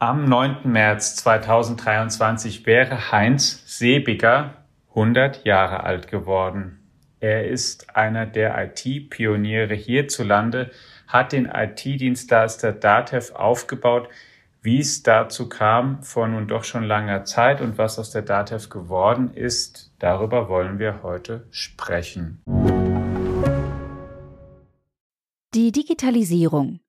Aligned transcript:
Am 0.00 0.28
9. 0.28 0.58
März 0.62 1.16
2023 1.16 2.66
wäre 2.66 3.10
Heinz 3.10 3.64
Sebiger 3.66 4.54
100 4.90 5.44
Jahre 5.44 5.82
alt 5.82 6.06
geworden. 6.06 6.78
Er 7.18 7.48
ist 7.48 7.96
einer 7.96 8.24
der 8.24 8.56
IT-Pioniere 8.62 9.74
hierzulande, 9.74 10.70
hat 11.08 11.32
den 11.32 11.46
IT-Dienstleister 11.46 12.70
Datev 12.70 13.34
aufgebaut. 13.34 14.08
Wie 14.62 14.78
es 14.78 15.02
dazu 15.02 15.48
kam 15.48 16.00
vor 16.04 16.28
nun 16.28 16.46
doch 16.46 16.62
schon 16.62 16.84
langer 16.84 17.24
Zeit 17.24 17.60
und 17.60 17.76
was 17.76 17.98
aus 17.98 18.12
der 18.12 18.22
Datev 18.22 18.68
geworden 18.68 19.32
ist, 19.34 19.92
darüber 19.98 20.48
wollen 20.48 20.78
wir 20.78 21.02
heute 21.02 21.48
sprechen. 21.50 22.40
Die 25.54 25.72
Digitalisierung 25.72 26.78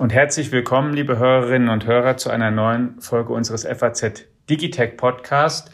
Und 0.00 0.14
herzlich 0.14 0.50
willkommen, 0.50 0.94
liebe 0.94 1.18
Hörerinnen 1.18 1.68
und 1.68 1.84
Hörer, 1.84 2.16
zu 2.16 2.30
einer 2.30 2.50
neuen 2.50 2.98
Folge 3.02 3.34
unseres 3.34 3.66
FAZ 3.66 4.24
Digitech 4.48 4.96
Podcast. 4.96 5.70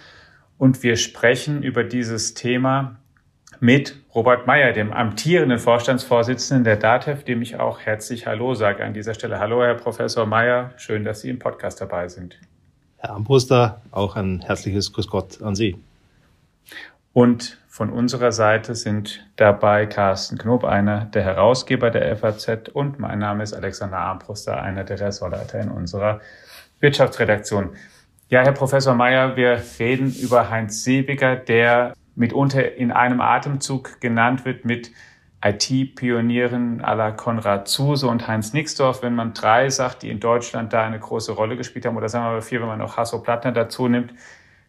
Und 0.58 0.82
wir 0.82 0.96
sprechen 0.96 1.62
über 1.62 1.84
dieses 1.84 2.34
Thema 2.34 2.96
mit 3.60 3.94
Robert 4.16 4.48
Meyer, 4.48 4.72
dem 4.72 4.92
amtierenden 4.92 5.60
Vorstandsvorsitzenden 5.60 6.64
der 6.64 6.74
DATEV, 6.74 7.22
dem 7.22 7.40
ich 7.40 7.60
auch 7.60 7.78
herzlich 7.78 8.26
Hallo 8.26 8.54
sage 8.54 8.84
an 8.84 8.94
dieser 8.94 9.14
Stelle. 9.14 9.38
Hallo, 9.38 9.62
Herr 9.62 9.76
Professor 9.76 10.26
Meyer, 10.26 10.72
schön, 10.76 11.04
dass 11.04 11.20
Sie 11.20 11.30
im 11.30 11.38
Podcast 11.38 11.80
dabei 11.80 12.08
sind. 12.08 12.36
Herr 12.96 13.10
Ambruster, 13.10 13.80
auch 13.92 14.16
ein 14.16 14.40
herzliches 14.40 14.92
Grüß 14.92 15.06
Gott 15.06 15.40
an 15.40 15.54
Sie. 15.54 15.76
Und 17.16 17.56
von 17.66 17.88
unserer 17.88 18.30
Seite 18.30 18.74
sind 18.74 19.26
dabei 19.36 19.86
Carsten 19.86 20.36
Knob, 20.36 20.64
einer 20.64 21.06
der 21.06 21.22
Herausgeber 21.22 21.88
der 21.88 22.14
FAZ 22.14 22.68
und 22.74 22.98
mein 22.98 23.20
Name 23.20 23.42
ist 23.42 23.54
Alexander 23.54 23.96
Armbruster, 23.96 24.60
einer 24.60 24.84
der 24.84 25.00
Ressortleiter 25.00 25.58
in 25.60 25.70
unserer 25.70 26.20
Wirtschaftsredaktion. 26.80 27.70
Ja, 28.28 28.42
Herr 28.42 28.52
Professor 28.52 28.94
Mayer, 28.94 29.34
wir 29.34 29.58
reden 29.78 30.14
über 30.14 30.50
Heinz 30.50 30.84
Seebiger, 30.84 31.36
der 31.36 31.94
mitunter 32.16 32.74
in 32.76 32.92
einem 32.92 33.22
Atemzug 33.22 33.98
genannt 34.02 34.44
wird 34.44 34.66
mit 34.66 34.90
IT-Pionieren 35.42 36.80
la 36.80 37.12
Konrad 37.12 37.66
Zuse 37.66 38.08
und 38.08 38.28
Heinz 38.28 38.52
Nixdorf, 38.52 39.00
wenn 39.00 39.14
man 39.14 39.32
drei 39.32 39.70
sagt, 39.70 40.02
die 40.02 40.10
in 40.10 40.20
Deutschland 40.20 40.74
da 40.74 40.84
eine 40.84 40.98
große 40.98 41.32
Rolle 41.32 41.56
gespielt 41.56 41.86
haben, 41.86 41.96
oder 41.96 42.10
sagen 42.10 42.26
wir 42.26 42.32
mal 42.32 42.42
vier, 42.42 42.60
wenn 42.60 42.68
man 42.68 42.78
noch 42.78 42.98
Hasso 42.98 43.22
Plattner 43.22 43.52
dazu 43.52 43.88
nimmt, 43.88 44.12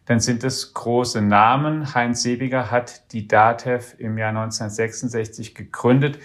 dann 0.08 0.20
sind 0.20 0.42
es 0.42 0.72
große 0.72 1.20
Namen. 1.20 1.94
Heinz 1.94 2.22
Sebiger 2.22 2.70
hat 2.70 3.12
die 3.12 3.28
DATEV 3.28 3.94
im 3.98 4.16
Jahr 4.16 4.30
1966 4.30 5.54
gegründet. 5.54 6.18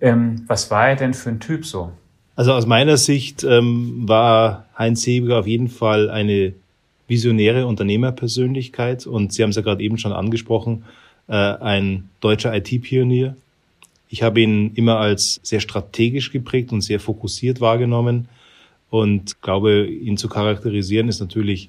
Ähm, 0.00 0.44
was 0.46 0.70
war 0.70 0.88
er 0.88 0.96
denn 0.96 1.12
für 1.12 1.28
ein 1.28 1.38
Typ 1.38 1.66
so? 1.66 1.92
Also 2.36 2.54
aus 2.54 2.64
meiner 2.64 2.96
Sicht 2.96 3.44
ähm, 3.44 4.08
war 4.08 4.64
Heinz 4.78 5.02
Sebiger 5.02 5.40
auf 5.40 5.46
jeden 5.46 5.68
Fall 5.68 6.08
eine 6.08 6.54
visionäre 7.06 7.66
Unternehmerpersönlichkeit 7.66 9.06
und 9.06 9.34
Sie 9.34 9.42
haben 9.42 9.50
es 9.50 9.56
ja 9.56 9.62
gerade 9.62 9.82
eben 9.82 9.98
schon 9.98 10.12
angesprochen, 10.12 10.84
äh, 11.28 11.34
ein 11.34 12.08
deutscher 12.20 12.56
IT-Pionier. 12.56 13.36
Ich 14.08 14.22
habe 14.22 14.40
ihn 14.40 14.72
immer 14.74 14.96
als 14.96 15.38
sehr 15.42 15.60
strategisch 15.60 16.32
geprägt 16.32 16.72
und 16.72 16.80
sehr 16.80 16.98
fokussiert 16.98 17.60
wahrgenommen 17.60 18.28
und 18.88 19.42
glaube, 19.42 19.86
ihn 19.86 20.16
zu 20.16 20.30
charakterisieren 20.30 21.08
ist 21.08 21.20
natürlich 21.20 21.68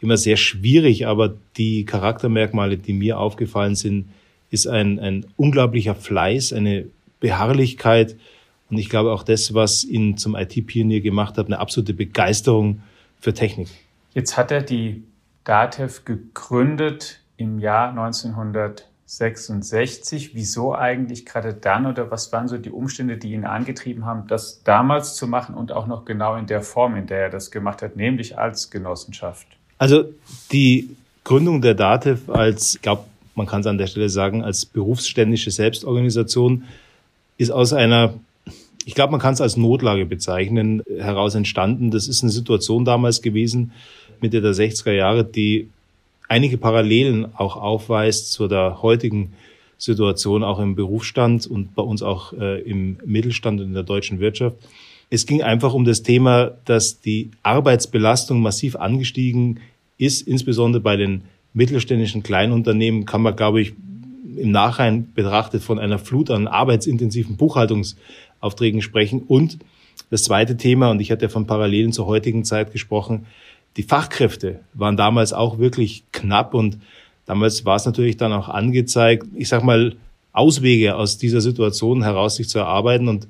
immer 0.00 0.16
sehr 0.16 0.36
schwierig, 0.36 1.06
aber 1.06 1.34
die 1.56 1.84
Charaktermerkmale, 1.84 2.78
die 2.78 2.92
mir 2.92 3.18
aufgefallen 3.18 3.74
sind, 3.74 4.08
ist 4.50 4.66
ein, 4.66 4.98
ein 4.98 5.26
unglaublicher 5.36 5.94
Fleiß, 5.94 6.52
eine 6.52 6.86
Beharrlichkeit 7.20 8.16
und 8.70 8.78
ich 8.78 8.88
glaube 8.88 9.12
auch 9.12 9.24
das, 9.24 9.52
was 9.52 9.84
ihn 9.84 10.16
zum 10.16 10.34
IT-Pionier 10.36 11.00
gemacht 11.00 11.36
hat, 11.36 11.46
eine 11.46 11.58
absolute 11.58 11.92
Begeisterung 11.92 12.82
für 13.18 13.34
Technik. 13.34 13.66
Jetzt 14.14 14.36
hat 14.36 14.52
er 14.52 14.62
die 14.62 15.02
DATEV 15.44 16.04
gegründet 16.04 17.20
im 17.36 17.58
Jahr 17.58 17.90
1966. 17.90 20.34
Wieso 20.34 20.72
eigentlich 20.74 21.26
gerade 21.26 21.52
dann 21.52 21.86
oder 21.86 22.12
was 22.12 22.32
waren 22.32 22.48
so 22.48 22.58
die 22.58 22.70
Umstände, 22.70 23.18
die 23.18 23.32
ihn 23.32 23.44
angetrieben 23.44 24.06
haben, 24.06 24.28
das 24.28 24.62
damals 24.62 25.16
zu 25.16 25.26
machen 25.26 25.56
und 25.56 25.72
auch 25.72 25.88
noch 25.88 26.04
genau 26.04 26.36
in 26.36 26.46
der 26.46 26.62
Form, 26.62 26.94
in 26.96 27.06
der 27.06 27.22
er 27.22 27.30
das 27.30 27.50
gemacht 27.50 27.82
hat, 27.82 27.96
nämlich 27.96 28.38
als 28.38 28.70
Genossenschaft? 28.70 29.48
Also 29.80 30.04
die 30.52 30.90
Gründung 31.24 31.62
der 31.62 31.72
DATEV 31.72 32.28
als, 32.28 32.74
ich 32.74 32.82
glaube, 32.82 33.04
man 33.34 33.46
kann 33.46 33.62
es 33.62 33.66
an 33.66 33.78
der 33.78 33.86
Stelle 33.86 34.10
sagen, 34.10 34.44
als 34.44 34.66
berufsständische 34.66 35.50
Selbstorganisation 35.50 36.64
ist 37.38 37.50
aus 37.50 37.72
einer, 37.72 38.12
ich 38.84 38.94
glaube, 38.94 39.12
man 39.12 39.20
kann 39.20 39.32
es 39.32 39.40
als 39.40 39.56
Notlage 39.56 40.04
bezeichnen, 40.04 40.82
heraus 40.98 41.34
entstanden. 41.34 41.90
Das 41.90 42.08
ist 42.08 42.22
eine 42.22 42.30
Situation 42.30 42.84
damals 42.84 43.22
gewesen, 43.22 43.72
Mitte 44.20 44.42
der 44.42 44.52
60er 44.52 44.92
Jahre, 44.92 45.24
die 45.24 45.70
einige 46.28 46.58
Parallelen 46.58 47.34
auch 47.34 47.56
aufweist 47.56 48.32
zu 48.32 48.48
der 48.48 48.82
heutigen 48.82 49.32
Situation 49.78 50.44
auch 50.44 50.58
im 50.58 50.74
Berufsstand 50.74 51.46
und 51.46 51.74
bei 51.74 51.82
uns 51.82 52.02
auch 52.02 52.34
äh, 52.34 52.60
im 52.60 52.98
Mittelstand 53.06 53.62
und 53.62 53.68
in 53.68 53.74
der 53.74 53.84
deutschen 53.84 54.20
Wirtschaft. 54.20 54.56
Es 55.10 55.26
ging 55.26 55.42
einfach 55.42 55.74
um 55.74 55.84
das 55.84 56.02
Thema, 56.02 56.52
dass 56.64 57.00
die 57.00 57.32
Arbeitsbelastung 57.42 58.40
massiv 58.40 58.76
angestiegen 58.76 59.60
ist, 59.98 60.26
insbesondere 60.26 60.80
bei 60.80 60.96
den 60.96 61.22
mittelständischen 61.52 62.22
Kleinunternehmen, 62.22 63.06
kann 63.06 63.22
man, 63.22 63.34
glaube 63.34 63.60
ich, 63.60 63.74
im 64.36 64.52
Nachhinein 64.52 65.12
betrachtet 65.12 65.62
von 65.62 65.80
einer 65.80 65.98
Flut 65.98 66.30
an 66.30 66.46
arbeitsintensiven 66.46 67.36
Buchhaltungsaufträgen 67.36 68.82
sprechen. 68.82 69.22
Und 69.26 69.58
das 70.10 70.24
zweite 70.24 70.56
Thema, 70.56 70.90
und 70.90 71.00
ich 71.00 71.10
hatte 71.10 71.24
ja 71.24 71.28
von 71.28 71.46
Parallelen 71.46 71.92
zur 71.92 72.06
heutigen 72.06 72.44
Zeit 72.44 72.72
gesprochen, 72.72 73.26
die 73.76 73.82
Fachkräfte 73.82 74.60
waren 74.74 74.96
damals 74.96 75.32
auch 75.32 75.58
wirklich 75.58 76.04
knapp. 76.12 76.54
Und 76.54 76.78
damals 77.26 77.64
war 77.64 77.76
es 77.76 77.84
natürlich 77.84 78.16
dann 78.16 78.32
auch 78.32 78.48
angezeigt, 78.48 79.26
ich 79.34 79.48
sag 79.48 79.64
mal, 79.64 79.96
Auswege 80.32 80.94
aus 80.94 81.18
dieser 81.18 81.40
Situation 81.40 82.04
heraus 82.04 82.36
sich 82.36 82.48
zu 82.48 82.60
erarbeiten. 82.60 83.08
Und 83.08 83.26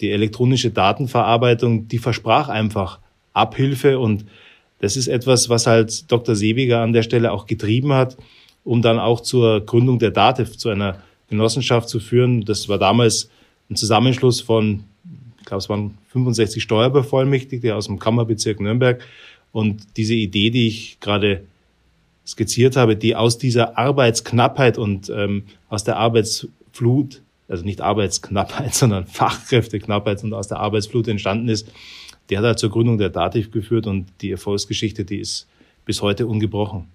die 0.00 0.10
elektronische 0.10 0.70
Datenverarbeitung, 0.70 1.88
die 1.88 1.98
versprach 1.98 2.48
einfach 2.48 3.00
Abhilfe 3.32 3.98
und 3.98 4.24
das 4.78 4.96
ist 4.96 5.08
etwas, 5.08 5.48
was 5.48 5.66
halt 5.66 6.10
Dr. 6.12 6.34
Sebiger 6.34 6.82
an 6.82 6.92
der 6.92 7.02
Stelle 7.02 7.32
auch 7.32 7.46
getrieben 7.46 7.92
hat, 7.92 8.16
um 8.64 8.82
dann 8.82 8.98
auch 8.98 9.20
zur 9.20 9.64
Gründung 9.64 9.98
der 9.98 10.10
DATEV, 10.10 10.56
zu 10.56 10.68
einer 10.68 11.02
Genossenschaft 11.28 11.88
zu 11.88 11.98
führen. 11.98 12.44
Das 12.44 12.68
war 12.68 12.78
damals 12.78 13.30
ein 13.70 13.76
Zusammenschluss 13.76 14.40
von, 14.40 14.84
ich 15.38 15.46
glaube, 15.46 15.58
es 15.60 15.68
waren 15.68 15.98
65 16.08 16.62
Steuerbevollmächtigte 16.62 17.74
aus 17.74 17.86
dem 17.86 17.98
Kammerbezirk 17.98 18.60
Nürnberg. 18.60 19.02
Und 19.52 19.96
diese 19.96 20.14
Idee, 20.14 20.50
die 20.50 20.66
ich 20.66 21.00
gerade 21.00 21.44
skizziert 22.26 22.76
habe, 22.76 22.96
die 22.96 23.16
aus 23.16 23.38
dieser 23.38 23.78
Arbeitsknappheit 23.78 24.76
und 24.78 25.08
ähm, 25.08 25.44
aus 25.68 25.84
der 25.84 25.96
Arbeitsflut 25.96 27.22
also 27.48 27.64
nicht 27.64 27.80
Arbeitsknappheit, 27.80 28.74
sondern 28.74 29.06
Fachkräfteknappheit 29.06 30.22
und 30.24 30.34
aus 30.34 30.48
der 30.48 30.58
Arbeitsflut 30.58 31.08
entstanden 31.08 31.48
ist, 31.48 31.72
der 32.30 32.38
hat 32.38 32.44
halt 32.44 32.58
zur 32.58 32.70
Gründung 32.70 32.98
der 32.98 33.10
Dativ 33.10 33.50
geführt 33.50 33.86
und 33.86 34.06
die 34.20 34.32
Erfolgsgeschichte, 34.32 35.04
die 35.04 35.18
ist 35.18 35.48
bis 35.84 36.02
heute 36.02 36.26
ungebrochen. 36.26 36.88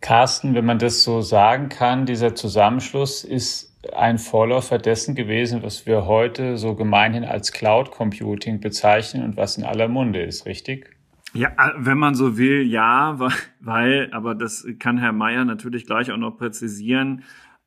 Carsten, 0.00 0.54
wenn 0.54 0.66
man 0.66 0.78
das 0.78 1.02
so 1.02 1.22
sagen 1.22 1.70
kann, 1.70 2.04
dieser 2.04 2.34
Zusammenschluss 2.34 3.24
ist 3.24 3.72
ein 3.94 4.18
Vorläufer 4.18 4.78
dessen 4.78 5.14
gewesen, 5.14 5.62
was 5.62 5.86
wir 5.86 6.06
heute 6.06 6.58
so 6.58 6.74
gemeinhin 6.74 7.24
als 7.24 7.52
Cloud 7.52 7.90
Computing 7.90 8.60
bezeichnen 8.60 9.24
und 9.24 9.36
was 9.36 9.56
in 9.56 9.64
aller 9.64 9.88
Munde 9.88 10.22
ist, 10.22 10.46
richtig? 10.46 10.90
Ja, 11.32 11.50
wenn 11.76 11.98
man 11.98 12.14
so 12.14 12.38
will, 12.38 12.62
ja, 12.62 13.18
weil, 13.60 14.08
aber 14.12 14.34
das 14.34 14.66
kann 14.78 14.98
Herr 14.98 15.12
Mayer 15.12 15.44
natürlich 15.44 15.84
gleich 15.84 16.12
auch 16.12 16.16
noch 16.16 16.36
präzisieren, 16.36 17.24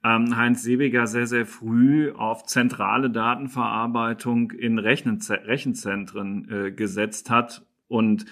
ähm, 0.07 0.37
Heinz 0.37 0.63
Sebiger 0.63 1.07
sehr, 1.07 1.27
sehr 1.27 1.45
früh 1.45 2.11
auf 2.11 2.45
zentrale 2.45 3.09
Datenverarbeitung 3.09 4.51
in 4.51 4.79
Rechenzentren 4.79 6.47
äh, 6.49 6.71
gesetzt 6.71 7.29
hat. 7.29 7.65
Und 7.87 8.25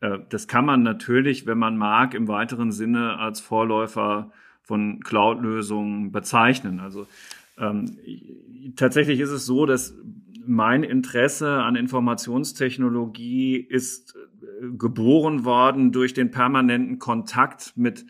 äh, 0.00 0.18
das 0.28 0.48
kann 0.48 0.64
man 0.64 0.82
natürlich, 0.82 1.46
wenn 1.46 1.58
man 1.58 1.76
mag, 1.76 2.14
im 2.14 2.26
weiteren 2.26 2.72
Sinne 2.72 3.18
als 3.18 3.40
Vorläufer 3.40 4.32
von 4.62 5.00
Cloud-Lösungen 5.00 6.10
bezeichnen. 6.10 6.80
Also 6.80 7.06
ähm, 7.58 7.96
tatsächlich 8.76 9.20
ist 9.20 9.30
es 9.30 9.46
so, 9.46 9.66
dass 9.66 9.94
mein 10.46 10.82
Interesse 10.82 11.62
an 11.62 11.76
Informationstechnologie 11.76 13.56
ist 13.56 14.16
äh, 14.16 14.66
geboren 14.76 15.44
worden 15.44 15.92
durch 15.92 16.14
den 16.14 16.30
permanenten 16.30 16.98
Kontakt 16.98 17.74
mit 17.76 18.06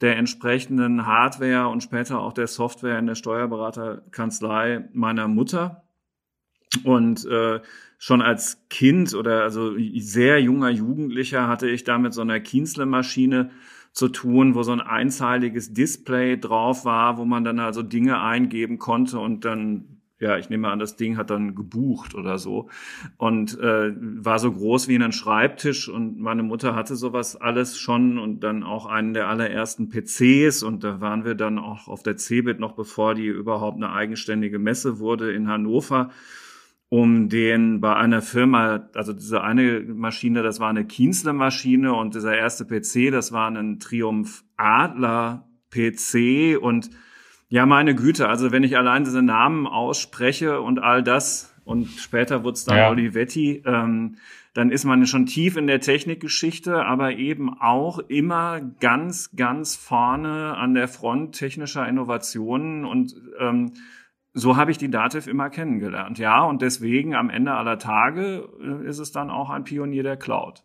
der 0.00 0.16
entsprechenden 0.16 1.06
Hardware 1.06 1.68
und 1.68 1.82
später 1.82 2.20
auch 2.20 2.32
der 2.32 2.46
Software 2.46 2.98
in 2.98 3.06
der 3.06 3.14
Steuerberaterkanzlei 3.14 4.88
meiner 4.92 5.28
Mutter. 5.28 5.84
Und 6.84 7.24
äh, 7.26 7.60
schon 7.98 8.20
als 8.20 8.68
Kind 8.68 9.14
oder 9.14 9.42
also 9.42 9.74
sehr 9.96 10.40
junger 10.40 10.68
Jugendlicher 10.68 11.48
hatte 11.48 11.68
ich 11.68 11.84
da 11.84 11.98
mit 11.98 12.12
so 12.12 12.20
einer 12.20 12.40
Kienzle-Maschine 12.40 13.50
zu 13.92 14.08
tun, 14.08 14.54
wo 14.54 14.62
so 14.62 14.72
ein 14.72 14.82
einzeiliges 14.82 15.72
Display 15.72 16.36
drauf 16.36 16.84
war, 16.84 17.16
wo 17.16 17.24
man 17.24 17.44
dann 17.44 17.58
also 17.58 17.82
Dinge 17.82 18.20
eingeben 18.20 18.78
konnte 18.78 19.18
und 19.18 19.46
dann 19.46 19.95
ja, 20.18 20.38
ich 20.38 20.48
nehme 20.48 20.68
an, 20.68 20.78
das 20.78 20.96
Ding 20.96 21.16
hat 21.16 21.30
dann 21.30 21.54
gebucht 21.54 22.14
oder 22.14 22.38
so. 22.38 22.68
Und 23.18 23.58
äh, 23.60 23.92
war 23.98 24.38
so 24.38 24.50
groß 24.52 24.88
wie 24.88 24.96
ein 24.96 25.12
Schreibtisch 25.12 25.88
und 25.88 26.18
meine 26.18 26.42
Mutter 26.42 26.74
hatte 26.74 26.96
sowas 26.96 27.36
alles 27.36 27.78
schon 27.78 28.18
und 28.18 28.40
dann 28.40 28.62
auch 28.62 28.86
einen 28.86 29.12
der 29.12 29.28
allerersten 29.28 29.90
PCs 29.90 30.62
und 30.62 30.84
da 30.84 31.00
waren 31.00 31.24
wir 31.24 31.34
dann 31.34 31.58
auch 31.58 31.88
auf 31.88 32.02
der 32.02 32.16
CeBIT 32.16 32.60
noch 32.60 32.72
bevor 32.72 33.14
die 33.14 33.26
überhaupt 33.26 33.76
eine 33.76 33.92
eigenständige 33.92 34.58
Messe 34.58 34.98
wurde 34.98 35.32
in 35.32 35.48
Hannover 35.48 36.10
um 36.88 37.28
den 37.28 37.80
bei 37.80 37.96
einer 37.96 38.22
Firma, 38.22 38.88
also 38.94 39.12
diese 39.12 39.42
eine 39.42 39.80
Maschine, 39.80 40.42
das 40.42 40.60
war 40.60 40.68
eine 40.68 40.84
Kienzler 40.84 41.32
Maschine 41.32 41.94
und 41.94 42.14
dieser 42.14 42.36
erste 42.36 42.64
PC, 42.64 43.10
das 43.10 43.32
war 43.32 43.50
ein 43.50 43.80
Triumph 43.80 44.44
Adler 44.56 45.48
PC 45.70 46.56
und 46.60 46.90
ja, 47.48 47.66
meine 47.66 47.94
Güte, 47.94 48.28
also 48.28 48.52
wenn 48.52 48.64
ich 48.64 48.76
allein 48.76 49.04
diese 49.04 49.22
Namen 49.22 49.66
ausspreche 49.66 50.60
und 50.60 50.78
all 50.80 51.02
das 51.02 51.54
und 51.64 51.88
später 51.88 52.44
wurde 52.44 52.54
es 52.54 52.64
dann 52.64 52.76
ja. 52.76 52.90
Olivetti, 52.90 53.62
ähm, 53.64 54.16
dann 54.54 54.70
ist 54.70 54.84
man 54.84 55.06
schon 55.06 55.26
tief 55.26 55.56
in 55.56 55.66
der 55.66 55.80
Technikgeschichte, 55.80 56.84
aber 56.84 57.12
eben 57.12 57.60
auch 57.60 57.98
immer 57.98 58.60
ganz, 58.80 59.30
ganz 59.36 59.76
vorne 59.76 60.56
an 60.56 60.74
der 60.74 60.88
Front 60.88 61.36
technischer 61.36 61.86
Innovationen 61.86 62.84
und 62.84 63.14
ähm, 63.38 63.72
so 64.32 64.56
habe 64.56 64.70
ich 64.70 64.78
die 64.78 64.90
Dativ 64.90 65.26
immer 65.26 65.48
kennengelernt. 65.48 66.18
Ja, 66.18 66.42
und 66.42 66.62
deswegen 66.62 67.14
am 67.14 67.30
Ende 67.30 67.52
aller 67.52 67.78
Tage 67.78 68.48
äh, 68.60 68.86
ist 68.86 68.98
es 68.98 69.12
dann 69.12 69.30
auch 69.30 69.50
ein 69.50 69.64
Pionier 69.64 70.02
der 70.02 70.16
Cloud. 70.16 70.62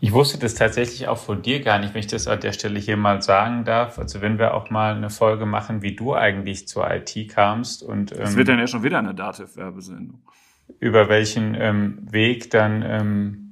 Ich 0.00 0.12
wusste 0.12 0.38
das 0.38 0.54
tatsächlich 0.54 1.08
auch 1.08 1.18
von 1.18 1.42
dir 1.42 1.60
gar 1.60 1.78
nicht, 1.78 1.94
wenn 1.94 2.00
ich 2.00 2.06
das 2.06 2.28
an 2.28 2.40
der 2.40 2.52
Stelle 2.52 2.78
hier 2.78 2.96
mal 2.96 3.22
sagen 3.22 3.64
darf. 3.64 3.98
Also 3.98 4.20
wenn 4.20 4.38
wir 4.38 4.54
auch 4.54 4.70
mal 4.70 4.94
eine 4.94 5.10
Folge 5.10 5.46
machen, 5.46 5.82
wie 5.82 5.94
du 5.94 6.14
eigentlich 6.14 6.68
zur 6.68 6.90
IT 6.90 7.28
kamst 7.28 7.82
und 7.82 8.12
es 8.12 8.32
ähm, 8.32 8.36
wird 8.36 8.48
dann 8.48 8.58
ja 8.58 8.66
schon 8.66 8.82
wieder 8.82 8.98
eine 8.98 9.14
Dativ-Werbesendung. 9.14 10.22
Über 10.80 11.08
welchen 11.08 11.54
ähm, 11.54 11.98
Weg 12.10 12.50
dann 12.50 12.82
ähm, 12.82 13.46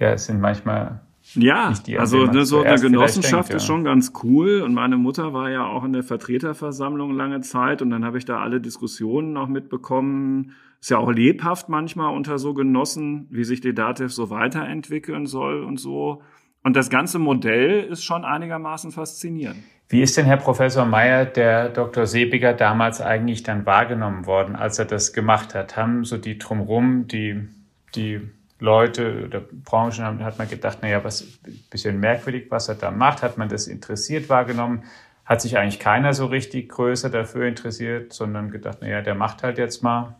ja, 0.00 0.12
es 0.12 0.24
sind 0.24 0.40
manchmal 0.40 1.02
ja, 1.34 1.72
also 1.98 2.26
ne, 2.26 2.44
so 2.44 2.60
eine 2.62 2.80
Genossenschaft 2.80 3.50
denkt, 3.50 3.62
ist 3.62 3.66
schon 3.66 3.84
ganz 3.84 4.12
cool. 4.22 4.62
Und 4.62 4.74
meine 4.74 4.96
Mutter 4.96 5.32
war 5.32 5.50
ja 5.50 5.66
auch 5.66 5.84
in 5.84 5.92
der 5.92 6.02
Vertreterversammlung 6.02 7.14
lange 7.14 7.40
Zeit 7.40 7.82
und 7.82 7.90
dann 7.90 8.04
habe 8.04 8.18
ich 8.18 8.24
da 8.24 8.40
alle 8.40 8.60
Diskussionen 8.60 9.36
auch 9.36 9.48
mitbekommen. 9.48 10.52
Ist 10.80 10.90
ja 10.90 10.98
auch 10.98 11.10
lebhaft 11.10 11.68
manchmal 11.68 12.14
unter 12.14 12.38
so 12.38 12.54
Genossen, 12.54 13.26
wie 13.30 13.44
sich 13.44 13.60
die 13.60 13.74
Dativ 13.74 14.12
so 14.12 14.30
weiterentwickeln 14.30 15.26
soll 15.26 15.62
und 15.62 15.78
so. 15.78 16.22
Und 16.62 16.76
das 16.76 16.90
ganze 16.90 17.18
Modell 17.18 17.84
ist 17.84 18.04
schon 18.04 18.24
einigermaßen 18.24 18.90
faszinierend. 18.90 19.58
Wie 19.88 20.02
ist 20.02 20.16
denn 20.16 20.24
Herr 20.24 20.36
Professor 20.36 20.84
Meyer, 20.84 21.24
der 21.24 21.68
Dr. 21.68 22.06
Sebiger 22.06 22.52
damals 22.52 23.00
eigentlich 23.00 23.42
dann 23.42 23.66
wahrgenommen 23.66 24.24
worden, 24.24 24.54
als 24.54 24.78
er 24.78 24.84
das 24.84 25.12
gemacht 25.12 25.54
hat? 25.54 25.76
Haben 25.76 26.04
so 26.04 26.16
die 26.16 26.38
drumrum, 26.38 27.08
die, 27.08 27.48
die 27.94 28.20
Leute 28.60 29.24
oder 29.26 29.40
Branchen 29.40 30.04
haben, 30.04 30.22
hat 30.22 30.38
man 30.38 30.48
gedacht, 30.48 30.82
naja, 30.82 31.02
was 31.02 31.26
bisschen 31.70 31.98
merkwürdig, 31.98 32.46
was 32.50 32.68
er 32.68 32.74
da 32.74 32.90
macht, 32.90 33.22
hat 33.22 33.38
man 33.38 33.48
das 33.48 33.66
interessiert 33.66 34.28
wahrgenommen, 34.28 34.84
hat 35.24 35.40
sich 35.40 35.56
eigentlich 35.56 35.78
keiner 35.78 36.12
so 36.12 36.26
richtig 36.26 36.68
größer 36.68 37.08
dafür 37.08 37.46
interessiert, 37.46 38.12
sondern 38.12 38.50
gedacht, 38.50 38.82
naja, 38.82 39.00
der 39.00 39.14
macht 39.14 39.42
halt 39.42 39.58
jetzt 39.58 39.82
mal. 39.82 40.14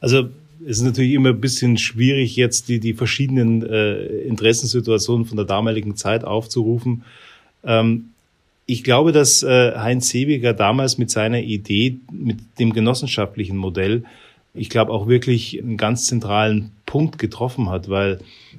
Also 0.00 0.28
es 0.64 0.78
ist 0.78 0.82
natürlich 0.82 1.12
immer 1.12 1.30
ein 1.30 1.40
bisschen 1.40 1.78
schwierig, 1.78 2.36
jetzt 2.36 2.68
die, 2.68 2.80
die 2.80 2.92
verschiedenen 2.92 3.64
äh, 3.64 4.04
Interessensituationen 4.22 5.26
von 5.26 5.36
der 5.36 5.46
damaligen 5.46 5.96
Zeit 5.96 6.24
aufzurufen. 6.24 7.04
Ähm, 7.64 8.10
ich 8.66 8.84
glaube, 8.84 9.12
dass 9.12 9.42
äh, 9.42 9.76
Heinz 9.76 10.10
Sebiger 10.10 10.52
damals 10.52 10.98
mit 10.98 11.10
seiner 11.10 11.40
Idee, 11.40 11.96
mit 12.12 12.38
dem 12.58 12.72
genossenschaftlichen 12.72 13.56
Modell, 13.56 14.04
ich 14.58 14.70
glaube, 14.70 14.92
auch 14.92 15.08
wirklich 15.08 15.60
einen 15.62 15.76
ganz 15.76 16.06
zentralen 16.06 16.72
Punkt 16.86 17.18
getroffen 17.18 17.68
hat, 17.70 17.88
weil 17.88 18.18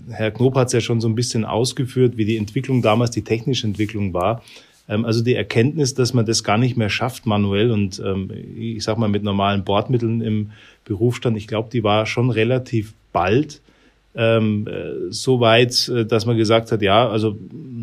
Herr 0.09 0.31
Knob 0.31 0.55
hat 0.55 0.67
es 0.67 0.73
ja 0.73 0.81
schon 0.81 1.01
so 1.01 1.07
ein 1.07 1.15
bisschen 1.15 1.45
ausgeführt, 1.45 2.17
wie 2.17 2.25
die 2.25 2.37
Entwicklung 2.37 2.81
damals, 2.81 3.11
die 3.11 3.23
technische 3.23 3.67
Entwicklung 3.67 4.13
war. 4.13 4.43
Ähm, 4.87 5.05
also 5.05 5.23
die 5.23 5.35
Erkenntnis, 5.35 5.93
dass 5.93 6.13
man 6.13 6.25
das 6.25 6.43
gar 6.43 6.57
nicht 6.57 6.77
mehr 6.77 6.89
schafft 6.89 7.25
manuell 7.25 7.71
und 7.71 8.01
ähm, 8.05 8.31
ich 8.57 8.83
sag 8.83 8.97
mal 8.97 9.09
mit 9.09 9.23
normalen 9.23 9.63
Bordmitteln 9.63 10.21
im 10.21 10.51
Berufsstand, 10.85 11.37
ich 11.37 11.47
glaube, 11.47 11.69
die 11.71 11.83
war 11.83 12.05
schon 12.05 12.31
relativ 12.31 12.93
bald 13.11 13.61
ähm, 14.15 14.67
äh, 14.67 15.11
so 15.11 15.39
weit, 15.39 15.87
äh, 15.87 16.05
dass 16.05 16.25
man 16.25 16.35
gesagt 16.35 16.71
hat, 16.71 16.81
ja, 16.81 17.07
also 17.07 17.37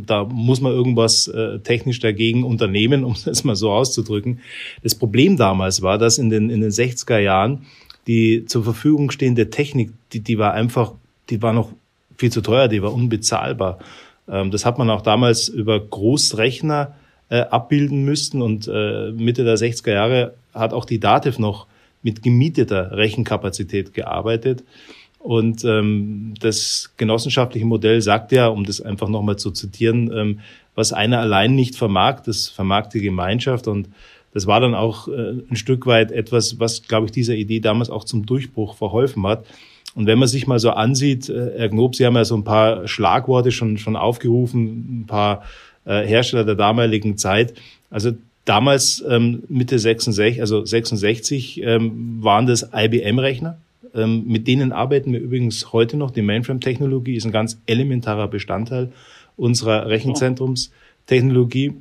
da 0.06 0.24
muss 0.24 0.60
man 0.60 0.72
irgendwas 0.72 1.28
äh, 1.28 1.60
technisch 1.60 2.00
dagegen 2.00 2.44
unternehmen, 2.44 3.04
um 3.04 3.14
es 3.24 3.44
mal 3.44 3.56
so 3.56 3.70
auszudrücken. 3.70 4.40
Das 4.82 4.94
Problem 4.94 5.36
damals 5.36 5.82
war, 5.82 5.98
dass 5.98 6.18
in 6.18 6.30
den, 6.30 6.50
in 6.50 6.60
den 6.60 6.70
60er 6.70 7.18
Jahren 7.18 7.66
die 8.06 8.44
zur 8.46 8.64
Verfügung 8.64 9.10
stehende 9.10 9.50
Technik, 9.50 9.92
die, 10.12 10.20
die 10.20 10.38
war 10.38 10.52
einfach, 10.52 10.92
die 11.30 11.42
war 11.42 11.52
noch 11.52 11.70
viel 12.16 12.30
zu 12.30 12.40
teuer, 12.40 12.68
die 12.68 12.82
war 12.82 12.92
unbezahlbar. 12.92 13.78
Ähm, 14.28 14.50
das 14.50 14.64
hat 14.64 14.78
man 14.78 14.90
auch 14.90 15.02
damals 15.02 15.48
über 15.48 15.78
Großrechner 15.78 16.94
äh, 17.28 17.40
abbilden 17.40 18.04
müssen 18.04 18.42
und 18.42 18.68
äh, 18.72 19.10
Mitte 19.12 19.44
der 19.44 19.56
60er 19.56 19.92
Jahre 19.92 20.34
hat 20.54 20.72
auch 20.72 20.84
die 20.84 21.00
Dativ 21.00 21.38
noch 21.38 21.66
mit 22.02 22.22
gemieteter 22.22 22.92
Rechenkapazität 22.92 23.92
gearbeitet. 23.92 24.62
Und 25.18 25.64
ähm, 25.64 26.34
das 26.40 26.92
genossenschaftliche 26.96 27.66
Modell 27.66 28.00
sagt 28.00 28.30
ja, 28.30 28.46
um 28.46 28.64
das 28.64 28.80
einfach 28.80 29.08
nochmal 29.08 29.36
zu 29.36 29.50
zitieren, 29.50 30.12
ähm, 30.14 30.40
was 30.76 30.92
einer 30.92 31.18
allein 31.18 31.56
nicht 31.56 31.74
vermag, 31.74 32.20
das 32.20 32.48
vermag 32.48 32.90
die 32.90 33.00
Gemeinschaft. 33.00 33.66
Und 33.66 33.88
das 34.36 34.46
war 34.46 34.60
dann 34.60 34.74
auch 34.74 35.08
äh, 35.08 35.32
ein 35.50 35.56
Stück 35.56 35.86
weit 35.86 36.12
etwas, 36.12 36.60
was, 36.60 36.82
glaube 36.82 37.06
ich, 37.06 37.12
dieser 37.12 37.34
Idee 37.34 37.58
damals 37.58 37.88
auch 37.88 38.04
zum 38.04 38.26
Durchbruch 38.26 38.74
verholfen 38.74 39.26
hat. 39.26 39.46
Und 39.94 40.06
wenn 40.06 40.18
man 40.18 40.28
sich 40.28 40.46
mal 40.46 40.58
so 40.58 40.72
ansieht, 40.72 41.30
äh, 41.30 41.52
Herr 41.56 41.70
Knob, 41.70 41.96
Sie 41.96 42.04
haben 42.04 42.16
ja 42.16 42.24
so 42.26 42.36
ein 42.36 42.44
paar 42.44 42.86
Schlagworte 42.86 43.50
schon, 43.50 43.78
schon 43.78 43.96
aufgerufen, 43.96 45.04
ein 45.04 45.06
paar 45.06 45.44
äh, 45.86 46.06
Hersteller 46.06 46.44
der 46.44 46.54
damaligen 46.54 47.16
Zeit. 47.16 47.54
Also 47.88 48.10
damals 48.44 49.02
ähm, 49.08 49.44
Mitte 49.48 49.78
66, 49.78 50.42
also 50.42 50.66
66, 50.66 51.62
ähm, 51.62 52.18
waren 52.22 52.46
das 52.46 52.68
IBM-Rechner. 52.74 53.56
Ähm, 53.94 54.24
mit 54.26 54.46
denen 54.46 54.72
arbeiten 54.72 55.14
wir 55.14 55.20
übrigens 55.20 55.72
heute 55.72 55.96
noch. 55.96 56.10
Die 56.10 56.20
Mainframe-Technologie 56.20 57.16
ist 57.16 57.24
ein 57.24 57.32
ganz 57.32 57.58
elementarer 57.64 58.28
Bestandteil 58.28 58.92
unserer 59.38 59.88
Rechenzentrumstechnologie. 59.88 61.72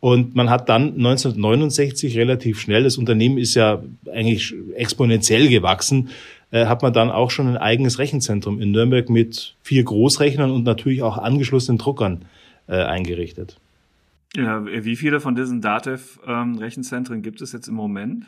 Und 0.00 0.34
man 0.34 0.48
hat 0.48 0.68
dann 0.70 0.94
1969 0.94 2.16
relativ 2.16 2.58
schnell, 2.58 2.84
das 2.84 2.96
Unternehmen 2.96 3.36
ist 3.36 3.54
ja 3.54 3.82
eigentlich 4.10 4.54
exponentiell 4.74 5.48
gewachsen, 5.48 6.08
äh, 6.50 6.66
hat 6.66 6.82
man 6.82 6.94
dann 6.94 7.10
auch 7.10 7.30
schon 7.30 7.48
ein 7.48 7.58
eigenes 7.58 7.98
Rechenzentrum 7.98 8.60
in 8.60 8.70
Nürnberg 8.70 9.10
mit 9.10 9.54
vier 9.62 9.84
Großrechnern 9.84 10.50
und 10.50 10.64
natürlich 10.64 11.02
auch 11.02 11.18
angeschlossenen 11.18 11.76
Druckern 11.78 12.24
äh, 12.66 12.76
eingerichtet. 12.76 13.58
Ja, 14.36 14.64
wie 14.64 14.96
viele 14.96 15.20
von 15.20 15.34
diesen 15.34 15.60
Datev-Rechenzentren 15.60 17.16
ähm, 17.16 17.22
gibt 17.22 17.42
es 17.42 17.52
jetzt 17.52 17.68
im 17.68 17.74
Moment? 17.74 18.24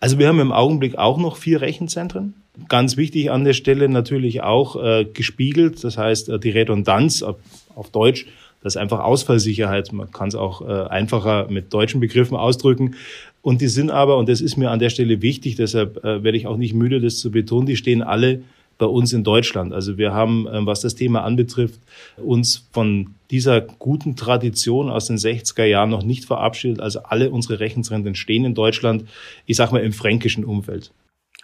Also 0.00 0.18
wir 0.18 0.28
haben 0.28 0.40
im 0.40 0.52
Augenblick 0.52 0.96
auch 0.96 1.18
noch 1.18 1.36
vier 1.36 1.60
Rechenzentren. 1.60 2.34
Ganz 2.68 2.96
wichtig 2.96 3.30
an 3.30 3.44
der 3.44 3.52
Stelle 3.52 3.88
natürlich 3.88 4.42
auch 4.42 4.82
äh, 4.82 5.04
gespiegelt, 5.04 5.82
das 5.84 5.98
heißt 5.98 6.28
äh, 6.28 6.38
die 6.38 6.50
Redundanz 6.50 7.22
auf, 7.22 7.36
auf 7.74 7.90
Deutsch 7.90 8.26
das 8.62 8.74
ist 8.74 8.80
einfach 8.80 9.00
Ausfallsicherheit. 9.00 9.92
Man 9.92 10.10
kann 10.10 10.28
es 10.28 10.34
auch 10.34 10.62
äh, 10.62 10.88
einfacher 10.88 11.48
mit 11.50 11.72
deutschen 11.72 12.00
Begriffen 12.00 12.36
ausdrücken. 12.36 12.94
Und 13.42 13.60
die 13.60 13.68
sind 13.68 13.90
aber, 13.90 14.18
und 14.18 14.28
das 14.28 14.40
ist 14.40 14.56
mir 14.56 14.70
an 14.70 14.78
der 14.78 14.90
Stelle 14.90 15.20
wichtig, 15.20 15.56
deshalb 15.56 16.04
äh, 16.04 16.22
werde 16.22 16.38
ich 16.38 16.46
auch 16.46 16.56
nicht 16.56 16.74
müde, 16.74 17.00
das 17.00 17.18
zu 17.18 17.30
betonen, 17.30 17.66
die 17.66 17.76
stehen 17.76 18.02
alle 18.02 18.42
bei 18.78 18.86
uns 18.86 19.12
in 19.12 19.24
Deutschland. 19.24 19.72
Also 19.72 19.98
wir 19.98 20.12
haben, 20.12 20.46
äh, 20.46 20.64
was 20.66 20.80
das 20.80 20.94
Thema 20.94 21.22
anbetrifft, 21.24 21.80
uns 22.16 22.68
von 22.72 23.14
dieser 23.30 23.60
guten 23.60 24.16
Tradition 24.16 24.90
aus 24.90 25.06
den 25.06 25.16
60er 25.16 25.64
Jahren 25.64 25.90
noch 25.90 26.02
nicht 26.02 26.24
verabschiedet. 26.24 26.80
Also 26.80 27.00
alle 27.02 27.30
unsere 27.30 27.60
Rechenzentren 27.60 28.14
stehen 28.14 28.44
in 28.44 28.54
Deutschland, 28.54 29.04
ich 29.46 29.56
sag 29.56 29.72
mal 29.72 29.82
im 29.82 29.92
fränkischen 29.92 30.44
Umfeld. 30.44 30.92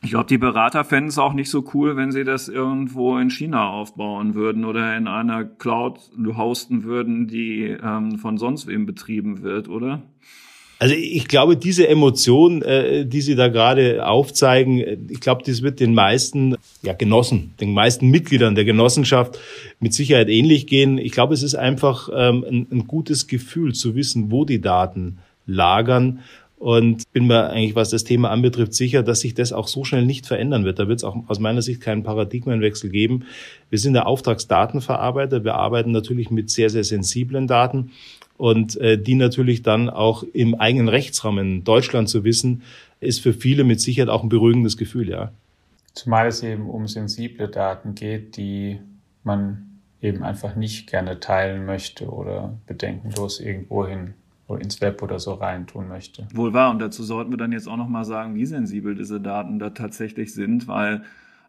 Ich 0.00 0.10
glaube, 0.10 0.26
die 0.26 0.38
Berater 0.38 0.84
fänden 0.84 1.08
es 1.08 1.18
auch 1.18 1.32
nicht 1.32 1.50
so 1.50 1.64
cool, 1.74 1.96
wenn 1.96 2.12
sie 2.12 2.22
das 2.22 2.48
irgendwo 2.48 3.18
in 3.18 3.30
China 3.30 3.70
aufbauen 3.70 4.34
würden 4.34 4.64
oder 4.64 4.96
in 4.96 5.08
einer 5.08 5.44
Cloud 5.44 5.98
hosten 6.36 6.84
würden, 6.84 7.26
die 7.26 7.76
ähm, 7.82 8.18
von 8.18 8.38
sonst 8.38 8.68
wem 8.68 8.86
betrieben 8.86 9.42
wird, 9.42 9.68
oder? 9.68 10.02
Also 10.80 10.94
ich 10.94 11.26
glaube, 11.26 11.56
diese 11.56 11.88
Emotion, 11.88 12.62
äh, 12.62 13.04
die 13.04 13.20
Sie 13.20 13.34
da 13.34 13.48
gerade 13.48 14.06
aufzeigen, 14.06 14.78
äh, 14.78 14.96
ich 15.08 15.18
glaube, 15.18 15.42
das 15.44 15.62
wird 15.62 15.80
den 15.80 15.92
meisten 15.92 16.54
ja, 16.82 16.92
Genossen, 16.92 17.54
den 17.60 17.72
meisten 17.72 18.08
Mitgliedern 18.08 18.54
der 18.54 18.64
Genossenschaft 18.64 19.40
mit 19.80 19.92
Sicherheit 19.92 20.28
ähnlich 20.28 20.68
gehen. 20.68 20.98
Ich 20.98 21.10
glaube, 21.10 21.34
es 21.34 21.42
ist 21.42 21.56
einfach 21.56 22.08
ähm, 22.14 22.44
ein, 22.48 22.66
ein 22.70 22.86
gutes 22.86 23.26
Gefühl 23.26 23.74
zu 23.74 23.96
wissen, 23.96 24.30
wo 24.30 24.44
die 24.44 24.60
Daten 24.60 25.18
lagern 25.46 26.20
und 26.58 27.10
bin 27.12 27.26
mir 27.26 27.50
eigentlich, 27.50 27.76
was 27.76 27.90
das 27.90 28.04
Thema 28.04 28.30
anbetrifft, 28.30 28.74
sicher, 28.74 29.02
dass 29.02 29.20
sich 29.20 29.34
das 29.34 29.52
auch 29.52 29.68
so 29.68 29.84
schnell 29.84 30.04
nicht 30.04 30.26
verändern 30.26 30.64
wird. 30.64 30.78
Da 30.78 30.88
wird 30.88 30.98
es 30.98 31.04
auch 31.04 31.16
aus 31.28 31.38
meiner 31.38 31.62
Sicht 31.62 31.80
keinen 31.80 32.02
Paradigmenwechsel 32.02 32.90
geben. 32.90 33.24
Wir 33.70 33.78
sind 33.78 33.94
der 33.94 34.06
Auftragsdatenverarbeiter. 34.06 35.44
Wir 35.44 35.54
arbeiten 35.54 35.92
natürlich 35.92 36.30
mit 36.30 36.50
sehr, 36.50 36.70
sehr 36.70 36.84
sensiblen 36.84 37.46
Daten 37.46 37.92
und 38.36 38.76
äh, 38.80 38.98
die 38.98 39.14
natürlich 39.14 39.62
dann 39.62 39.88
auch 39.88 40.24
im 40.32 40.54
eigenen 40.54 40.88
Rechtsrahmen 40.88 41.64
Deutschland 41.64 42.08
zu 42.08 42.24
wissen, 42.24 42.62
ist 43.00 43.20
für 43.20 43.32
viele 43.32 43.62
mit 43.64 43.80
Sicherheit 43.80 44.08
auch 44.08 44.22
ein 44.22 44.28
beruhigendes 44.28 44.76
Gefühl, 44.76 45.08
ja. 45.08 45.32
Zumal 45.94 46.28
es 46.28 46.42
eben 46.42 46.68
um 46.68 46.86
sensible 46.86 47.48
Daten 47.48 47.94
geht, 47.94 48.36
die 48.36 48.78
man 49.24 49.80
eben 50.00 50.22
einfach 50.22 50.54
nicht 50.54 50.88
gerne 50.88 51.18
teilen 51.18 51.66
möchte 51.66 52.06
oder 52.06 52.56
bedenkenlos 52.66 53.40
irgendwohin 53.40 54.14
ins 54.56 54.80
Web 54.80 55.02
oder 55.02 55.18
so 55.18 55.34
reintun 55.34 55.88
möchte. 55.88 56.26
Wohl 56.32 56.54
wahr. 56.54 56.70
Und 56.70 56.80
dazu 56.80 57.02
sollten 57.02 57.30
wir 57.30 57.38
dann 57.38 57.52
jetzt 57.52 57.68
auch 57.68 57.76
noch 57.76 57.88
mal 57.88 58.04
sagen, 58.04 58.34
wie 58.34 58.46
sensibel 58.46 58.94
diese 58.94 59.20
Daten 59.20 59.58
da 59.58 59.70
tatsächlich 59.70 60.32
sind, 60.32 60.68
weil 60.68 61.02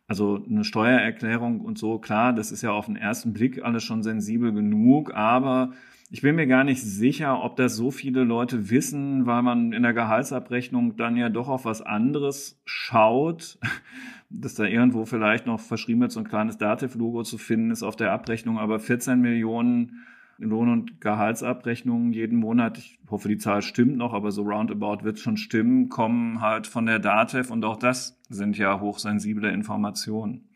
also 0.08 0.44
eine 0.50 0.64
Steuererklärung 0.64 1.62
und 1.62 1.78
so, 1.78 2.00
klar, 2.00 2.34
das 2.34 2.52
ist 2.52 2.64
ja 2.64 2.72
auf 2.72 2.88
den 2.88 2.96
ersten 2.96 3.32
Blick 3.32 3.64
alles 3.64 3.84
schon 3.84 4.02
sensibel 4.02 4.52
genug, 4.52 5.14
aber 5.14 5.72
ich 6.10 6.24
bin 6.24 6.36
mir 6.36 6.48
gar 6.48 6.64
nicht 6.64 6.82
sicher, 6.82 7.44
ob 7.44 7.56
das 7.56 7.76
so 7.76 7.92
viele 7.92 8.24
Leute 8.24 8.72
wissen, 8.72 9.28
weil 9.28 9.44
man 9.44 9.72
in 9.72 9.84
der 9.84 9.94
Gehaltsabrechnung 9.94 10.98
dann 10.98 11.16
ja 11.16 11.30
doch 11.30 11.48
auf 11.48 11.66
was 11.66 11.84
anderes 11.84 12.60
schaut, 12.66 13.60
dass 14.32 14.56
da 14.56 14.64
irgendwo 14.64 15.06
vielleicht 15.06 15.46
noch 15.46 15.60
verschrieben 15.60 16.02
wird, 16.02 16.12
so 16.12 16.20
ein 16.20 16.28
kleines 16.28 16.58
Dativ-Logo 16.58 17.22
zu 17.22 17.38
finden 17.38 17.70
ist 17.70 17.84
auf 17.84 17.96
der 17.96 18.12
Abrechnung, 18.12 18.58
aber 18.58 18.80
14 18.80 19.22
Millionen 19.22 20.08
Lohn- 20.40 20.72
und 20.72 21.02
Gehaltsabrechnungen 21.02 22.14
jeden 22.14 22.40
Monat, 22.40 22.78
ich 22.78 23.00
hoffe, 23.10 23.28
die 23.28 23.38
Zahl 23.38 23.62
stimmt 23.62 23.98
noch, 23.98 24.14
aber 24.14 24.32
so 24.32 24.44
roundabout 24.44 25.04
wird 25.04 25.20
schon 25.20 25.38
stimmen, 25.38 25.90
kommen 25.90 26.42
halt 26.42 26.68
von 26.68 26.86
der 26.86 27.00
DATEV 27.00 27.52
und 27.52 27.66
auch 27.66 27.78
das 27.78 28.18
sind 28.30 28.58
ja 28.58 28.80
hochsensible 28.80 29.52
Informationen. 29.52 30.50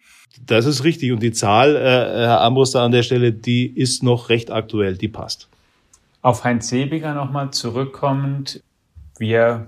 Das 0.45 0.65
ist 0.65 0.83
richtig 0.83 1.11
und 1.11 1.21
die 1.21 1.31
Zahl, 1.31 1.75
äh, 1.75 1.79
Herr 1.79 2.41
Ambros, 2.41 2.71
da 2.71 2.83
an 2.85 2.91
der 2.91 3.03
Stelle, 3.03 3.33
die 3.33 3.67
ist 3.67 4.03
noch 4.03 4.29
recht 4.29 4.51
aktuell, 4.51 4.97
die 4.97 5.09
passt. 5.09 5.49
Auf 6.21 6.43
Heinz 6.43 6.69
Sebiger 6.69 7.13
nochmal 7.13 7.51
zurückkommend, 7.51 8.63
wie 9.19 9.31
er 9.31 9.67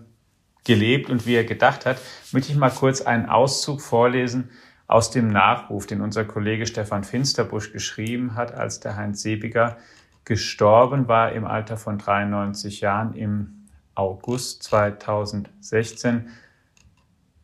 gelebt 0.64 1.10
und 1.10 1.28
wie 1.28 1.36
er 1.36 1.44
gedacht 1.44 1.86
hat, 1.86 1.98
möchte 2.32 2.52
ich 2.52 2.58
mal 2.58 2.70
kurz 2.70 3.02
einen 3.02 3.28
Auszug 3.28 3.82
vorlesen 3.82 4.50
aus 4.88 5.12
dem 5.12 5.28
Nachruf, 5.28 5.88
den 5.88 6.02
unser 6.02 6.26
Kollege 6.26 6.66
Stefan 6.66 7.04
Finsterbusch 7.04 7.72
geschrieben 7.72 8.36
hat, 8.36 8.54
als 8.54 8.80
der 8.80 8.96
Heinz 8.96 9.22
Sebiger 9.22 9.78
gestorben 10.26 11.08
war 11.08 11.32
im 11.32 11.46
Alter 11.46 11.78
von 11.78 11.98
93 11.98 12.82
Jahren 12.82 13.14
im 13.14 13.68
August 13.94 14.64
2016. 14.64 16.30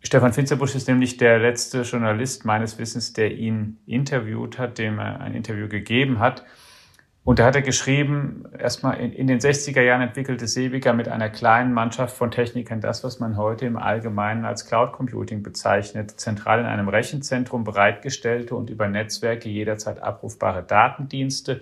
Stefan 0.03 0.33
Finsterbusch 0.33 0.75
ist 0.75 0.87
nämlich 0.87 1.17
der 1.17 1.39
letzte 1.39 1.83
Journalist 1.83 2.43
meines 2.43 2.79
Wissens, 2.79 3.13
der 3.13 3.31
ihn 3.31 3.77
interviewt 3.85 4.57
hat, 4.57 4.79
dem 4.79 4.97
er 4.97 5.21
ein 5.21 5.35
Interview 5.35 5.67
gegeben 5.67 6.19
hat. 6.19 6.43
Und 7.23 7.37
da 7.37 7.45
hat 7.45 7.55
er 7.55 7.61
geschrieben, 7.61 8.45
erstmal 8.57 8.99
in, 8.99 9.13
in, 9.13 9.27
den 9.27 9.39
60er 9.39 9.81
Jahren 9.81 10.01
entwickelte 10.01 10.47
Sebiger 10.47 10.93
mit 10.93 11.07
einer 11.07 11.29
kleinen 11.29 11.71
Mannschaft 11.71 12.17
von 12.17 12.31
Technikern 12.31 12.81
das, 12.81 13.03
was 13.03 13.19
man 13.19 13.37
heute 13.37 13.67
im 13.67 13.77
Allgemeinen 13.77 14.43
als 14.43 14.65
Cloud 14.65 14.93
Computing 14.93 15.43
bezeichnet, 15.43 16.19
zentral 16.19 16.59
in 16.59 16.65
einem 16.65 16.89
Rechenzentrum 16.89 17.63
bereitgestellte 17.63 18.55
und 18.55 18.71
über 18.71 18.87
Netzwerke 18.87 19.49
jederzeit 19.49 20.01
abrufbare 20.01 20.63
Datendienste, 20.63 21.61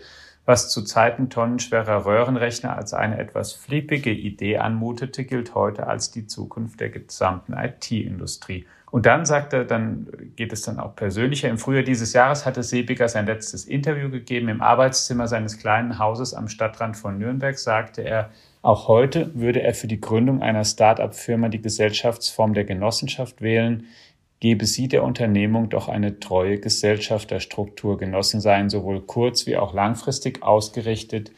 was 0.50 0.68
zu 0.68 0.82
Zeiten 0.82 1.30
tonnenschwerer 1.30 2.08
Röhrenrechner 2.08 2.76
als 2.76 2.96
eine 2.96 3.20
etwas 3.20 3.54
flippige 3.54 4.10
Idee 4.10 4.58
anmutete, 4.58 5.24
gilt 5.24 5.54
heute 5.54 5.86
als 5.86 6.10
die 6.10 6.26
Zukunft 6.26 6.80
der 6.80 6.90
gesamten 6.90 7.54
IT-Industrie. 7.54 8.66
Und 8.90 9.06
dann 9.06 9.28
sagt 9.28 9.54
er, 9.54 9.64
dann 9.64 10.08
geht 10.36 10.52
es 10.52 10.64
dann 10.64 10.80
auch 10.80 10.96
persönlicher. 10.96 11.50
Im 11.50 11.60
Frühjahr 11.60 11.84
dieses 11.84 12.14
Jahres 12.14 12.48
hatte 12.48 12.64
Sebiger 12.64 13.08
sein 13.08 13.28
letztes 13.28 13.66
Interview 13.66 14.10
gegeben. 14.10 14.50
Im 14.50 14.64
Arbeitszimmer 14.64 15.28
seines 15.28 15.60
kleinen 15.60 16.00
Hauses 16.00 16.34
am 16.34 16.48
Stadtrand 16.48 16.98
von 16.98 17.20
Nürnberg 17.20 17.56
sagte 17.60 18.02
er, 18.02 18.32
auch 18.64 18.88
heute 18.88 19.30
würde 19.36 19.62
er 19.62 19.76
für 19.76 19.88
die 19.88 20.02
Gründung 20.02 20.42
einer 20.42 20.66
Start-up-Firma 20.66 21.50
die 21.50 21.62
Gesellschaftsform 21.62 22.56
der 22.56 22.66
Genossenschaft 22.66 23.44
wählen. 23.44 23.86
Gebe 24.40 24.66
sie 24.66 24.88
der 24.88 25.04
Unternehmung 25.04 25.70
doch 25.70 25.90
eine 25.90 26.20
treue 26.20 26.60
Gesellschafterstruktur. 26.60 27.98
Genossen 27.98 28.40
seien 28.40 28.70
sowohl 28.70 29.02
kurz- 29.02 29.46
wie 29.48 29.58
auch 29.58 29.74
langfristig 29.74 30.44
ausgerichtet 30.44 31.32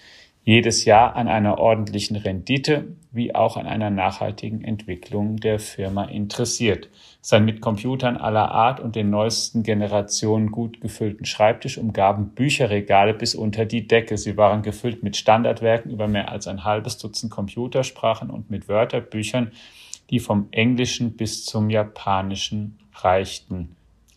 jedes 0.43 0.86
Jahr 0.86 1.15
an 1.15 1.27
einer 1.27 1.60
ordentlichen 1.60 2.15
Rendite 2.15 2.96
wie 3.12 3.36
auch 3.36 3.58
an 3.58 3.67
einer 3.67 3.89
nachhaltigen 3.89 4.63
Entwicklung 4.63 5.38
der 5.38 5.60
Firma 5.60 6.05
interessiert. 6.05 6.89
Sein 7.22 7.43
mit 7.46 7.60
Computern 7.62 8.17
aller 8.17 8.51
Art 8.51 8.79
und 8.79 8.96
den 8.96 9.10
neuesten 9.10 9.63
Generationen 9.63 10.50
gut 10.50 10.79
gefüllten 10.79 11.25
Schreibtisch 11.25 11.77
umgaben 11.77 12.29
Bücherregale 12.29 13.13
bis 13.13 13.36
unter 13.36 13.65
die 13.65 13.86
Decke. 13.86 14.17
Sie 14.17 14.38
waren 14.38 14.63
gefüllt 14.63 15.03
mit 15.03 15.17
Standardwerken 15.17 15.91
über 15.91 16.08
mehr 16.08 16.31
als 16.31 16.48
ein 16.48 16.63
halbes 16.63 16.98
Dutzend 16.98 17.31
Computersprachen 17.31 18.29
und 18.29 18.50
mit 18.50 18.70
Wörterbüchern, 18.70 19.51
die 20.10 20.20
vom 20.20 20.48
Englischen 20.51 21.17
bis 21.17 21.46
zum 21.46 21.70
Japanischen 21.70 22.79
reichten. 23.03 23.75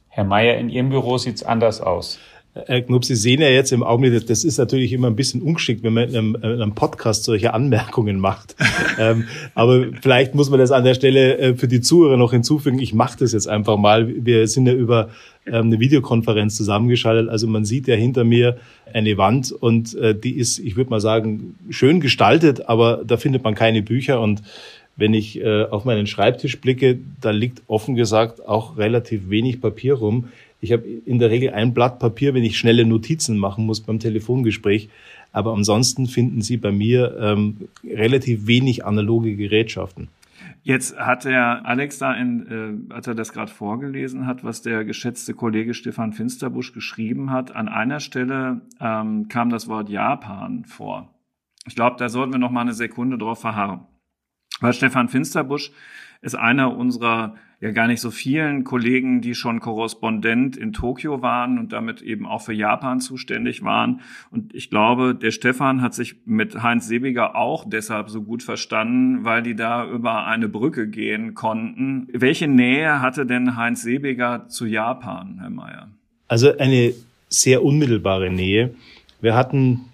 Herr 0.09 0.25
Mayer, 0.25 0.57
in 0.59 0.69
Ihrem 0.69 0.91
Büro 0.91 1.19
sieht's 1.19 1.43
anders 1.43 1.81
aus. 1.81 2.19
Herr 2.55 2.83
Knupp, 2.83 3.05
Sie 3.05 3.17
sehen 3.17 3.41
ja 3.41 3.49
jetzt 3.49 3.73
im 3.73 3.83
Augenblick, 3.83 4.29
das 4.29 4.45
ist 4.45 4.59
natürlich 4.59 4.93
immer 4.93 5.09
ein 5.09 5.17
bisschen 5.17 5.43
ungeschickt, 5.43 5.83
wenn 5.83 5.93
man 5.93 6.09
in 6.09 6.17
einem, 6.17 6.35
in 6.37 6.62
einem 6.62 6.75
Podcast 6.75 7.25
solche 7.25 7.53
Anmerkungen 7.53 8.21
macht. 8.21 8.55
ähm, 8.99 9.25
aber 9.57 9.87
vielleicht 10.00 10.37
muss 10.37 10.50
man 10.50 10.61
das 10.61 10.71
an 10.71 10.85
der 10.85 10.95
Stelle 10.95 11.37
äh, 11.38 11.55
für 11.57 11.67
die 11.67 11.81
Zuhörer 11.81 12.17
noch 12.17 12.31
hinzufügen. 12.31 12.79
Ich 12.79 12.95
mache 12.95 13.19
das 13.19 13.33
jetzt 13.33 13.49
einfach 13.49 13.76
mal. 13.76 14.25
Wir 14.25 14.47
sind 14.47 14.67
ja 14.67 14.73
über 14.73 15.09
ähm, 15.47 15.67
eine 15.67 15.81
Videokonferenz 15.81 16.55
zusammengeschaltet. 16.57 17.29
Also 17.29 17.49
man 17.49 17.64
sieht 17.64 17.88
ja 17.88 17.97
hinter 17.97 18.23
mir 18.23 18.59
eine 18.93 19.19
Wand 19.19 19.50
und 19.50 19.97
äh, 19.97 20.14
die 20.14 20.37
ist, 20.37 20.61
ich 20.61 20.76
würde 20.76 20.91
mal 20.91 21.00
sagen, 21.00 21.57
schön 21.71 21.99
gestaltet, 21.99 22.69
aber 22.69 23.03
da 23.05 23.17
findet 23.17 23.43
man 23.43 23.57
keine 23.57 23.83
Bücher 23.83 24.21
und 24.21 24.43
wenn 24.97 25.15
ich 25.15 25.41
äh, 25.41 25.65
auf 25.65 25.85
meinen 25.85 26.07
Schreibtisch 26.07 26.61
blicke, 26.61 26.99
da 27.21 27.31
liegt 27.31 27.63
offen 27.67 27.95
gesagt 27.95 28.47
auch 28.47 28.77
relativ 28.77 29.29
wenig 29.29 29.61
Papier 29.61 29.95
rum. 29.95 30.29
Ich 30.61 30.73
habe 30.73 30.85
in 30.85 31.19
der 31.19 31.31
Regel 31.31 31.51
ein 31.51 31.75
Blatt 31.75 31.99
Papier, 31.99 32.33
wenn 32.35 32.45
ich 32.45 32.57
schnelle 32.57 32.85
Notizen 32.85 33.37
machen 33.37 33.67
muss 33.67 33.81
beim 33.81 33.99
Telefongespräch. 33.99 34.89
Aber 35.33 35.53
ansonsten 35.53 36.07
finden 36.07 36.43
Sie 36.43 36.57
bei 36.57 36.71
mir 36.71 37.17
ähm, 37.21 37.69
relativ 37.85 38.47
wenig 38.47 38.87
analoge 38.87 39.35
Gerätschaften. 39.35 40.09
Jetzt 40.63 40.97
hat 40.97 41.25
der 41.25 41.67
Alex 41.67 41.99
da, 41.99 42.15
in, 42.15 42.87
äh, 42.89 42.95
als 42.95 43.07
er 43.07 43.15
das 43.15 43.33
gerade 43.33 43.51
vorgelesen 43.51 44.27
hat, 44.27 44.45
was 44.45 44.63
der 44.63 44.85
geschätzte 44.85 45.35
Kollege 45.35 45.75
Stefan 45.75 46.15
Finsterbusch 46.15 46.73
geschrieben 46.73 47.31
hat, 47.31 47.55
an 47.55 47.69
einer 47.69 48.01
Stelle 48.01 48.63
ähm, 48.81 49.29
kam 49.29 49.51
das 49.51 49.69
Wort 49.69 49.91
Japan 49.91 50.65
vor. 50.65 51.11
Ich 51.67 51.75
glaube, 51.75 51.97
da 51.99 52.09
sollten 52.09 52.33
wir 52.33 52.39
noch 52.39 52.51
mal 52.51 52.63
eine 52.63 52.73
Sekunde 52.73 53.19
drauf 53.19 53.41
verharren. 53.41 53.81
Weil 54.61 54.73
Stefan 54.73 55.08
Finsterbusch 55.08 55.73
ist 56.23 56.34
einer 56.34 56.76
unserer 56.76 57.34
ja 57.64 57.70
gar 57.70 57.87
nicht 57.87 58.00
so 58.00 58.11
vielen 58.11 58.62
Kollegen, 58.64 59.23
die 59.23 59.34
schon 59.34 59.58
Korrespondent 59.58 60.54
in 60.56 60.75
Tokio 60.75 61.23
waren 61.23 61.58
und 61.58 61.73
damit 61.73 62.02
eben 62.02 62.26
auch 62.26 62.42
für 62.42 62.52
Japan 62.52 63.00
zuständig 63.00 63.62
waren. 63.62 64.02
Und 64.30 64.54
ich 64.54 64.68
glaube, 64.68 65.14
der 65.14 65.30
Stefan 65.30 65.80
hat 65.80 65.94
sich 65.94 66.16
mit 66.26 66.62
Heinz 66.62 66.88
Sebiger 66.88 67.37
auch 67.37 67.64
deshalb 67.66 68.11
so 68.11 68.20
gut 68.20 68.42
verstanden, 68.42 69.25
weil 69.25 69.42
die 69.42 69.56
da 69.56 69.88
über 69.88 70.26
eine 70.26 70.46
Brücke 70.46 70.88
gehen 70.88 71.34
konnten. 71.34 72.06
Welche 72.12 72.49
Nähe 72.49 73.00
hatte 73.00 73.25
denn 73.25 73.56
Heinz 73.56 73.80
Sebiger 73.80 74.46
zu 74.49 74.66
Japan, 74.66 75.38
Herr 75.40 75.50
Mayer? 75.50 75.88
Also 76.28 76.54
eine 76.58 76.92
sehr 77.30 77.64
unmittelbare 77.64 78.30
Nähe. 78.30 78.75
Wir 79.23 79.34
hatten, 79.34 79.87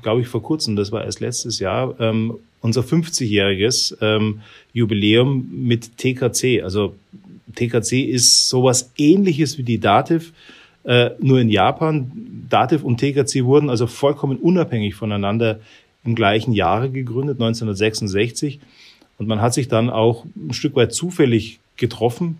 glaube 0.00 0.22
ich, 0.22 0.28
vor 0.28 0.42
kurzem, 0.42 0.76
das 0.76 0.92
war 0.92 1.04
erst 1.04 1.20
letztes 1.20 1.58
Jahr, 1.58 1.94
ähm, 2.00 2.38
unser 2.66 2.82
50-jähriges 2.82 3.96
ähm, 4.00 4.40
Jubiläum 4.72 5.48
mit 5.52 5.96
TKC. 5.96 6.62
Also 6.62 6.94
TKC 7.54 8.02
ist 8.02 8.48
sowas 8.48 8.90
ähnliches 8.98 9.56
wie 9.56 9.62
die 9.62 9.78
Dativ, 9.78 10.32
äh, 10.84 11.10
nur 11.20 11.40
in 11.40 11.48
Japan. 11.48 12.10
Dativ 12.50 12.82
und 12.82 12.98
TKC 12.98 13.44
wurden 13.44 13.70
also 13.70 13.86
vollkommen 13.86 14.36
unabhängig 14.36 14.94
voneinander 14.96 15.60
im 16.04 16.14
gleichen 16.14 16.52
Jahre 16.52 16.90
gegründet, 16.90 17.36
1966. 17.40 18.60
Und 19.18 19.28
man 19.28 19.40
hat 19.40 19.54
sich 19.54 19.68
dann 19.68 19.88
auch 19.88 20.26
ein 20.36 20.52
Stück 20.52 20.76
weit 20.76 20.92
zufällig 20.92 21.60
getroffen. 21.76 22.38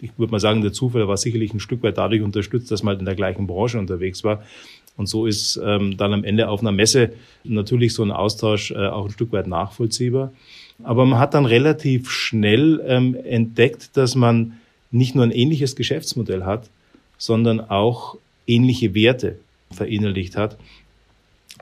Ich 0.00 0.10
würde 0.16 0.32
mal 0.32 0.40
sagen, 0.40 0.62
der 0.62 0.72
Zufall 0.72 1.06
war 1.08 1.16
sicherlich 1.16 1.54
ein 1.54 1.60
Stück 1.60 1.82
weit 1.82 1.98
dadurch 1.98 2.22
unterstützt, 2.22 2.70
dass 2.70 2.82
man 2.82 2.92
halt 2.92 3.00
in 3.00 3.06
der 3.06 3.14
gleichen 3.14 3.46
Branche 3.46 3.78
unterwegs 3.78 4.24
war. 4.24 4.42
Und 4.98 5.06
so 5.06 5.26
ist 5.26 5.58
ähm, 5.64 5.96
dann 5.96 6.12
am 6.12 6.24
Ende 6.24 6.48
auf 6.48 6.60
einer 6.60 6.72
Messe 6.72 7.12
natürlich 7.44 7.94
so 7.94 8.02
ein 8.02 8.10
Austausch 8.10 8.72
äh, 8.72 8.88
auch 8.88 9.06
ein 9.06 9.10
Stück 9.12 9.32
weit 9.32 9.46
nachvollziehbar. 9.46 10.32
Aber 10.82 11.06
man 11.06 11.18
hat 11.20 11.34
dann 11.34 11.46
relativ 11.46 12.10
schnell 12.10 12.82
ähm, 12.84 13.16
entdeckt, 13.24 13.96
dass 13.96 14.16
man 14.16 14.58
nicht 14.90 15.14
nur 15.14 15.24
ein 15.24 15.30
ähnliches 15.30 15.76
Geschäftsmodell 15.76 16.44
hat, 16.44 16.68
sondern 17.16 17.60
auch 17.60 18.16
ähnliche 18.46 18.94
Werte 18.94 19.38
verinnerlicht 19.70 20.36
hat. 20.36 20.58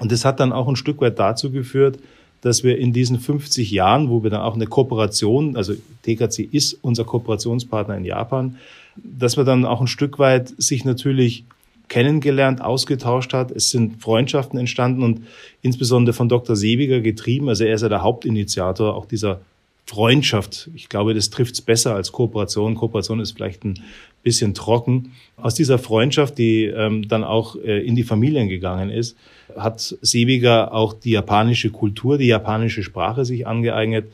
Und 0.00 0.12
das 0.12 0.24
hat 0.24 0.40
dann 0.40 0.52
auch 0.52 0.66
ein 0.66 0.76
Stück 0.76 1.00
weit 1.02 1.18
dazu 1.18 1.50
geführt, 1.50 1.98
dass 2.40 2.64
wir 2.64 2.78
in 2.78 2.92
diesen 2.92 3.18
50 3.18 3.70
Jahren, 3.70 4.08
wo 4.08 4.22
wir 4.22 4.30
dann 4.30 4.42
auch 4.42 4.54
eine 4.54 4.66
Kooperation, 4.66 5.56
also 5.56 5.74
TKC 6.04 6.48
ist 6.52 6.78
unser 6.80 7.04
Kooperationspartner 7.04 7.96
in 7.96 8.04
Japan, 8.04 8.56
dass 8.96 9.36
wir 9.36 9.44
dann 9.44 9.66
auch 9.66 9.82
ein 9.82 9.88
Stück 9.88 10.18
weit 10.18 10.54
sich 10.56 10.84
natürlich 10.84 11.44
kennengelernt, 11.88 12.60
ausgetauscht 12.60 13.32
hat. 13.32 13.50
Es 13.50 13.70
sind 13.70 14.02
Freundschaften 14.02 14.58
entstanden 14.58 15.02
und 15.02 15.22
insbesondere 15.62 16.14
von 16.14 16.28
Dr. 16.28 16.56
Sebiger 16.56 17.00
getrieben. 17.00 17.48
Also 17.48 17.64
er 17.64 17.74
ist 17.74 17.82
ja 17.82 17.88
der 17.88 18.02
Hauptinitiator 18.02 18.94
auch 18.94 19.06
dieser 19.06 19.40
Freundschaft. 19.86 20.68
Ich 20.74 20.88
glaube, 20.88 21.14
das 21.14 21.30
trifft 21.30 21.54
es 21.54 21.62
besser 21.62 21.94
als 21.94 22.10
Kooperation. 22.10 22.74
Kooperation 22.74 23.20
ist 23.20 23.32
vielleicht 23.32 23.64
ein 23.64 23.80
bisschen 24.24 24.52
trocken. 24.52 25.12
Aus 25.36 25.54
dieser 25.54 25.78
Freundschaft, 25.78 26.38
die 26.38 26.64
ähm, 26.64 27.06
dann 27.06 27.22
auch 27.22 27.54
äh, 27.56 27.86
in 27.86 27.94
die 27.94 28.02
Familien 28.02 28.48
gegangen 28.48 28.90
ist, 28.90 29.16
hat 29.56 29.96
Sebiger 30.02 30.74
auch 30.74 30.92
die 30.92 31.12
japanische 31.12 31.70
Kultur, 31.70 32.18
die 32.18 32.26
japanische 32.26 32.82
Sprache 32.82 33.24
sich 33.24 33.46
angeeignet. 33.46 34.10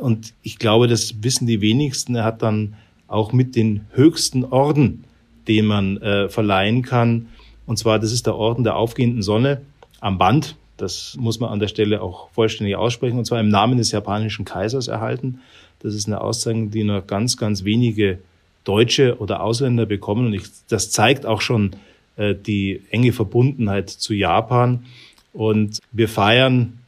Und 0.00 0.34
ich 0.42 0.58
glaube, 0.58 0.86
das 0.86 1.22
wissen 1.22 1.48
die 1.48 1.60
wenigsten. 1.60 2.14
Er 2.14 2.24
hat 2.24 2.42
dann 2.42 2.74
auch 3.08 3.32
mit 3.32 3.56
den 3.56 3.80
höchsten 3.90 4.44
Orden 4.44 5.04
den 5.48 5.66
man 5.66 5.96
äh, 5.98 6.28
verleihen 6.28 6.82
kann. 6.82 7.28
Und 7.66 7.78
zwar, 7.78 7.98
das 7.98 8.12
ist 8.12 8.26
der 8.26 8.36
Orden 8.36 8.64
der 8.64 8.76
aufgehenden 8.76 9.22
Sonne 9.22 9.62
am 10.00 10.18
Band. 10.18 10.56
Das 10.76 11.16
muss 11.18 11.38
man 11.38 11.50
an 11.50 11.60
der 11.60 11.68
Stelle 11.68 12.02
auch 12.02 12.30
vollständig 12.30 12.76
aussprechen. 12.76 13.18
Und 13.18 13.24
zwar 13.24 13.40
im 13.40 13.48
Namen 13.48 13.78
des 13.78 13.92
japanischen 13.92 14.44
Kaisers 14.44 14.88
erhalten. 14.88 15.40
Das 15.80 15.94
ist 15.94 16.06
eine 16.06 16.20
Auszeichnung, 16.20 16.70
die 16.70 16.84
nur 16.84 17.02
ganz, 17.02 17.36
ganz 17.36 17.64
wenige 17.64 18.18
Deutsche 18.64 19.18
oder 19.18 19.42
Ausländer 19.42 19.86
bekommen. 19.86 20.26
Und 20.26 20.34
ich, 20.34 20.44
das 20.68 20.90
zeigt 20.90 21.26
auch 21.26 21.40
schon 21.40 21.72
äh, 22.16 22.34
die 22.34 22.82
enge 22.90 23.12
Verbundenheit 23.12 23.90
zu 23.90 24.14
Japan. 24.14 24.84
Und 25.32 25.78
wir 25.92 26.08
feiern 26.08 26.78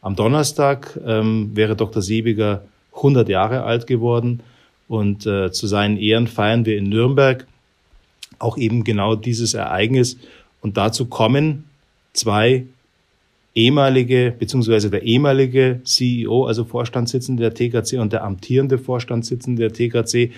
am 0.00 0.16
Donnerstag, 0.16 0.98
ähm, 1.04 1.50
wäre 1.54 1.76
Dr. 1.76 2.02
Sebiger 2.02 2.62
100 2.94 3.28
Jahre 3.28 3.62
alt 3.64 3.86
geworden. 3.86 4.40
Und 4.88 5.26
äh, 5.26 5.52
zu 5.52 5.66
seinen 5.66 5.96
Ehren 5.96 6.26
feiern 6.26 6.66
wir 6.66 6.76
in 6.76 6.88
Nürnberg 6.88 7.46
auch 8.40 8.58
eben 8.58 8.82
genau 8.82 9.14
dieses 9.14 9.54
Ereignis. 9.54 10.18
Und 10.60 10.76
dazu 10.76 11.06
kommen 11.06 11.64
zwei 12.12 12.64
ehemalige, 13.54 14.34
beziehungsweise 14.36 14.90
der 14.90 15.02
ehemalige 15.02 15.80
CEO, 15.84 16.46
also 16.46 16.64
Vorstandssitzende 16.64 17.42
der 17.42 17.54
TKC 17.54 17.98
und 18.00 18.12
der 18.12 18.24
amtierende 18.24 18.78
Vorstandssitzende 18.78 19.68
der 19.68 19.72
TKC, 19.72 20.32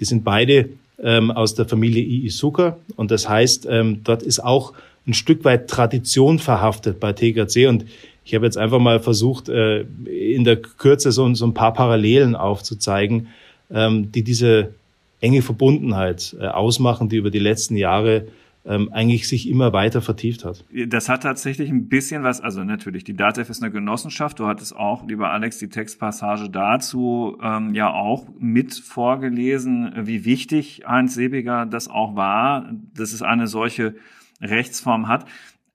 die 0.00 0.04
sind 0.04 0.24
beide 0.24 0.70
ähm, 1.02 1.30
aus 1.30 1.54
der 1.54 1.66
Familie 1.66 2.02
Iisuka. 2.02 2.76
Und 2.96 3.10
das 3.10 3.28
heißt, 3.28 3.66
ähm, 3.70 4.00
dort 4.04 4.22
ist 4.22 4.40
auch 4.40 4.72
ein 5.06 5.14
Stück 5.14 5.44
weit 5.44 5.68
Tradition 5.68 6.38
verhaftet 6.38 7.00
bei 7.00 7.12
TKC. 7.12 7.68
Und 7.68 7.86
ich 8.24 8.34
habe 8.34 8.44
jetzt 8.44 8.58
einfach 8.58 8.78
mal 8.78 9.00
versucht, 9.00 9.48
äh, 9.48 9.84
in 10.06 10.44
der 10.44 10.56
Kürze 10.56 11.12
so, 11.12 11.32
so 11.34 11.46
ein 11.46 11.54
paar 11.54 11.72
Parallelen 11.72 12.34
aufzuzeigen, 12.36 13.28
ähm, 13.70 14.12
die 14.12 14.22
diese 14.22 14.74
enge 15.20 15.42
Verbundenheit 15.42 16.36
äh, 16.38 16.46
ausmachen, 16.46 17.08
die 17.08 17.16
über 17.16 17.30
die 17.30 17.38
letzten 17.38 17.76
Jahre 17.76 18.26
ähm, 18.64 18.92
eigentlich 18.92 19.28
sich 19.28 19.48
immer 19.48 19.72
weiter 19.72 20.02
vertieft 20.02 20.44
hat. 20.44 20.64
Das 20.88 21.08
hat 21.08 21.22
tatsächlich 21.22 21.70
ein 21.70 21.88
bisschen 21.88 22.22
was, 22.22 22.40
also 22.40 22.64
natürlich, 22.64 23.02
die 23.02 23.14
DATEV 23.14 23.48
ist 23.48 23.62
eine 23.62 23.72
Genossenschaft. 23.72 24.38
Du 24.38 24.46
hattest 24.46 24.76
auch, 24.76 25.06
lieber 25.06 25.30
Alex, 25.30 25.58
die 25.58 25.68
Textpassage 25.68 26.50
dazu 26.50 27.38
ähm, 27.42 27.74
ja 27.74 27.90
auch 27.90 28.26
mit 28.38 28.74
vorgelesen, 28.74 29.92
wie 29.96 30.24
wichtig 30.24 30.82
Heinz 30.86 31.14
Sebiger 31.14 31.66
das 31.66 31.88
auch 31.88 32.14
war, 32.14 32.70
dass 32.94 33.12
es 33.12 33.22
eine 33.22 33.46
solche 33.46 33.94
Rechtsform 34.40 35.08
hat. 35.08 35.24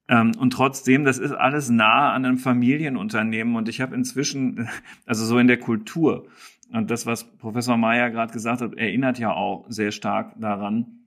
Ähm, 0.06 0.32
und 0.38 0.52
trotzdem, 0.52 1.04
das 1.04 1.18
ist 1.18 1.32
alles 1.32 1.70
nah 1.70 2.12
an 2.12 2.24
einem 2.24 2.38
Familienunternehmen 2.38 3.56
und 3.56 3.68
ich 3.68 3.80
habe 3.80 3.94
inzwischen, 3.94 4.68
also 5.06 5.24
so 5.24 5.38
in 5.38 5.48
der 5.48 5.58
Kultur, 5.58 6.26
und 6.74 6.90
das, 6.90 7.06
was 7.06 7.24
Professor 7.38 7.76
Meyer 7.76 8.10
gerade 8.10 8.32
gesagt 8.32 8.60
hat, 8.60 8.74
erinnert 8.74 9.18
ja 9.18 9.32
auch 9.32 9.66
sehr 9.68 9.92
stark 9.92 10.34
daran. 10.40 11.04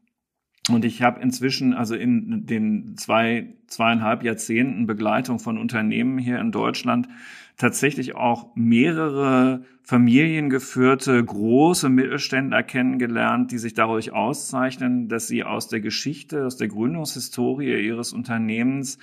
Und 0.69 0.85
ich 0.85 1.01
habe 1.01 1.21
inzwischen, 1.21 1.73
also 1.73 1.95
in 1.95 2.45
den 2.45 2.95
zwei, 2.97 3.55
zweieinhalb 3.67 4.23
Jahrzehnten 4.23 4.87
Begleitung 4.87 5.39
von 5.39 5.57
Unternehmen 5.57 6.17
hier 6.17 6.39
in 6.39 6.51
Deutschland, 6.51 7.07
tatsächlich 7.57 8.15
auch 8.15 8.55
mehrere 8.55 9.63
familiengeführte 9.83 11.23
große 11.23 11.89
Mittelständler 11.89 12.63
kennengelernt, 12.63 13.51
die 13.51 13.57
sich 13.57 13.73
dadurch 13.73 14.11
auszeichnen, 14.13 15.09
dass 15.09 15.27
sie 15.27 15.43
aus 15.43 15.67
der 15.67 15.81
Geschichte, 15.81 16.45
aus 16.45 16.57
der 16.57 16.67
Gründungshistorie 16.67 17.85
ihres 17.85 18.13
Unternehmens 18.13 18.99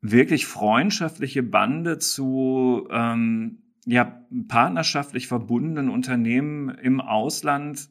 wirklich 0.00 0.46
freundschaftliche 0.46 1.42
Bande 1.42 1.98
zu 1.98 2.88
ähm, 2.90 3.58
ja, 3.86 4.24
partnerschaftlich 4.48 5.28
verbundenen 5.28 5.90
Unternehmen 5.90 6.68
im 6.70 7.00
Ausland 7.00 7.88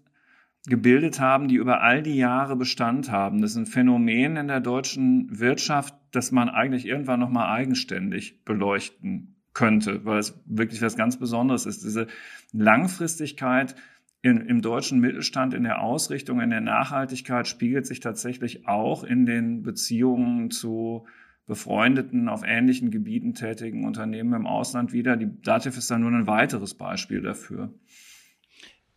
gebildet 0.66 1.20
haben, 1.20 1.48
die 1.48 1.56
über 1.56 1.82
all 1.82 2.04
die 2.04 2.16
Jahre 2.16 2.56
Bestand 2.56 3.12
haben. 3.12 3.42
Das 3.42 3.52
ist 3.52 3.58
ein 3.58 3.66
Phänomen 3.66 4.38
in 4.38 4.48
der 4.48 4.62
deutschen 4.62 5.40
Wirtschaft, 5.40 5.94
das 6.12 6.32
man 6.32 6.50
eigentlich 6.50 6.86
irgendwann 6.86 7.20
nochmal 7.20 7.50
eigenständig 7.50 8.44
beleuchten 8.46 9.36
könnte, 9.54 10.06
weil 10.06 10.20
es 10.20 10.42
wirklich 10.46 10.82
was 10.82 10.96
ganz 10.96 11.18
Besonderes 11.18 11.66
ist. 11.66 11.84
Diese 11.84 12.08
Langfristigkeit 12.54 13.76
in, 14.22 14.38
im 14.38 14.62
deutschen 14.62 15.00
Mittelstand, 15.00 15.54
in 15.54 15.64
der 15.64 15.82
Ausrichtung, 15.82 16.40
in 16.40 16.50
der 16.50 16.62
Nachhaltigkeit 16.62 17.48
spiegelt 17.48 17.86
sich 17.86 18.00
tatsächlich 18.00 18.68
auch 18.68 19.04
in 19.04 19.26
den 19.26 19.64
Beziehungen 19.64 20.50
zu 20.50 21.06
befreundeten, 21.46 22.30
auf 22.30 22.42
ähnlichen 22.46 22.90
Gebieten 22.90 23.34
tätigen 23.34 23.86
Unternehmen 23.86 24.34
im 24.34 24.48
Ausland 24.48 24.94
wieder. 24.94 25.18
Die 25.18 25.30
Dativ 25.44 25.78
ist 25.78 25.92
da 25.92 25.98
nur 25.98 26.12
ein 26.12 26.28
weiteres 26.28 26.74
Beispiel 26.74 27.22
dafür. 27.22 27.70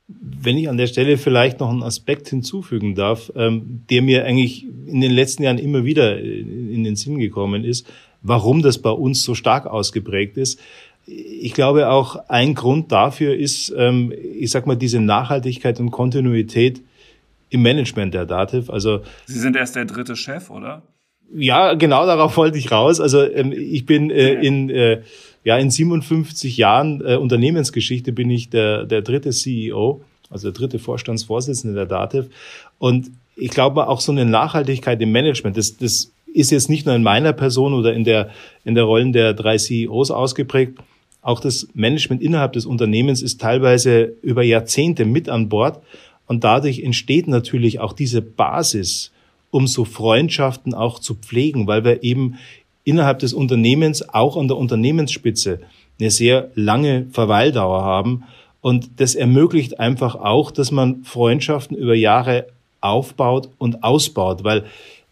Wenn 0.09 0.57
ich 0.57 0.69
an 0.69 0.77
der 0.77 0.87
Stelle 0.87 1.19
vielleicht 1.19 1.59
noch 1.59 1.71
einen 1.71 1.83
Aspekt 1.83 2.29
hinzufügen 2.29 2.95
darf, 2.95 3.33
ähm, 3.35 3.83
der 3.91 4.03
mir 4.03 4.25
eigentlich 4.25 4.65
in 4.87 5.01
den 5.01 5.11
letzten 5.11 5.43
Jahren 5.43 5.59
immer 5.59 5.85
wieder 5.85 6.21
in 6.21 6.85
den 6.85 6.95
Sinn 6.95 7.19
gekommen 7.19 7.65
ist, 7.65 7.93
warum 8.23 8.63
das 8.63 8.79
bei 8.79 8.91
uns 8.91 9.25
so 9.25 9.35
stark 9.35 9.67
ausgeprägt 9.67 10.37
ist. 10.37 10.61
Ich 11.07 11.55
glaube 11.55 11.89
auch 11.89 12.29
ein 12.29 12.55
Grund 12.55 12.93
dafür 12.93 13.35
ist, 13.35 13.75
ähm, 13.77 14.13
ich 14.13 14.51
sag 14.53 14.67
mal, 14.67 14.77
diese 14.77 15.01
Nachhaltigkeit 15.01 15.81
und 15.81 15.91
Kontinuität 15.91 16.83
im 17.51 17.63
Management 17.63 18.15
der 18.15 18.27
Dativ. 18.27 18.71
Also 18.71 19.01
Sie 19.27 19.39
sind 19.39 19.57
erst 19.57 19.75
der 19.75 19.85
dritte 19.87 20.15
Chef, 20.15 20.51
oder? 20.51 20.83
Ja, 21.35 21.75
genau 21.75 22.07
darauf 22.07 22.37
wollte 22.37 22.59
ich 22.59 22.71
raus. 22.71 23.01
Also 23.01 23.23
ähm, 23.23 23.53
ich 23.53 23.87
bin 23.87 24.11
äh, 24.11 24.35
in 24.35 24.71
äh, 24.71 25.03
ja 25.45 25.57
in 25.59 25.71
57 25.71 26.57
Jahren 26.57 27.03
äh, 27.05 27.17
Unternehmensgeschichte 27.17 28.13
bin 28.13 28.31
ich 28.31 28.51
der 28.51 28.85
der 28.85 29.03
dritte 29.03 29.31
CEO, 29.31 30.03
also 30.31 30.51
der 30.51 30.59
dritte 30.59 30.79
Vorstandsvorsitzende 30.79 31.75
der 31.75 31.87
Datev 31.87 32.29
und 32.79 33.11
ich 33.37 33.51
glaube 33.51 33.89
auch 33.89 34.01
so 34.01 34.13
eine 34.13 34.25
Nachhaltigkeit 34.25 35.01
im 35.03 35.13
Management, 35.13 35.57
das 35.57 35.77
das 35.77 36.13
ist 36.33 36.51
jetzt 36.51 36.69
nicht 36.69 36.87
nur 36.87 36.95
in 36.95 37.03
meiner 37.03 37.33
Person 37.33 37.75
oder 37.75 37.93
in 37.93 38.05
der 38.05 38.31
in 38.65 38.75
der 38.75 38.85
Rollen 38.85 39.13
der 39.13 39.35
drei 39.35 39.57
CEOs 39.57 40.11
ausgeprägt. 40.11 40.79
Auch 41.23 41.41
das 41.41 41.67
Management 41.75 42.23
innerhalb 42.23 42.53
des 42.53 42.67
Unternehmens 42.67 43.21
ist 43.21 43.41
teilweise 43.41 44.13
über 44.23 44.45
Jahrzehnte 44.45 45.05
mit 45.05 45.29
an 45.29 45.49
Bord 45.49 45.83
und 46.27 46.45
dadurch 46.45 46.81
entsteht 46.81 47.27
natürlich 47.27 47.81
auch 47.81 47.93
diese 47.95 48.23
Basis 48.23 49.11
um 49.57 49.67
so 49.67 49.87
Freundschaften 49.87 50.75
auch 50.75 50.99
zu 50.99 51.15
pflegen, 51.15 51.67
weil 51.67 51.83
wir 51.83 52.03
eben 52.03 52.35
innerhalb 52.85 53.21
des 53.21 53.33
Unternehmens, 53.33 54.07
auch 54.07 54.37
an 54.37 54.49
der 54.49 54.59
Unternehmensspitze, 54.59 55.61
eine 55.99 56.11
sehr 56.11 56.51
lange 56.55 57.07
Verweildauer 57.11 57.83
haben. 57.83 58.25
Und 58.61 59.01
das 59.01 59.15
ermöglicht 59.15 59.81
einfach 59.81 60.15
auch, 60.15 60.51
dass 60.51 60.73
man 60.73 61.05
Freundschaften 61.05 61.75
über 61.75 61.95
Jahre 61.95 62.49
aufbaut 62.83 63.49
und 63.57 63.83
ausbaut, 63.83 64.45
weil 64.45 64.65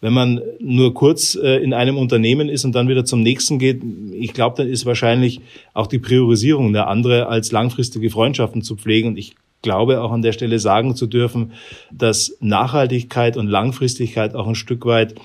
wenn 0.03 0.13
man 0.13 0.43
nur 0.61 0.93
kurz 0.93 1.35
äh, 1.35 1.65
in 1.65 1.73
einem 1.73 1.97
Unternehmen 1.97 2.51
ist 2.51 2.67
und 2.67 2.75
dann 2.75 2.89
wieder 2.89 3.07
zum 3.07 3.23
nächsten 3.23 3.59
geht, 3.59 3.81
ich 4.13 4.35
glaube, 4.35 4.59
dann 4.59 4.69
ist 4.69 4.85
wahrscheinlich 4.85 5.41
auch 5.73 5.87
die 5.87 5.99
Priorisierung 5.99 6.67
eine 6.69 6.87
andere, 6.87 7.29
als 7.29 7.51
langfristige 7.51 8.11
Freundschaften 8.11 8.61
zu 8.61 8.77
pflegen. 8.77 9.09
Und 9.09 9.17
ich 9.17 9.37
glaube 9.64 10.00
auch 10.00 10.12
an 10.12 10.22
der 10.22 10.33
Stelle 10.33 10.61
sagen 10.61 10.94
zu 10.94 11.09
dürfen, 11.09 11.55
dass 11.90 12.37
Nachhaltigkeit 12.38 13.37
und 13.37 13.48
Langfristigkeit 13.48 14.37
auch 14.37 14.46
ein 14.46 14.55
Stück 14.55 14.87
weit 14.87 15.16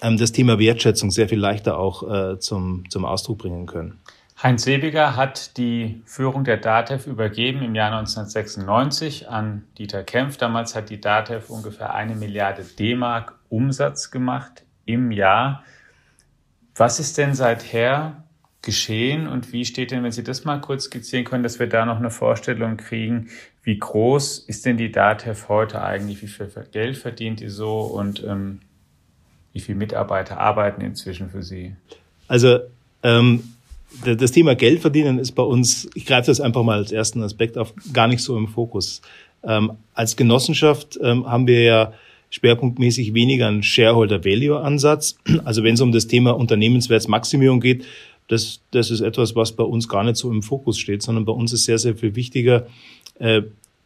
ähm, 0.00 0.16
das 0.16 0.32
Thema 0.32 0.58
Wertschätzung 0.58 1.10
sehr 1.10 1.28
viel 1.28 1.38
leichter 1.38 1.78
auch 1.78 2.08
äh, 2.10 2.38
zum, 2.38 2.84
zum 2.88 3.04
Ausdruck 3.04 3.38
bringen 3.38 3.66
können. 3.66 3.98
Heinz 4.40 4.62
Sebiger 4.62 5.16
hat 5.16 5.56
die 5.56 6.00
Führung 6.06 6.44
der 6.44 6.58
DATEV 6.58 7.08
übergeben 7.08 7.60
im 7.60 7.74
Jahr 7.74 7.90
1996 7.90 9.28
an 9.28 9.64
Dieter 9.78 10.04
Kempf. 10.04 10.36
Damals 10.36 10.76
hat 10.76 10.90
die 10.90 11.00
DATEV 11.00 11.50
ungefähr 11.50 11.92
eine 11.92 12.14
Milliarde 12.14 12.62
D-Mark 12.62 13.34
Umsatz 13.48 14.12
gemacht 14.12 14.62
im 14.84 15.10
Jahr. 15.10 15.64
Was 16.76 17.00
ist 17.00 17.18
denn 17.18 17.34
seither 17.34 18.22
geschehen 18.62 19.26
und 19.26 19.52
wie 19.52 19.64
steht 19.64 19.90
denn, 19.90 20.04
wenn 20.04 20.12
Sie 20.12 20.22
das 20.22 20.44
mal 20.44 20.60
kurz 20.60 20.84
skizzieren 20.84 21.24
können, 21.24 21.42
dass 21.42 21.58
wir 21.58 21.68
da 21.68 21.84
noch 21.84 21.96
eine 21.96 22.10
Vorstellung 22.10 22.76
kriegen, 22.76 23.28
wie 23.68 23.78
groß 23.78 24.38
ist 24.46 24.64
denn 24.64 24.78
die 24.78 24.90
DATEV 24.90 25.50
heute 25.50 25.82
eigentlich, 25.82 26.22
wie 26.22 26.26
viel 26.26 26.48
Geld 26.72 26.96
verdient 26.96 27.40
die 27.40 27.50
so 27.50 27.80
und 27.80 28.24
ähm, 28.26 28.60
wie 29.52 29.60
viele 29.60 29.76
Mitarbeiter 29.76 30.40
arbeiten 30.40 30.80
inzwischen 30.80 31.28
für 31.28 31.42
Sie? 31.42 31.76
Also 32.28 32.60
ähm, 33.02 33.42
das 34.02 34.32
Thema 34.32 34.54
Geld 34.54 34.80
verdienen 34.80 35.18
ist 35.18 35.32
bei 35.32 35.42
uns, 35.42 35.86
ich 35.94 36.06
greife 36.06 36.28
das 36.28 36.40
einfach 36.40 36.62
mal 36.62 36.78
als 36.78 36.92
ersten 36.92 37.22
Aspekt 37.22 37.58
auf, 37.58 37.74
gar 37.92 38.08
nicht 38.08 38.22
so 38.22 38.38
im 38.38 38.48
Fokus. 38.48 39.02
Ähm, 39.44 39.72
als 39.92 40.16
Genossenschaft 40.16 40.98
ähm, 41.02 41.26
haben 41.26 41.46
wir 41.46 41.62
ja 41.62 41.92
schwerpunktmäßig 42.30 43.12
weniger 43.12 43.48
einen 43.48 43.62
Shareholder-Value-Ansatz. 43.62 45.18
Also 45.44 45.62
wenn 45.62 45.74
es 45.74 45.82
um 45.82 45.92
das 45.92 46.06
Thema 46.06 46.30
Unternehmenswertsmaximierung 46.30 47.60
geht, 47.60 47.84
das, 48.28 48.60
das 48.70 48.90
ist 48.90 49.00
etwas, 49.00 49.36
was 49.36 49.52
bei 49.52 49.64
uns 49.64 49.88
gar 49.88 50.04
nicht 50.04 50.16
so 50.16 50.30
im 50.30 50.42
Fokus 50.42 50.78
steht, 50.78 51.02
sondern 51.02 51.26
bei 51.26 51.32
uns 51.32 51.52
ist 51.52 51.64
sehr, 51.64 51.78
sehr 51.78 51.96
viel 51.96 52.14
wichtiger, 52.14 52.66
äh, 53.18 53.42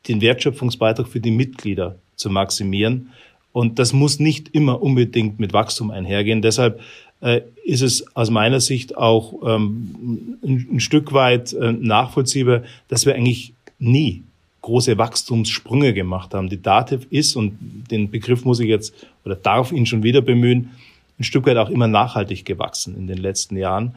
den 0.08 0.20
Wertschöpfungsbeitrag 0.20 1.06
für 1.06 1.20
die 1.20 1.30
Mitglieder 1.30 1.96
zu 2.16 2.30
maximieren. 2.30 3.10
Und 3.52 3.78
das 3.78 3.92
muss 3.92 4.18
nicht 4.18 4.48
immer 4.54 4.82
unbedingt 4.82 5.38
mit 5.38 5.52
Wachstum 5.52 5.90
einhergehen. 5.90 6.42
Deshalb 6.42 6.80
äh, 7.20 7.42
ist 7.64 7.82
es 7.82 8.16
aus 8.16 8.30
meiner 8.30 8.60
Sicht 8.60 8.96
auch 8.96 9.34
ähm, 9.46 10.38
ein, 10.42 10.80
Stück 10.80 11.12
weit 11.12 11.52
äh, 11.52 11.72
nachvollziehbar, 11.72 12.62
dass 12.88 13.06
wir 13.06 13.14
eigentlich 13.14 13.52
nie 13.78 14.22
große 14.62 14.96
Wachstumssprünge 14.96 15.92
gemacht 15.92 16.34
haben. 16.34 16.48
Die 16.48 16.62
Dativ 16.62 17.06
ist, 17.10 17.36
und 17.36 17.58
den 17.90 18.10
Begriff 18.10 18.44
muss 18.44 18.60
ich 18.60 18.68
jetzt 18.68 18.94
oder 19.24 19.36
darf 19.36 19.72
ihn 19.72 19.86
schon 19.86 20.02
wieder 20.02 20.20
bemühen, 20.20 20.70
ein 21.18 21.24
Stück 21.24 21.46
weit 21.46 21.58
auch 21.58 21.70
immer 21.70 21.88
nachhaltig 21.88 22.44
gewachsen 22.44 22.96
in 22.96 23.06
den 23.06 23.18
letzten 23.18 23.56
Jahren. 23.56 23.96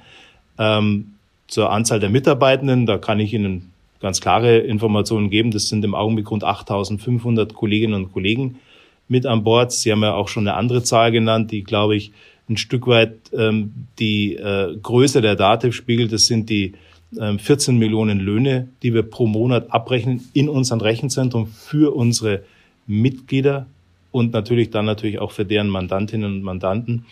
Ähm, 0.60 1.14
zur 1.48 1.72
Anzahl 1.72 2.00
der 2.00 2.10
Mitarbeitenden, 2.10 2.86
da 2.86 2.98
kann 2.98 3.20
ich 3.20 3.34
Ihnen 3.34 3.72
ganz 4.00 4.22
klare 4.22 4.58
Informationen 4.60 5.30
geben. 5.30 5.52
Das 5.52 5.70
sind 5.70 5.84
im 5.86 5.96
Augenblick 5.96 6.30
rund 6.30 6.44
8.500 6.44 7.54
Kolleginnen 7.54 7.94
und 7.94 8.12
Kollegen 8.14 8.60
mit 9.08 9.26
an 9.26 9.44
Bord. 9.44 9.72
Sie 9.72 9.92
haben 9.92 10.04
ja 10.04 10.14
auch 10.14 10.28
schon 10.28 10.48
eine 10.48 10.58
andere 10.58 10.84
Zahl 10.84 11.12
genannt, 11.12 11.52
die, 11.52 11.64
glaube 11.64 11.96
ich, 11.96 12.12
ein 12.50 12.58
Stück 12.58 12.88
weit 12.88 13.16
ähm, 13.34 13.88
die 13.98 14.36
äh, 14.36 14.76
Größe 14.82 15.22
der 15.22 15.36
Dativ 15.36 15.76
spiegelt. 15.76 16.12
Das 16.12 16.28
sind 16.28 16.50
die 16.50 16.74
ähm, 17.20 17.40
14 17.40 17.78
Millionen 17.78 18.20
Löhne, 18.20 18.70
die 18.84 18.94
wir 18.94 19.04
pro 19.04 19.26
Monat 19.26 19.72
abrechnen 19.72 20.30
in 20.34 20.50
unserem 20.50 20.82
Rechenzentrum 20.82 21.48
für 21.48 21.96
unsere 21.96 22.44
Mitglieder 22.88 23.66
und 24.12 24.32
natürlich 24.32 24.70
dann 24.70 24.86
natürlich 24.86 25.20
auch 25.20 25.32
für 25.32 25.46
deren 25.46 25.70
Mandantinnen 25.70 26.36
und 26.36 26.44
Mandanten. 26.44 27.06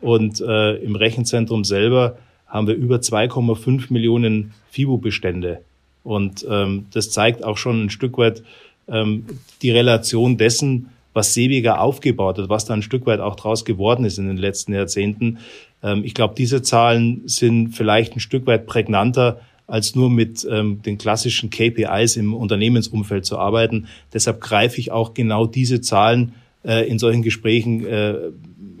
Und 0.00 0.40
äh, 0.40 0.76
im 0.76 0.96
Rechenzentrum 0.96 1.64
selber 1.64 2.18
haben 2.46 2.66
wir 2.66 2.74
über 2.74 2.96
2,5 2.96 3.92
Millionen 3.92 4.52
FIBO-Bestände. 4.70 5.60
Und 6.04 6.46
ähm, 6.48 6.86
das 6.92 7.10
zeigt 7.10 7.42
auch 7.42 7.56
schon 7.56 7.86
ein 7.86 7.90
Stück 7.90 8.18
weit 8.18 8.44
ähm, 8.86 9.26
die 9.62 9.70
Relation 9.70 10.36
dessen, 10.36 10.90
was 11.14 11.32
Sebiger 11.32 11.80
aufgebaut 11.80 12.38
hat, 12.38 12.48
was 12.48 12.66
da 12.66 12.74
ein 12.74 12.82
Stück 12.82 13.06
weit 13.06 13.20
auch 13.20 13.36
draus 13.36 13.64
geworden 13.64 14.04
ist 14.04 14.18
in 14.18 14.26
den 14.28 14.36
letzten 14.36 14.74
Jahrzehnten. 14.74 15.38
Ähm, 15.82 16.04
ich 16.04 16.14
glaube, 16.14 16.34
diese 16.36 16.62
Zahlen 16.62 17.22
sind 17.26 17.70
vielleicht 17.70 18.14
ein 18.14 18.20
Stück 18.20 18.46
weit 18.46 18.66
prägnanter, 18.66 19.40
als 19.66 19.94
nur 19.94 20.10
mit 20.10 20.46
ähm, 20.50 20.82
den 20.82 20.98
klassischen 20.98 21.48
KPIs 21.50 22.16
im 22.16 22.34
Unternehmensumfeld 22.34 23.24
zu 23.24 23.38
arbeiten. 23.38 23.86
Deshalb 24.12 24.40
greife 24.40 24.78
ich 24.78 24.92
auch 24.92 25.14
genau 25.14 25.46
diese 25.46 25.80
Zahlen 25.80 26.34
äh, 26.64 26.86
in 26.86 26.98
solchen 26.98 27.22
Gesprächen 27.22 27.86
äh, 27.86 28.18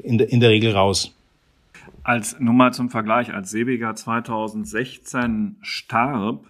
in, 0.02 0.18
de, 0.18 0.28
in 0.28 0.40
der 0.40 0.50
Regel 0.50 0.72
raus. 0.72 1.14
Als 2.02 2.38
Nummer 2.38 2.72
zum 2.72 2.90
Vergleich, 2.90 3.32
als 3.32 3.50
Sebiger 3.50 3.94
2016 3.94 5.56
starb, 5.62 6.44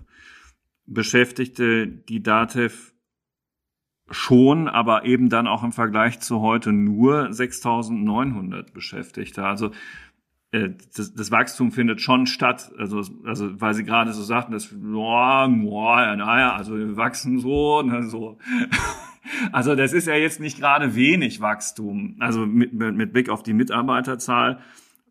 beschäftigte 0.87 1.87
die 1.87 2.23
DATEV 2.23 2.93
schon, 4.11 4.69
aber 4.69 5.05
eben 5.05 5.29
dann 5.29 5.47
auch 5.47 5.63
im 5.63 5.73
Vergleich 5.73 6.21
zu 6.21 6.41
heute 6.41 6.73
nur 6.73 7.29
6.900 7.29 8.73
Beschäftigte. 8.73 9.45
Also 9.45 9.71
äh, 10.55 10.71
das, 10.97 11.15
das 11.15 11.31
Wachstum 11.31 11.73
findet 11.73 12.01
schon 12.01 12.27
statt. 12.27 12.73
Also, 12.79 13.03
also 13.25 13.61
weil 13.61 13.75
Sie 13.75 13.85
gerade 13.85 14.13
so 14.13 14.23
sagten, 14.23 14.53
dass 14.53 14.69
boah, 14.73 15.49
boah, 15.49 16.17
naja, 16.17 16.55
also 16.55 16.77
wir 16.77 16.97
wachsen 16.97 17.39
so, 17.39 17.83
ne, 17.83 18.05
so. 18.05 18.39
Also 19.53 19.75
das 19.75 19.95
ist 19.95 20.07
ja 20.07 20.15
jetzt 20.17 20.39
nicht 20.39 20.59
gerade 20.59 20.95
wenig 20.95 21.41
Wachstum. 21.41 22.17
Also 22.21 22.45
mit, 22.45 22.75
mit, 22.75 23.13
Blick 23.15 23.31
auf 23.31 23.43
die 23.43 23.55
Mitarbeiterzahl 23.55 24.61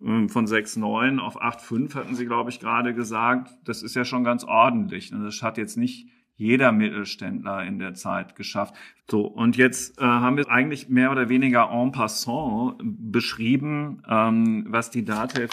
von 0.03 0.47
6,9 0.47 1.19
auf 1.19 1.41
8,5 1.41 1.95
hatten 1.95 2.15
Sie, 2.15 2.25
glaube 2.25 2.49
ich, 2.49 2.59
gerade 2.59 2.93
gesagt. 2.93 3.51
Das 3.63 3.81
ist 3.81 3.95
ja 3.95 4.03
schon 4.03 4.25
ganz 4.25 4.43
ordentlich. 4.43 5.11
Das 5.11 5.41
hat 5.41 5.57
jetzt 5.57 5.77
nicht 5.77 6.09
jeder 6.35 6.73
Mittelständler 6.73 7.63
in 7.63 7.79
der 7.79 7.93
Zeit 7.93 8.35
geschafft. 8.35 8.75
So, 9.09 9.25
und 9.25 9.55
jetzt 9.55 9.97
äh, 9.99 10.01
haben 10.03 10.35
wir 10.35 10.49
eigentlich 10.49 10.89
mehr 10.89 11.09
oder 11.11 11.29
weniger 11.29 11.69
en 11.71 11.93
passant 11.93 12.75
beschrieben, 12.83 14.03
ähm, 14.09 14.65
was 14.67 14.91
die 14.91 15.05
DATEV 15.05 15.51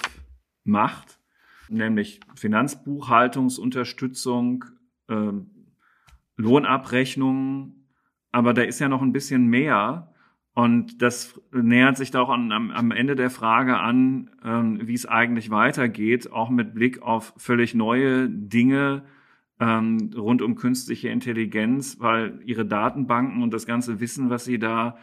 macht, 0.64 1.20
nämlich 1.68 2.18
Finanzbuchhaltungsunterstützung, 2.34 4.64
äh, 5.08 5.30
Lohnabrechnungen, 6.36 7.86
aber 8.32 8.54
da 8.54 8.62
ist 8.62 8.80
ja 8.80 8.88
noch 8.88 9.02
ein 9.02 9.12
bisschen 9.12 9.46
mehr. 9.46 10.09
Und 10.60 11.00
das 11.00 11.40
nähert 11.52 11.96
sich 11.96 12.10
da 12.10 12.20
auch 12.20 12.28
an, 12.28 12.52
am, 12.52 12.70
am, 12.70 12.90
Ende 12.90 13.16
der 13.16 13.30
Frage 13.30 13.78
an, 13.78 14.28
ähm, 14.44 14.78
wie 14.82 14.92
es 14.92 15.06
eigentlich 15.06 15.48
weitergeht, 15.48 16.30
auch 16.32 16.50
mit 16.50 16.74
Blick 16.74 17.00
auf 17.00 17.32
völlig 17.38 17.74
neue 17.74 18.28
Dinge, 18.28 19.04
ähm, 19.58 20.10
rund 20.14 20.42
um 20.42 20.56
künstliche 20.56 21.08
Intelligenz, 21.08 21.96
weil 22.00 22.40
ihre 22.44 22.66
Datenbanken 22.66 23.42
und 23.42 23.54
das 23.54 23.64
ganze 23.64 24.00
Wissen, 24.00 24.28
was 24.28 24.44
sie 24.44 24.58
da 24.58 24.98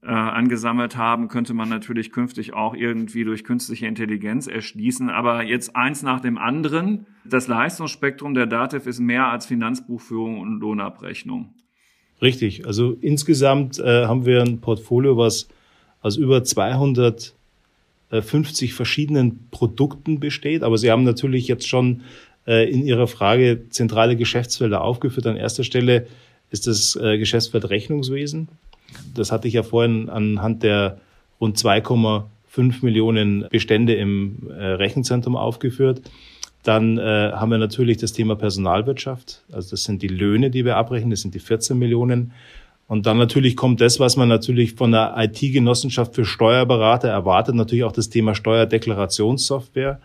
äh, 0.00 0.06
angesammelt 0.08 0.96
haben, 0.96 1.28
könnte 1.28 1.52
man 1.52 1.68
natürlich 1.68 2.10
künftig 2.10 2.54
auch 2.54 2.74
irgendwie 2.74 3.24
durch 3.24 3.44
künstliche 3.44 3.86
Intelligenz 3.86 4.46
erschließen. 4.46 5.10
Aber 5.10 5.42
jetzt 5.42 5.76
eins 5.76 6.02
nach 6.02 6.20
dem 6.20 6.38
anderen. 6.38 7.06
Das 7.26 7.46
Leistungsspektrum 7.46 8.32
der 8.32 8.46
DATEV 8.46 8.86
ist 8.86 9.00
mehr 9.00 9.26
als 9.26 9.44
Finanzbuchführung 9.44 10.40
und 10.40 10.60
Lohnabrechnung. 10.60 11.54
Richtig. 12.24 12.66
Also 12.66 12.96
insgesamt 13.02 13.78
äh, 13.78 14.06
haben 14.06 14.24
wir 14.24 14.40
ein 14.40 14.62
Portfolio, 14.62 15.18
was 15.18 15.46
aus 16.00 16.16
über 16.16 16.42
250 16.42 17.34
verschiedenen 18.72 19.46
Produkten 19.50 20.20
besteht. 20.20 20.62
Aber 20.62 20.78
Sie 20.78 20.90
haben 20.90 21.04
natürlich 21.04 21.48
jetzt 21.48 21.68
schon 21.68 22.00
äh, 22.46 22.66
in 22.70 22.82
Ihrer 22.82 23.08
Frage 23.08 23.68
zentrale 23.68 24.16
Geschäftsfelder 24.16 24.80
aufgeführt. 24.80 25.26
An 25.26 25.36
erster 25.36 25.64
Stelle 25.64 26.06
ist 26.50 26.66
das 26.66 26.96
äh, 26.96 27.18
Geschäftsfeld 27.18 27.68
Rechnungswesen. 27.68 28.48
Das 29.14 29.30
hatte 29.30 29.46
ich 29.46 29.52
ja 29.52 29.62
vorhin 29.62 30.08
anhand 30.08 30.62
der 30.62 31.00
rund 31.42 31.58
2,5 31.58 32.82
Millionen 32.82 33.46
Bestände 33.50 33.96
im 33.96 34.48
äh, 34.48 34.64
Rechenzentrum 34.64 35.36
aufgeführt. 35.36 36.00
Dann 36.64 36.98
äh, 36.98 37.30
haben 37.32 37.50
wir 37.50 37.58
natürlich 37.58 37.98
das 37.98 38.12
Thema 38.12 38.34
Personalwirtschaft. 38.34 39.44
Also 39.52 39.70
das 39.70 39.84
sind 39.84 40.02
die 40.02 40.08
Löhne, 40.08 40.50
die 40.50 40.64
wir 40.64 40.76
abrechnen. 40.76 41.10
Das 41.10 41.20
sind 41.20 41.34
die 41.34 41.40
14 41.40 41.78
Millionen. 41.78 42.32
Und 42.88 43.06
dann 43.06 43.18
natürlich 43.18 43.56
kommt 43.56 43.80
das, 43.80 44.00
was 44.00 44.16
man 44.16 44.28
natürlich 44.28 44.74
von 44.74 44.90
der 44.90 45.14
IT-Genossenschaft 45.16 46.14
für 46.14 46.24
Steuerberater 46.24 47.08
erwartet, 47.08 47.54
natürlich 47.54 47.84
auch 47.84 47.92
das 47.92 48.10
Thema 48.10 48.34
Steuerdeklarationssoftware 48.34 50.00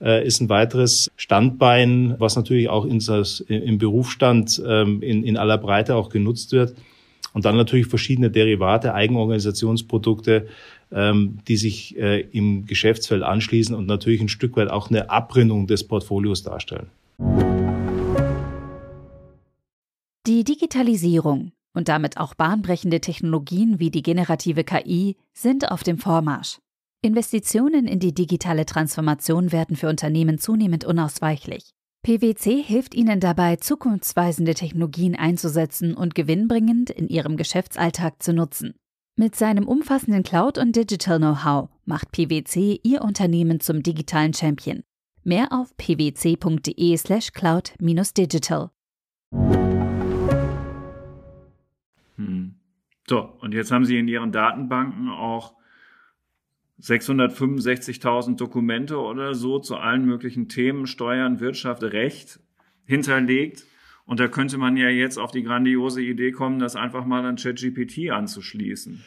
äh, 0.00 0.26
ist 0.26 0.40
ein 0.40 0.48
weiteres 0.48 1.10
Standbein, 1.16 2.14
was 2.18 2.36
natürlich 2.36 2.68
auch 2.68 2.84
in 2.84 3.00
im 3.48 3.78
Berufsstand 3.78 4.62
ähm, 4.66 5.02
in, 5.02 5.24
in 5.24 5.36
aller 5.36 5.58
Breite 5.58 5.96
auch 5.96 6.08
genutzt 6.08 6.52
wird. 6.52 6.74
Und 7.32 7.44
dann 7.44 7.56
natürlich 7.56 7.86
verschiedene 7.86 8.30
Derivate, 8.30 8.94
Eigenorganisationsprodukte, 8.94 10.48
ähm, 10.92 11.38
die 11.46 11.56
sich 11.56 11.96
äh, 11.98 12.20
im 12.20 12.66
Geschäftsfeld 12.66 13.22
anschließen 13.22 13.74
und 13.74 13.86
natürlich 13.86 14.20
ein 14.20 14.28
Stück 14.28 14.56
weit 14.56 14.68
auch 14.68 14.90
eine 14.90 15.10
Abrundung 15.10 15.66
des 15.66 15.84
Portfolios 15.84 16.42
darstellen. 16.42 16.88
Die 20.26 20.44
Digitalisierung 20.44 21.52
und 21.74 21.88
damit 21.88 22.18
auch 22.18 22.34
bahnbrechende 22.34 23.00
Technologien 23.00 23.78
wie 23.78 23.90
die 23.90 24.02
generative 24.02 24.64
KI 24.64 25.16
sind 25.32 25.70
auf 25.70 25.82
dem 25.82 25.98
Vormarsch. 25.98 26.58
Investitionen 27.00 27.86
in 27.86 28.00
die 28.00 28.12
digitale 28.12 28.66
Transformation 28.66 29.52
werden 29.52 29.76
für 29.76 29.88
Unternehmen 29.88 30.38
zunehmend 30.38 30.84
unausweichlich. 30.84 31.70
PwC 32.02 32.62
hilft 32.62 32.94
ihnen 32.94 33.20
dabei, 33.20 33.56
zukunftsweisende 33.56 34.54
Technologien 34.54 35.14
einzusetzen 35.14 35.94
und 35.94 36.14
gewinnbringend 36.14 36.90
in 36.90 37.08
ihrem 37.08 37.36
Geschäftsalltag 37.36 38.22
zu 38.22 38.32
nutzen. 38.32 38.74
Mit 39.20 39.34
seinem 39.34 39.66
umfassenden 39.66 40.22
Cloud- 40.22 40.58
und 40.58 40.76
Digital-Know-how 40.76 41.70
macht 41.84 42.12
PwC 42.12 42.78
ihr 42.84 43.02
Unternehmen 43.02 43.58
zum 43.58 43.82
digitalen 43.82 44.32
Champion. 44.32 44.84
Mehr 45.24 45.48
auf 45.50 45.76
pwc.de 45.76 46.96
slash 46.96 47.32
cloud-digital. 47.32 48.70
Hm. 52.14 52.54
So, 53.08 53.18
und 53.40 53.54
jetzt 53.54 53.72
haben 53.72 53.84
Sie 53.84 53.98
in 53.98 54.06
Ihren 54.06 54.30
Datenbanken 54.30 55.08
auch 55.08 55.56
665.000 56.80 58.36
Dokumente 58.36 58.98
oder 58.98 59.34
so 59.34 59.58
zu 59.58 59.78
allen 59.78 60.04
möglichen 60.04 60.48
Themen, 60.48 60.86
Steuern, 60.86 61.40
Wirtschaft, 61.40 61.82
Recht 61.82 62.38
hinterlegt. 62.84 63.64
Und 64.08 64.20
da 64.20 64.26
könnte 64.26 64.56
man 64.56 64.78
ja 64.78 64.88
jetzt 64.88 65.18
auf 65.18 65.32
die 65.32 65.42
grandiose 65.42 66.00
Idee 66.00 66.32
kommen, 66.32 66.60
das 66.60 66.76
einfach 66.76 67.04
mal 67.04 67.26
an 67.26 67.36
ChatGPT 67.36 68.10
anzuschließen. 68.10 69.04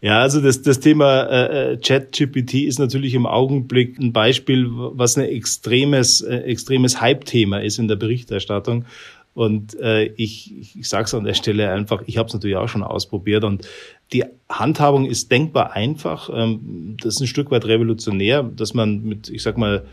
Ja, 0.00 0.20
also 0.20 0.40
das, 0.40 0.62
das 0.62 0.80
Thema 0.80 1.24
äh, 1.24 1.72
äh 1.72 1.76
ChatGPT 1.76 2.54
ist 2.54 2.78
natürlich 2.78 3.12
im 3.12 3.26
Augenblick 3.26 3.98
ein 3.98 4.14
Beispiel, 4.14 4.66
was 4.70 5.18
ein 5.18 5.26
extremes, 5.26 6.22
äh, 6.22 6.36
extremes 6.38 7.02
Hype-Thema 7.02 7.58
ist 7.58 7.78
in 7.78 7.86
der 7.86 7.96
Berichterstattung. 7.96 8.86
Und 9.34 9.78
äh, 9.78 10.06
ich, 10.16 10.74
ich 10.74 10.88
sage 10.88 11.04
es 11.04 11.12
an 11.12 11.24
der 11.24 11.34
Stelle 11.34 11.70
einfach, 11.70 12.02
ich 12.06 12.16
habe 12.16 12.28
es 12.28 12.32
natürlich 12.32 12.56
auch 12.56 12.68
schon 12.68 12.82
ausprobiert 12.82 13.44
und 13.44 13.68
die 14.14 14.24
Handhabung 14.48 15.04
ist 15.04 15.30
denkbar 15.30 15.72
einfach. 15.72 16.30
Ähm, 16.32 16.96
das 16.98 17.16
ist 17.16 17.20
ein 17.20 17.26
Stück 17.26 17.50
weit 17.50 17.66
revolutionär, 17.66 18.42
dass 18.42 18.72
man 18.72 19.02
mit, 19.02 19.28
ich 19.28 19.42
sag 19.42 19.58
mal, 19.58 19.84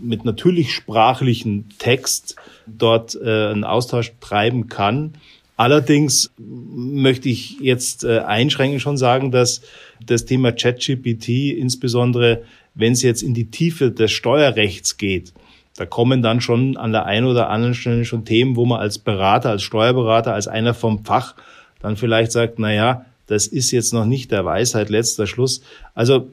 mit 0.00 0.24
natürlich 0.24 0.72
sprachlichen 0.72 1.68
Text 1.78 2.36
dort 2.66 3.14
äh, 3.14 3.48
einen 3.48 3.64
Austausch 3.64 4.12
treiben 4.20 4.68
kann. 4.68 5.14
Allerdings 5.56 6.32
möchte 6.38 7.28
ich 7.28 7.58
jetzt 7.60 8.04
äh, 8.04 8.20
einschränkend 8.20 8.80
schon 8.80 8.96
sagen, 8.96 9.32
dass 9.32 9.62
das 10.04 10.24
Thema 10.24 10.52
ChatGPT, 10.52 11.52
insbesondere 11.52 12.42
wenn 12.74 12.92
es 12.92 13.02
jetzt 13.02 13.22
in 13.22 13.34
die 13.34 13.50
Tiefe 13.50 13.90
des 13.90 14.12
Steuerrechts 14.12 14.98
geht, 14.98 15.32
da 15.76 15.86
kommen 15.86 16.22
dann 16.22 16.40
schon 16.40 16.76
an 16.76 16.92
der 16.92 17.06
einen 17.06 17.26
oder 17.26 17.50
anderen 17.50 17.74
Stelle 17.74 18.04
schon 18.04 18.24
Themen, 18.24 18.56
wo 18.56 18.66
man 18.66 18.80
als 18.80 18.98
Berater, 18.98 19.50
als 19.50 19.62
Steuerberater, 19.62 20.34
als 20.34 20.48
einer 20.48 20.74
vom 20.74 21.04
Fach 21.04 21.34
dann 21.80 21.96
vielleicht 21.96 22.32
sagt, 22.32 22.58
na 22.58 22.72
ja, 22.72 23.04
das 23.28 23.46
ist 23.46 23.70
jetzt 23.70 23.92
noch 23.92 24.06
nicht 24.06 24.32
der 24.32 24.44
Weisheit 24.44 24.88
letzter 24.88 25.26
Schluss. 25.26 25.62
Also 25.94 26.28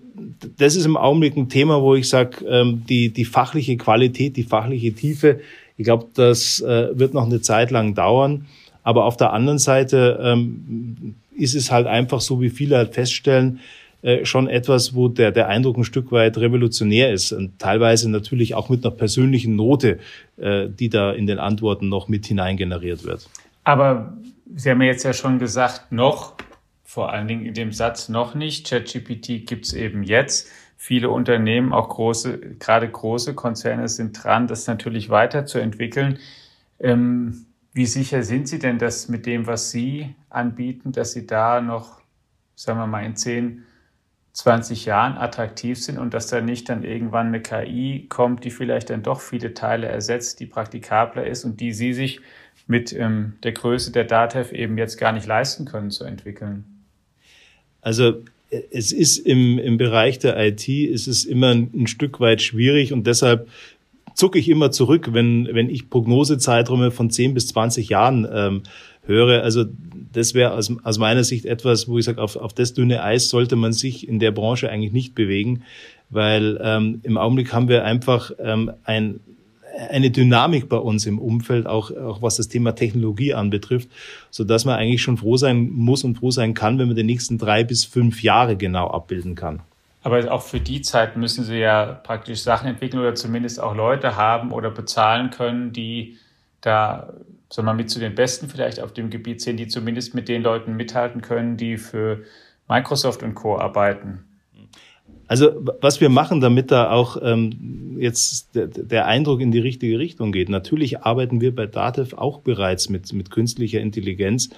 das 0.58 0.76
ist 0.76 0.86
im 0.86 0.98
Augenblick 0.98 1.36
ein 1.38 1.50
Thema, 1.50 1.82
wo 1.82 1.94
ich 1.94 2.10
sage, 2.10 2.44
ähm, 2.46 2.84
die, 2.90 3.10
die 3.10 3.26
fachliche 3.26 3.78
Qualität, 3.78 4.38
die 4.38 4.44
fachliche 4.44 4.94
Tiefe, 4.94 5.42
ich 5.78 5.84
glaube, 5.84 6.08
das 6.14 6.62
äh, 6.62 6.98
wird 6.98 7.14
noch 7.14 7.26
eine 7.26 7.42
Zeit 7.42 7.70
lang 7.70 7.96
dauern. 7.96 8.46
Aber 8.84 9.06
auf 9.06 9.18
der 9.18 9.34
anderen 9.34 9.60
Seite 9.60 10.20
ähm, 10.22 11.16
ist 11.36 11.54
es 11.54 11.70
halt 11.72 11.86
einfach 11.86 12.22
so, 12.22 12.40
wie 12.40 12.50
viele 12.50 12.78
halt 12.78 12.94
feststellen, 12.94 13.60
äh, 14.02 14.24
schon 14.24 14.48
etwas, 14.48 14.96
wo 14.96 15.10
der, 15.10 15.32
der 15.32 15.50
Eindruck 15.50 15.78
ein 15.78 15.84
Stück 15.84 16.12
weit 16.12 16.38
revolutionär 16.38 17.12
ist 17.12 17.34
und 17.34 17.60
teilweise 17.60 18.10
natürlich 18.10 18.56
auch 18.56 18.70
mit 18.70 18.86
einer 18.86 18.96
persönlichen 18.96 19.56
Note, 19.56 20.00
äh, 20.38 20.68
die 20.70 20.90
da 20.90 21.12
in 21.12 21.28
den 21.28 21.40
Antworten 21.40 21.90
noch 21.90 22.08
mit 22.08 22.26
hineingeneriert 22.26 23.04
wird. 23.04 23.28
Aber 23.64 24.14
Sie 24.56 24.70
haben 24.70 24.82
ja 24.82 24.90
jetzt 24.90 25.04
ja 25.04 25.12
schon 25.12 25.40
gesagt, 25.40 25.92
noch 25.92 26.36
vor 26.96 27.12
allen 27.12 27.28
Dingen 27.28 27.46
in 27.46 27.54
dem 27.54 27.74
Satz 27.74 28.08
noch 28.08 28.36
nicht. 28.36 28.70
ChatGPT 28.70 29.46
gibt 29.46 29.66
es 29.66 29.74
eben 29.74 30.02
jetzt. 30.02 30.50
Viele 30.78 31.10
Unternehmen, 31.10 31.74
auch 31.74 31.90
große, 31.90 32.56
gerade 32.58 32.90
große 32.90 33.36
Konzerne 33.36 33.90
sind 33.90 34.24
dran, 34.24 34.48
das 34.48 34.66
natürlich 34.66 35.10
weiterzuentwickeln. 35.10 36.20
Ähm, 36.80 37.48
wie 37.74 37.86
sicher 37.86 38.24
sind 38.24 38.48
Sie 38.48 38.60
denn, 38.60 38.80
dass 38.80 39.10
mit 39.10 39.26
dem, 39.26 39.46
was 39.46 39.72
Sie 39.72 40.16
anbieten, 40.30 40.94
dass 40.94 41.12
Sie 41.12 41.28
da 41.28 41.60
noch, 41.60 42.00
sagen 42.56 42.80
wir 42.80 42.88
mal, 42.88 43.04
in 43.04 43.18
10, 43.18 43.66
20 44.32 44.86
Jahren 44.86 45.18
attraktiv 45.18 45.84
sind 45.84 45.98
und 45.98 46.14
dass 46.14 46.28
da 46.28 46.40
nicht 46.40 46.70
dann 46.70 46.86
irgendwann 46.86 47.28
eine 47.28 47.42
KI 47.42 48.06
kommt, 48.08 48.46
die 48.46 48.52
vielleicht 48.52 48.90
dann 48.90 49.04
doch 49.04 49.20
viele 49.20 49.54
Teile 49.54 49.88
ersetzt, 49.88 50.40
die 50.40 50.46
praktikabler 50.46 51.28
ist 51.28 51.44
und 51.44 51.60
die 51.60 51.74
Sie 51.74 51.92
sich 51.92 52.22
mit 52.68 52.94
ähm, 52.94 53.34
der 53.44 53.52
Größe 53.52 53.92
der 53.92 54.06
DATEV 54.06 54.54
eben 54.54 54.78
jetzt 54.78 54.98
gar 54.98 55.12
nicht 55.12 55.28
leisten 55.28 55.66
können 55.66 55.92
zu 55.92 56.06
entwickeln? 56.06 56.75
Also 57.86 58.16
es 58.72 58.92
ist 58.92 59.20
im, 59.20 59.60
im 59.60 59.78
Bereich 59.78 60.18
der 60.18 60.44
IT 60.44 60.68
ist 60.68 61.08
es 61.08 61.24
immer 61.24 61.50
ein, 61.50 61.70
ein 61.72 61.88
Stück 61.88 62.20
weit 62.20 62.42
schwierig 62.42 62.92
und 62.92 63.06
deshalb 63.06 63.48
zucke 64.16 64.40
ich 64.40 64.50
immer 64.50 64.72
zurück, 64.72 65.10
wenn, 65.12 65.48
wenn 65.52 65.70
ich 65.70 65.92
Prognosezeiträume 65.92 66.90
von 66.90 67.12
10 67.12 67.36
bis 67.36 67.48
20 67.48 67.90
Jahren 67.90 68.28
ähm, 68.32 68.64
höre. 69.06 69.44
Also 69.44 69.66
das 70.14 70.34
wäre 70.34 70.54
aus, 70.54 70.74
aus 70.84 70.98
meiner 70.98 71.24
Sicht 71.24 71.46
etwas, 71.46 71.88
wo 71.88 72.00
ich 72.00 72.06
sage, 72.06 72.20
auf, 72.20 72.38
auf 72.38 72.54
das 72.54 72.74
dünne 72.74 73.04
Eis 73.04 73.30
sollte 73.30 73.56
man 73.56 73.72
sich 73.72 74.08
in 74.08 74.18
der 74.18 74.32
Branche 74.32 74.68
eigentlich 74.68 74.94
nicht 74.94 75.14
bewegen, 75.14 75.62
weil 76.10 76.60
ähm, 76.64 77.02
im 77.04 77.20
Augenblick 77.20 77.54
haben 77.54 77.70
wir 77.70 77.84
einfach 77.86 78.32
ähm, 78.40 78.72
ein 78.84 79.20
eine 79.90 80.12
Dynamik 80.12 80.70
bei 80.70 80.78
uns 80.78 81.06
im 81.06 81.20
Umfeld, 81.20 81.68
auch, 81.68 81.92
auch 81.92 82.22
was 82.22 82.38
das 82.38 82.48
Thema 82.48 82.74
Technologie 82.74 83.34
anbetrifft, 83.34 83.90
so 84.32 84.44
dass 84.44 84.66
man 84.66 84.76
eigentlich 84.76 85.02
schon 85.02 85.18
froh 85.18 85.38
sein 85.38 85.70
muss 85.72 86.04
und 86.04 86.18
froh 86.18 86.32
sein 86.32 86.54
kann, 86.54 86.80
wenn 86.80 86.88
man 86.88 86.96
die 86.96 87.04
nächsten 87.04 87.38
drei 87.38 87.64
bis 87.64 87.86
fünf 87.86 88.24
Jahre 88.24 88.56
genau 88.56 88.90
abbilden 88.90 89.36
kann. 89.36 89.62
Aber 90.04 90.32
auch 90.32 90.44
für 90.44 90.60
die 90.60 90.82
Zeit 90.82 91.18
müssen 91.18 91.44
Sie 91.44 91.58
ja 91.58 91.86
praktisch 91.86 92.42
Sachen 92.42 92.68
entwickeln 92.68 93.00
oder 93.00 93.16
zumindest 93.16 93.60
auch 93.60 93.76
Leute 93.76 94.16
haben 94.16 94.52
oder 94.52 94.70
bezahlen 94.70 95.32
können, 95.32 95.74
die 95.74 96.18
da, 96.62 97.14
sagen 97.50 97.68
wir 97.68 97.74
mal, 97.74 97.74
mit 97.74 97.90
zu 97.90 98.00
den 98.00 98.14
Besten 98.14 98.48
vielleicht 98.48 98.80
auf 98.80 98.94
dem 98.94 99.10
Gebiet 99.10 99.42
sind, 99.42 99.58
die 99.58 99.68
zumindest 99.68 100.14
mit 100.14 100.30
den 100.30 100.44
Leuten 100.44 100.76
mithalten 100.76 101.22
können, 101.22 101.58
die 101.58 101.78
für 101.78 102.24
Microsoft 102.68 103.24
und 103.24 103.34
Co. 103.34 103.58
arbeiten. 103.58 104.25
Also 105.28 105.52
was 105.82 106.02
wir 106.02 106.10
machen, 106.10 106.40
damit 106.40 106.72
da 106.72 106.92
auch 106.92 107.18
ähm, 107.22 107.98
jetzt 108.00 108.56
der, 108.56 108.68
der 108.68 109.08
Eindruck 109.08 109.42
in 109.42 109.52
die 109.52 109.60
richtige 109.60 109.98
Richtung 109.98 110.32
geht. 110.32 110.50
Natürlich 110.50 111.02
arbeiten 111.02 111.42
wir 111.42 111.56
bei 111.56 111.66
Datev 111.66 112.16
auch 112.16 112.40
bereits 112.40 112.90
mit, 112.90 113.12
mit 113.14 113.32
künstlicher 113.32 113.80
Intelligenz. 113.80 114.50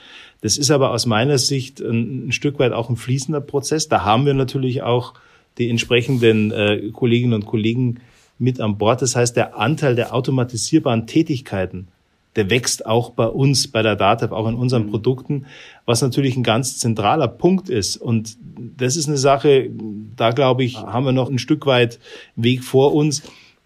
Das 0.42 0.58
ist 0.58 0.72
aber 0.72 0.92
aus 0.92 1.06
meiner 1.06 1.38
Sicht 1.38 1.80
ein, 1.80 2.28
ein 2.28 2.32
Stück 2.32 2.60
weit 2.60 2.74
auch 2.74 2.90
ein 2.90 2.98
fließender 2.98 3.42
Prozess. 3.42 3.88
Da 3.88 4.04
haben 4.04 4.26
wir 4.26 4.34
natürlich 4.34 4.82
auch 4.82 5.14
die 5.58 5.70
entsprechenden 5.70 6.52
äh, 6.52 6.92
Kolleginnen 6.92 7.34
und 7.34 7.46
Kollegen 7.46 8.00
mit 8.38 8.60
an 8.60 8.78
Bord. 8.78 9.02
Das 9.02 9.16
heißt, 9.16 9.36
der 9.36 9.58
Anteil 9.58 9.96
der 9.96 10.14
automatisierbaren 10.14 11.08
Tätigkeiten 11.08 11.88
der 12.38 12.50
wächst 12.50 12.86
auch 12.86 13.10
bei 13.10 13.28
uns, 13.28 13.68
bei 13.68 13.82
der 13.82 13.96
DATEV, 13.96 14.32
auch 14.32 14.48
in 14.48 14.56
unseren 14.56 14.86
mhm. 14.86 14.92
Produkten, 14.92 15.46
was 15.86 16.02
natürlich 16.02 16.38
ein 16.38 16.44
ganz 16.44 16.78
zentraler 16.78 17.28
Punkt 17.28 17.68
ist. 17.68 17.98
Und 17.98 18.38
das 18.78 18.96
ist 18.96 19.08
eine 19.08 19.18
Sache, 19.18 19.70
da 20.16 20.32
glaube 20.32 20.64
ich, 20.64 20.78
haben 20.78 21.06
wir 21.06 21.12
noch 21.12 21.30
ein 21.30 21.40
Stück 21.40 21.66
weit 21.66 22.00
Weg 22.36 22.64
vor 22.64 22.94
uns. 22.94 23.24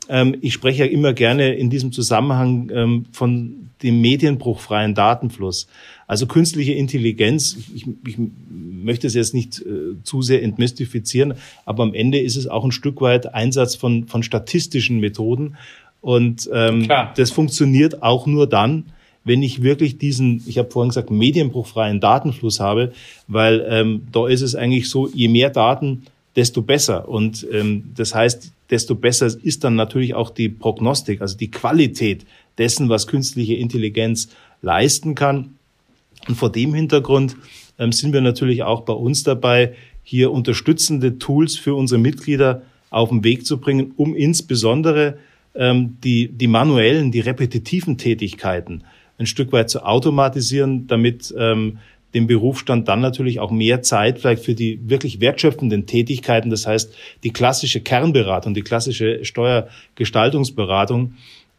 Ähm, 0.09 0.37
ich 0.41 0.53
spreche 0.53 0.85
ja 0.85 0.89
immer 0.89 1.13
gerne 1.13 1.53
in 1.53 1.69
diesem 1.69 1.91
Zusammenhang 1.91 2.71
ähm, 2.73 3.05
von 3.11 3.69
dem 3.83 3.99
medienbruchfreien 4.01 4.95
Datenfluss. 4.95 5.67
Also 6.07 6.27
künstliche 6.27 6.73
Intelligenz, 6.73 7.57
ich, 7.73 7.87
ich 8.05 8.17
möchte 8.49 9.07
es 9.07 9.13
jetzt 9.13 9.33
nicht 9.33 9.59
äh, 9.59 10.01
zu 10.03 10.21
sehr 10.21 10.43
entmystifizieren, 10.43 11.35
aber 11.65 11.83
am 11.83 11.93
Ende 11.93 12.19
ist 12.19 12.35
es 12.35 12.47
auch 12.47 12.63
ein 12.63 12.71
Stück 12.71 13.01
weit 13.01 13.33
Einsatz 13.33 13.75
von, 13.75 14.07
von 14.07 14.23
statistischen 14.23 14.99
Methoden. 14.99 15.55
Und 16.01 16.49
ähm, 16.51 16.87
das 17.15 17.31
funktioniert 17.31 18.01
auch 18.01 18.25
nur 18.25 18.47
dann, 18.47 18.85
wenn 19.23 19.43
ich 19.43 19.61
wirklich 19.61 19.97
diesen, 19.99 20.43
ich 20.47 20.57
habe 20.57 20.71
vorhin 20.71 20.89
gesagt, 20.89 21.11
medienbruchfreien 21.11 21.99
Datenfluss 21.99 22.59
habe, 22.59 22.91
weil 23.27 23.65
ähm, 23.69 24.07
da 24.11 24.27
ist 24.27 24.41
es 24.41 24.55
eigentlich 24.55 24.89
so, 24.89 25.07
je 25.07 25.27
mehr 25.27 25.51
Daten, 25.51 26.03
desto 26.35 26.61
besser. 26.61 27.07
Und 27.07 27.45
ähm, 27.51 27.91
das 27.95 28.15
heißt, 28.15 28.51
desto 28.69 28.95
besser 28.95 29.27
ist 29.43 29.63
dann 29.63 29.75
natürlich 29.75 30.15
auch 30.15 30.31
die 30.31 30.49
Prognostik, 30.49 31.21
also 31.21 31.37
die 31.37 31.51
Qualität 31.51 32.25
dessen, 32.57 32.89
was 32.89 33.05
künstliche 33.05 33.55
Intelligenz 33.55 34.29
leisten 34.61 35.13
kann. 35.13 35.55
Und 36.27 36.35
vor 36.35 36.51
dem 36.51 36.73
Hintergrund 36.73 37.35
ähm, 37.77 37.91
sind 37.91 38.13
wir 38.13 38.21
natürlich 38.21 38.63
auch 38.63 38.81
bei 38.81 38.93
uns 38.93 39.23
dabei, 39.23 39.73
hier 40.03 40.31
unterstützende 40.31 41.19
Tools 41.19 41.57
für 41.57 41.75
unsere 41.75 41.99
Mitglieder 41.99 42.63
auf 42.89 43.09
den 43.09 43.23
Weg 43.23 43.45
zu 43.45 43.59
bringen, 43.59 43.93
um 43.97 44.15
insbesondere 44.15 45.17
ähm, 45.55 45.97
die, 46.03 46.29
die 46.29 46.47
manuellen, 46.47 47.11
die 47.11 47.19
repetitiven 47.19 47.97
Tätigkeiten 47.97 48.83
ein 49.17 49.27
Stück 49.27 49.51
weit 49.51 49.69
zu 49.69 49.85
automatisieren, 49.85 50.87
damit 50.87 51.33
ähm, 51.37 51.77
dem 52.13 52.27
Berufsstand 52.27 52.87
dann 52.87 52.99
natürlich 52.99 53.39
auch 53.39 53.51
mehr 53.51 53.81
Zeit 53.81 54.19
vielleicht 54.19 54.43
für 54.43 54.53
die 54.53 54.79
wirklich 54.89 55.21
wertschöpfenden 55.21 55.85
Tätigkeiten, 55.85 56.49
das 56.49 56.67
heißt 56.67 56.93
die 57.23 57.31
klassische 57.31 57.79
Kernberatung, 57.81 58.53
die 58.53 58.63
klassische 58.63 59.23
Steuergestaltungsberatung. 59.23 61.13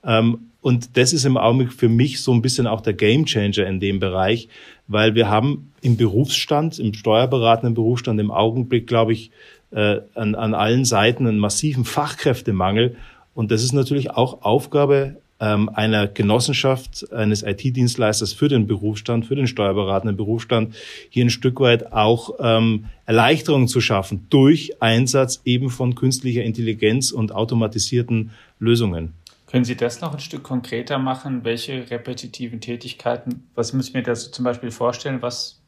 Ähm, 0.05 0.39
und 0.61 0.97
das 0.97 1.13
ist 1.13 1.25
im 1.25 1.37
Augenblick 1.37 1.73
für 1.73 1.89
mich 1.89 2.21
so 2.21 2.33
ein 2.33 2.43
bisschen 2.43 2.67
auch 2.67 2.83
der 2.83 2.93
Gamechanger 2.93 3.67
in 3.67 3.81
dem 3.81 3.99
Bereich, 3.99 4.49
weil 4.87 5.15
wir 5.15 5.29
haben 5.29 5.73
im 5.81 5.97
Berufsstand, 5.97 6.79
im 6.79 6.95
steuerberatenden 6.95 7.75
Berufsstand 7.75 8.21
im 8.21 8.31
Augenblick, 8.31 8.87
glaube 8.87 9.13
ich, 9.13 9.31
äh, 9.73 10.01
an, 10.15 10.35
an 10.35 10.55
allen 10.55 10.85
Seiten 10.85 11.27
einen 11.27 11.39
massiven 11.39 11.85
Fachkräftemangel 11.85 12.97
und 13.35 13.51
das 13.51 13.63
ist 13.63 13.73
natürlich 13.73 14.11
auch 14.11 14.43
Aufgabe 14.43 15.17
ähm, 15.43 15.69
einer 15.75 16.07
Genossenschaft, 16.07 17.13
eines 17.13 17.43
IT-Dienstleisters 17.43 18.33
für 18.33 18.49
den 18.49 18.69
Berufsstand, 18.69 19.27
für 19.27 19.35
den 19.35 19.49
steuerberatenden 19.49 20.17
Berufsstand, 20.17 20.75
hier 21.11 21.25
ein 21.25 21.31
Stück 21.31 21.59
weit 21.61 21.93
auch 21.93 22.31
ähm, 22.39 22.87
Erleichterungen 23.07 23.67
zu 23.67 23.81
schaffen 23.81 24.27
durch 24.31 24.81
Einsatz 24.81 25.41
eben 25.45 25.69
von 25.69 25.97
künstlicher 25.97 26.45
Intelligenz 26.45 27.11
und 27.11 27.33
automatisierten 27.33 28.31
Lösungen. 28.61 29.15
Können 29.49 29.65
Sie 29.65 29.77
das 29.77 30.01
noch 30.01 30.15
ein 30.15 30.21
Stück 30.21 30.45
konkreter 30.45 30.99
machen? 30.99 31.45
Welche 31.45 31.91
repetitiven 31.91 32.61
Tätigkeiten, 32.61 33.49
was 33.55 33.73
muss 33.73 33.89
ich 33.89 33.95
mir 33.95 34.03
da 34.03 34.15
zum 34.15 34.45
Beispiel 34.45 34.71
vorstellen, 34.71 35.21
was 35.21 35.61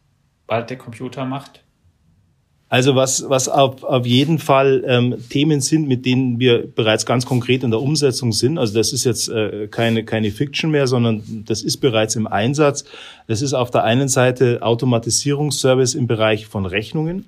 bald 0.46 0.70
der 0.70 0.78
Computer 0.78 1.24
macht? 1.24 1.63
Also 2.68 2.96
was, 2.96 3.28
was 3.28 3.48
auf, 3.48 3.84
auf 3.84 4.06
jeden 4.06 4.38
Fall 4.38 4.82
ähm, 4.86 5.16
Themen 5.28 5.60
sind, 5.60 5.86
mit 5.86 6.06
denen 6.06 6.40
wir 6.40 6.66
bereits 6.66 7.06
ganz 7.06 7.26
konkret 7.26 7.62
in 7.62 7.70
der 7.70 7.80
Umsetzung 7.80 8.32
sind. 8.32 8.58
Also 8.58 8.74
das 8.74 8.92
ist 8.92 9.04
jetzt 9.04 9.28
äh, 9.28 9.68
keine, 9.68 10.04
keine 10.04 10.30
Fiction 10.30 10.70
mehr, 10.70 10.86
sondern 10.86 11.44
das 11.46 11.62
ist 11.62 11.76
bereits 11.76 12.16
im 12.16 12.26
Einsatz. 12.26 12.84
Das 13.28 13.42
ist 13.42 13.54
auf 13.54 13.70
der 13.70 13.84
einen 13.84 14.08
Seite 14.08 14.62
Automatisierungsservice 14.62 15.94
im 15.94 16.06
Bereich 16.06 16.46
von 16.46 16.66
Rechnungen, 16.66 17.26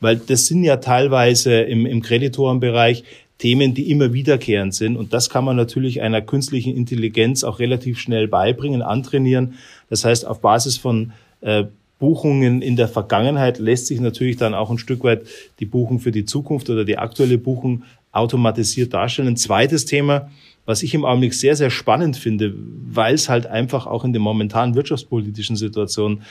weil 0.00 0.16
das 0.16 0.46
sind 0.46 0.64
ja 0.64 0.76
teilweise 0.76 1.60
im, 1.60 1.84
im 1.84 2.00
Kreditorenbereich 2.00 3.04
Themen, 3.38 3.74
die 3.74 3.90
immer 3.90 4.14
wiederkehrend 4.14 4.74
sind. 4.74 4.96
Und 4.96 5.12
das 5.12 5.28
kann 5.28 5.44
man 5.44 5.56
natürlich 5.56 6.00
einer 6.00 6.22
künstlichen 6.22 6.74
Intelligenz 6.74 7.44
auch 7.44 7.58
relativ 7.58 7.98
schnell 7.98 8.28
beibringen, 8.28 8.80
antrainieren. 8.80 9.54
Das 9.90 10.04
heißt, 10.04 10.26
auf 10.26 10.40
Basis 10.40 10.78
von 10.78 11.12
äh, 11.42 11.64
Buchungen 11.98 12.60
in 12.62 12.76
der 12.76 12.88
Vergangenheit 12.88 13.58
lässt 13.58 13.86
sich 13.86 14.00
natürlich 14.00 14.36
dann 14.36 14.54
auch 14.54 14.70
ein 14.70 14.78
Stück 14.78 15.02
weit 15.04 15.26
die 15.60 15.66
Buchung 15.66 15.98
für 15.98 16.12
die 16.12 16.24
Zukunft 16.24 16.68
oder 16.68 16.84
die 16.84 16.98
aktuelle 16.98 17.38
Buchung 17.38 17.84
automatisiert 18.12 18.92
darstellen. 18.92 19.28
Ein 19.28 19.36
zweites 19.36 19.84
Thema, 19.84 20.30
was 20.66 20.82
ich 20.82 20.94
im 20.94 21.04
Augenblick 21.04 21.32
sehr, 21.32 21.54
sehr 21.54 21.70
spannend 21.70 22.16
finde, 22.16 22.52
weil 22.90 23.14
es 23.14 23.28
halt 23.28 23.46
einfach 23.46 23.86
auch 23.86 24.04
in 24.04 24.12
der 24.12 24.20
momentanen 24.20 24.74
wirtschaftspolitischen 24.74 25.56
Situation, 25.56 26.22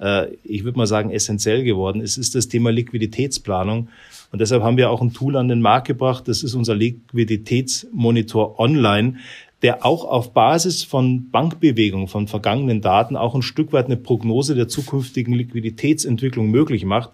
äh, 0.00 0.26
ich 0.42 0.64
würde 0.64 0.76
mal 0.76 0.86
sagen, 0.86 1.10
essentiell 1.10 1.62
geworden 1.62 2.00
ist, 2.00 2.16
ist 2.16 2.34
das 2.34 2.48
Thema 2.48 2.70
Liquiditätsplanung. 2.70 3.88
Und 4.32 4.40
deshalb 4.40 4.62
haben 4.62 4.76
wir 4.76 4.90
auch 4.90 5.00
ein 5.00 5.12
Tool 5.12 5.36
an 5.36 5.48
den 5.48 5.60
Markt 5.60 5.86
gebracht. 5.86 6.26
Das 6.26 6.42
ist 6.42 6.54
unser 6.54 6.74
Liquiditätsmonitor 6.74 8.58
online, 8.58 9.18
der 9.64 9.84
auch 9.86 10.04
auf 10.04 10.34
Basis 10.34 10.84
von 10.84 11.30
Bankbewegungen, 11.30 12.06
von 12.06 12.28
vergangenen 12.28 12.82
Daten 12.82 13.16
auch 13.16 13.34
ein 13.34 13.40
Stück 13.40 13.72
weit 13.72 13.86
eine 13.86 13.96
Prognose 13.96 14.54
der 14.54 14.68
zukünftigen 14.68 15.32
Liquiditätsentwicklung 15.32 16.50
möglich 16.50 16.84
macht. 16.84 17.12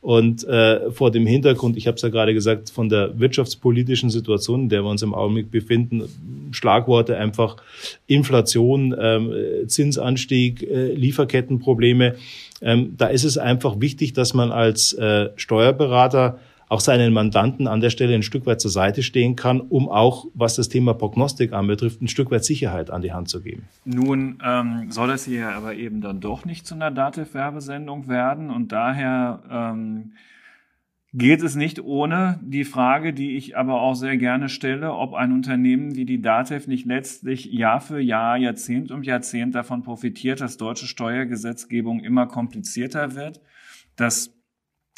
Und 0.00 0.44
äh, 0.44 0.92
vor 0.92 1.10
dem 1.10 1.26
Hintergrund, 1.26 1.76
ich 1.76 1.88
habe 1.88 1.96
es 1.96 2.02
ja 2.02 2.08
gerade 2.08 2.32
gesagt, 2.32 2.70
von 2.70 2.88
der 2.88 3.18
wirtschaftspolitischen 3.18 4.10
Situation, 4.10 4.62
in 4.62 4.68
der 4.68 4.84
wir 4.84 4.90
uns 4.90 5.02
im 5.02 5.12
Augenblick 5.12 5.50
befinden, 5.50 6.04
Schlagworte 6.52 7.16
einfach 7.16 7.56
Inflation, 8.06 8.94
ähm, 8.96 9.32
Zinsanstieg, 9.66 10.62
äh, 10.62 10.92
Lieferkettenprobleme. 10.92 12.14
Ähm, 12.62 12.94
da 12.96 13.08
ist 13.08 13.24
es 13.24 13.38
einfach 13.38 13.80
wichtig, 13.80 14.12
dass 14.12 14.34
man 14.34 14.52
als 14.52 14.92
äh, 14.92 15.30
Steuerberater 15.34 16.38
auch 16.68 16.80
seinen 16.80 17.12
Mandanten 17.12 17.66
an 17.66 17.80
der 17.80 17.90
Stelle 17.90 18.14
ein 18.14 18.22
Stück 18.22 18.46
weit 18.46 18.60
zur 18.60 18.70
Seite 18.70 19.02
stehen 19.02 19.36
kann, 19.36 19.60
um 19.60 19.88
auch, 19.88 20.26
was 20.34 20.56
das 20.56 20.68
Thema 20.68 20.94
Prognostik 20.94 21.52
anbetrifft, 21.52 22.02
ein 22.02 22.08
Stück 22.08 22.30
weit 22.30 22.44
Sicherheit 22.44 22.90
an 22.90 23.02
die 23.02 23.12
Hand 23.12 23.28
zu 23.28 23.42
geben. 23.42 23.68
Nun 23.84 24.38
ähm, 24.44 24.90
soll 24.90 25.10
es 25.10 25.24
hier 25.24 25.48
aber 25.48 25.74
eben 25.74 26.00
dann 26.00 26.20
doch 26.20 26.44
nicht 26.44 26.66
zu 26.66 26.74
einer 26.74 26.90
Dativ-Werbesendung 26.90 28.08
werden 28.08 28.50
und 28.50 28.72
daher 28.72 29.42
ähm, 29.50 30.12
geht 31.14 31.42
es 31.42 31.54
nicht 31.54 31.80
ohne 31.80 32.38
die 32.42 32.64
Frage, 32.64 33.14
die 33.14 33.36
ich 33.36 33.56
aber 33.56 33.80
auch 33.80 33.94
sehr 33.94 34.18
gerne 34.18 34.48
stelle, 34.50 34.92
ob 34.92 35.14
ein 35.14 35.32
Unternehmen 35.32 35.94
wie 35.94 36.04
die 36.04 36.20
DATEV 36.20 36.66
nicht 36.66 36.86
letztlich 36.86 37.46
Jahr 37.46 37.80
für 37.80 37.98
Jahr, 37.98 38.36
Jahrzehnt 38.36 38.90
um 38.90 39.02
Jahrzehnt 39.02 39.54
davon 39.54 39.82
profitiert, 39.82 40.42
dass 40.42 40.58
deutsche 40.58 40.86
Steuergesetzgebung 40.86 42.00
immer 42.00 42.26
komplizierter 42.26 43.14
wird, 43.14 43.40
dass 43.96 44.37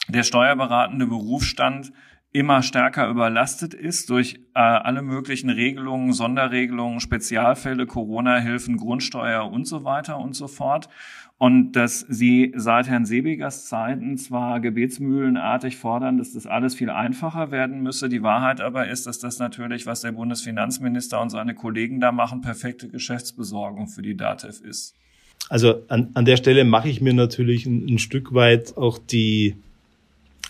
der 0.09 0.23
steuerberatende 0.23 1.07
Berufsstand 1.07 1.93
immer 2.33 2.63
stärker 2.63 3.09
überlastet 3.09 3.75
ist 3.75 4.09
durch 4.11 4.37
äh, 4.55 4.61
alle 4.61 5.03
möglichen 5.03 5.51
Regelungen, 5.51 6.13
Sonderregelungen, 6.13 7.01
Spezialfälle, 7.01 7.87
Corona-Hilfen, 7.87 8.77
Grundsteuer 8.77 9.51
und 9.51 9.67
so 9.67 9.85
weiter 9.85 10.19
und 10.19 10.35
so 10.35 10.47
fort. 10.47 10.89
Und 11.39 11.73
dass 11.73 12.01
sie 12.01 12.53
seit 12.55 12.87
Herrn 12.87 13.07
Sebigers 13.07 13.67
Zeiten 13.67 14.19
zwar 14.19 14.61
gebetsmühlenartig 14.61 15.77
fordern, 15.77 16.19
dass 16.19 16.35
das 16.35 16.47
alles 16.47 16.75
viel 16.75 16.91
einfacher 16.91 17.51
werden 17.51 17.83
müsse. 17.83 18.11
Die 18.11 18.23
Wahrheit 18.23 18.61
aber 18.61 18.89
ist, 18.89 19.07
dass 19.07 19.19
das 19.19 19.39
natürlich, 19.39 19.87
was 19.87 20.03
der 20.03 20.13
Bundesfinanzminister 20.13 21.21
und 21.21 21.31
seine 21.31 21.55
Kollegen 21.55 21.99
da 21.99 22.13
machen, 22.13 22.43
perfekte 22.43 22.89
Geschäftsbesorgung 22.89 23.89
für 23.89 24.03
die 24.03 24.17
DATEV 24.17 24.61
ist. 24.61 24.95
Also 25.49 25.83
an, 25.89 26.11
an 26.13 26.27
der 26.27 26.37
Stelle 26.37 26.65
mache 26.65 26.91
ich 26.91 27.01
mir 27.01 27.15
natürlich 27.15 27.65
ein, 27.65 27.87
ein 27.89 27.99
Stück 27.99 28.35
weit 28.35 28.77
auch 28.77 28.99
die 28.99 29.57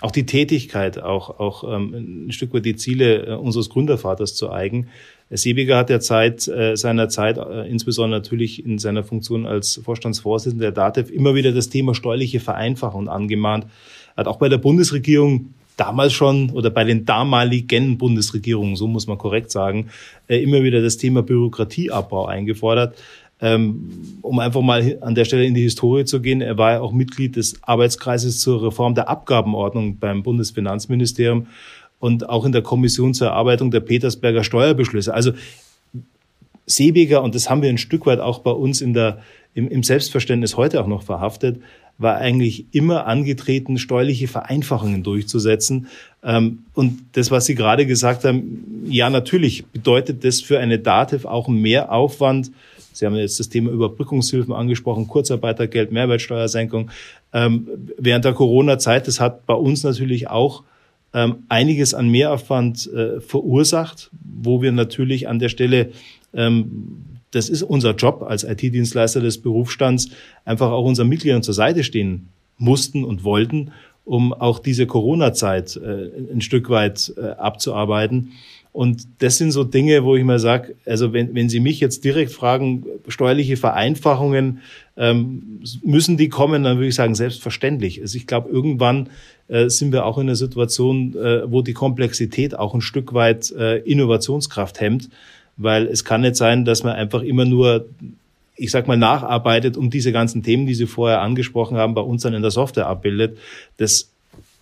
auch 0.01 0.11
die 0.11 0.27
Tätigkeit, 0.27 1.03
auch, 1.03 1.39
auch 1.39 1.65
ähm, 1.65 2.27
ein 2.29 2.33
Stück 2.33 2.55
weit 2.55 2.65
die 2.65 2.77
Ziele 2.77 3.27
äh, 3.27 3.35
unseres 3.35 3.69
Gründervaters 3.69 4.35
zu 4.35 4.51
eigen. 4.51 4.89
Sebiger 5.31 5.77
hat 5.77 5.91
der 5.91 6.01
Zeit, 6.01 6.49
äh, 6.49 6.77
seiner 6.77 7.09
Zeit, 7.09 7.39
äh, 7.39 7.69
insbesondere 7.69 8.21
natürlich 8.21 8.65
in 8.65 8.79
seiner 8.79 9.05
Funktion 9.05 9.47
als 9.47 9.81
Vorstandsvorsitzender 9.85 10.67
der 10.67 10.73
DATEV, 10.73 11.11
immer 11.11 11.35
wieder 11.35 11.53
das 11.53 11.69
Thema 11.69 11.95
steuerliche 11.95 12.41
Vereinfachung 12.41 13.09
angemahnt. 13.09 13.67
Hat 14.17 14.27
auch 14.27 14.39
bei 14.39 14.49
der 14.49 14.59
Bundesregierung 14.59 15.55
damals 15.77 16.13
schon 16.13 16.51
oder 16.51 16.69
bei 16.69 16.85
den 16.85 17.07
damaligen 17.07 17.97
Bundesregierungen, 17.97 18.77
so 18.77 18.87
muss 18.87 19.07
man 19.07 19.17
korrekt 19.19 19.51
sagen, 19.51 19.89
äh, 20.29 20.43
immer 20.43 20.63
wieder 20.63 20.83
das 20.83 20.99
Thema 20.99 21.23
Bürokratieabbau 21.23 22.27
eingefordert. 22.27 22.97
Ähm, 23.43 24.19
um 24.21 24.39
einfach 24.39 24.61
mal 24.61 24.99
an 25.01 25.15
der 25.15 25.25
Stelle 25.25 25.47
in 25.47 25.55
die 25.55 25.63
Historie 25.63 26.05
zu 26.05 26.21
gehen, 26.21 26.43
er 26.43 26.59
war 26.59 26.73
ja 26.73 26.81
auch 26.81 26.93
Mitglied 26.93 27.37
des 27.37 27.63
Arbeitskreises 27.63 28.41
zur 28.41 28.63
Reform 28.63 28.95
der 28.95 29.09
Abgabenordnung 29.09 29.99
beim 29.99 30.23
Bundesfinanzministerium 30.23 31.47
und 32.01 32.29
auch 32.29 32.45
in 32.45 32.53
der 32.53 32.63
Kommission 32.63 33.15
zur 33.15 33.29
Erarbeitung 33.29 33.71
der 33.71 33.81
Petersberger 33.81 34.45
Steuerbeschlüsse. 34.45 35.15
Also 35.15 35.33
Seebeger, 36.67 37.23
und 37.23 37.35
das 37.35 37.49
haben 37.49 37.63
wir 37.63 37.69
ein 37.69 37.79
Stück 37.79 38.07
weit 38.07 38.21
auch 38.21 38.41
bei 38.41 38.53
uns 38.53 38.81
in 38.81 38.95
der, 38.95 39.23
im, 39.55 39.69
im 39.69 39.83
Selbstverständnis 39.83 40.57
heute 40.57 40.83
auch 40.83 40.87
noch 40.87 41.03
verhaftet, 41.03 41.61
war 41.99 42.17
eigentlich 42.17 42.65
immer 42.73 43.07
angetreten, 43.07 43.77
steuerliche 43.77 44.27
Vereinfachungen 44.27 45.03
durchzusetzen. 45.03 45.89
Ähm, 46.23 46.61
und 46.75 46.99
das, 47.13 47.31
was 47.31 47.45
Sie 47.45 47.55
gerade 47.55 47.87
gesagt 47.87 48.25
haben, 48.25 48.87
ja, 48.89 49.11
natürlich 49.11 49.67
bedeutet 49.67 50.25
das 50.25 50.41
für 50.41 50.59
eine 50.59 50.79
DATEV 50.79 51.27
auch 51.27 51.49
mehr 51.49 51.93
Aufwand 51.93 52.53
Sie 52.93 53.07
haben 53.07 53.15
jetzt 53.17 53.41
das 53.41 53.49
Thema 53.49 53.71
Überbrückungshilfen 53.71 54.53
angesprochen, 54.53 55.09
Kurzarbeitergeld, 55.09 55.93
Mehrwertsteuersenkung. 55.93 56.91
Ähm, 57.33 57.69
während 57.99 58.25
der 58.25 58.33
Corona-Zeit, 58.33 59.07
das 59.07 59.21
hat 59.21 59.47
bei 59.47 59.55
uns 59.55 59.83
natürlich 59.83 60.29
auch 60.29 60.65
ähm, 61.13 61.45
einiges 61.49 61.95
an 61.95 62.09
Mehraufwand 62.09 62.93
äh, 62.93 63.21
verursacht, 63.21 64.11
wo 64.23 64.63
wir 64.63 64.73
natürlich 64.73 65.29
an 65.29 65.39
der 65.39 65.49
Stelle 65.49 65.91
ähm, 66.33 67.11
das 67.31 67.49
ist 67.49 67.63
unser 67.63 67.95
Job 67.95 68.25
als 68.27 68.45
IT-Dienstleister 68.45 69.21
des 69.21 69.39
Berufsstands, 69.39 70.11
einfach 70.45 70.71
auch 70.71 70.85
unseren 70.85 71.09
Mitgliedern 71.09 71.43
zur 71.43 71.55
Seite 71.55 71.85
stehen 71.85 72.29
mussten 72.59 73.05
und 73.05 73.25
wollten, 73.25 73.73
um 74.05 74.33
auch 74.33 74.59
diese 74.59 74.87
Corona-Zeit 74.87 75.77
äh, 75.77 76.11
ein 76.33 76.41
Stück 76.41 76.71
weit 76.71 77.13
äh, 77.17 77.31
abzuarbeiten. 77.31 78.33
Und 78.73 79.03
das 79.19 79.37
sind 79.37 79.51
so 79.51 79.65
Dinge, 79.65 80.05
wo 80.05 80.15
ich 80.15 80.23
mal 80.23 80.39
sage, 80.39 80.77
also 80.87 81.13
wenn, 81.13 81.35
wenn 81.35 81.49
Sie 81.49 81.59
mich 81.59 81.81
jetzt 81.81 82.05
direkt 82.05 82.31
fragen, 82.31 82.85
steuerliche 83.09 83.57
Vereinfachungen, 83.57 84.61
ähm, 84.97 85.61
müssen 85.83 86.17
die 86.17 86.29
kommen, 86.29 86.63
dann 86.63 86.77
würde 86.77 86.89
ich 86.89 86.95
sagen, 86.95 87.17
selbstverständlich. 87.17 88.01
Also 88.01 88.17
ich 88.17 88.29
glaube, 88.29 88.49
irgendwann 88.51 89.09
äh, 89.49 89.69
sind 89.69 89.93
wir 89.93 90.07
auch 90.07 90.19
in 90.19 90.29
einer 90.29 90.37
Situation, 90.37 91.17
äh, 91.17 91.51
wo 91.51 91.63
die 91.63 91.73
Komplexität 91.73 92.57
auch 92.57 92.75
ein 92.75 92.81
Stück 92.81 93.13
weit 93.13 93.51
äh, 93.51 93.79
Innovationskraft 93.79 94.81
hemmt, 94.81 95.11
weil 95.57 95.89
es 95.89 96.05
kann 96.05 96.21
nicht 96.21 96.37
sein, 96.37 96.65
dass 96.65 96.85
man 96.85 96.95
einfach 96.95 97.23
immer 97.23 97.45
nur 97.45 97.87
ich 98.61 98.71
sag 98.71 98.87
mal, 98.87 98.99
nacharbeitet, 98.99 99.79
um 99.79 99.89
diese 99.89 100.13
ganzen 100.13 100.43
Themen, 100.43 100.67
die 100.67 100.75
Sie 100.75 100.87
vorher 100.87 101.23
angesprochen 101.23 101.79
haben, 101.79 101.95
bei 101.95 102.03
uns 102.03 102.23
dann 102.23 102.35
in 102.35 102.43
der 102.43 102.51
Software 102.51 102.89
abbildet. 102.89 103.39
Das 103.79 104.11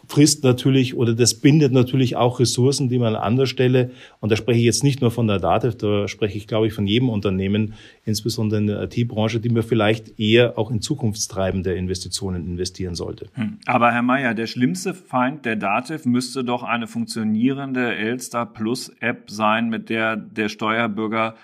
frisst 0.09 0.43
natürlich 0.43 0.97
oder 0.97 1.15
das 1.15 1.35
bindet 1.35 1.73
natürlich 1.73 2.17
auch 2.17 2.41
Ressourcen, 2.41 2.89
die 2.89 2.99
man 2.99 3.15
an 3.15 3.23
anderer 3.23 3.47
Stelle, 3.47 3.91
und 4.21 4.33
da 4.33 4.37
spreche 4.37 4.59
ich 4.59 4.65
jetzt 4.65 4.83
nicht 4.83 5.01
nur 5.01 5.11
von 5.11 5.27
der 5.27 5.39
Datev, 5.39 5.77
da 5.77 6.09
spreche 6.09 6.39
ich, 6.39 6.47
glaube 6.47 6.67
ich, 6.67 6.73
von 6.73 6.87
jedem 6.87 7.09
Unternehmen, 7.11 7.75
insbesondere 8.05 8.61
in 8.61 8.67
der 8.67 8.83
IT-Branche, 8.83 9.41
die 9.41 9.51
man 9.51 9.63
vielleicht 9.63 10.19
eher 10.19 10.59
auch 10.59 10.71
in 10.71 10.81
zukunftstreibende 10.81 11.75
Investitionen 11.75 12.47
investieren 12.47 12.95
sollte. 12.95 13.27
Hm. 13.35 13.59
Aber 13.67 13.93
Herr 13.93 14.03
Mayer, 14.03 14.35
der 14.35 14.47
schlimmste 14.47 14.95
Feind 14.95 15.45
der 15.45 15.57
Datev 15.57 16.09
müsste 16.09 16.43
doch 16.43 16.63
eine 16.63 16.87
funktionierende 16.87 17.95
Elster 17.95 18.47
Plus 18.47 18.89
App 19.01 19.31
sein, 19.31 19.69
mit 19.69 19.91
der 19.91 20.17
der 20.17 20.49
Steuerbürger 20.49 21.35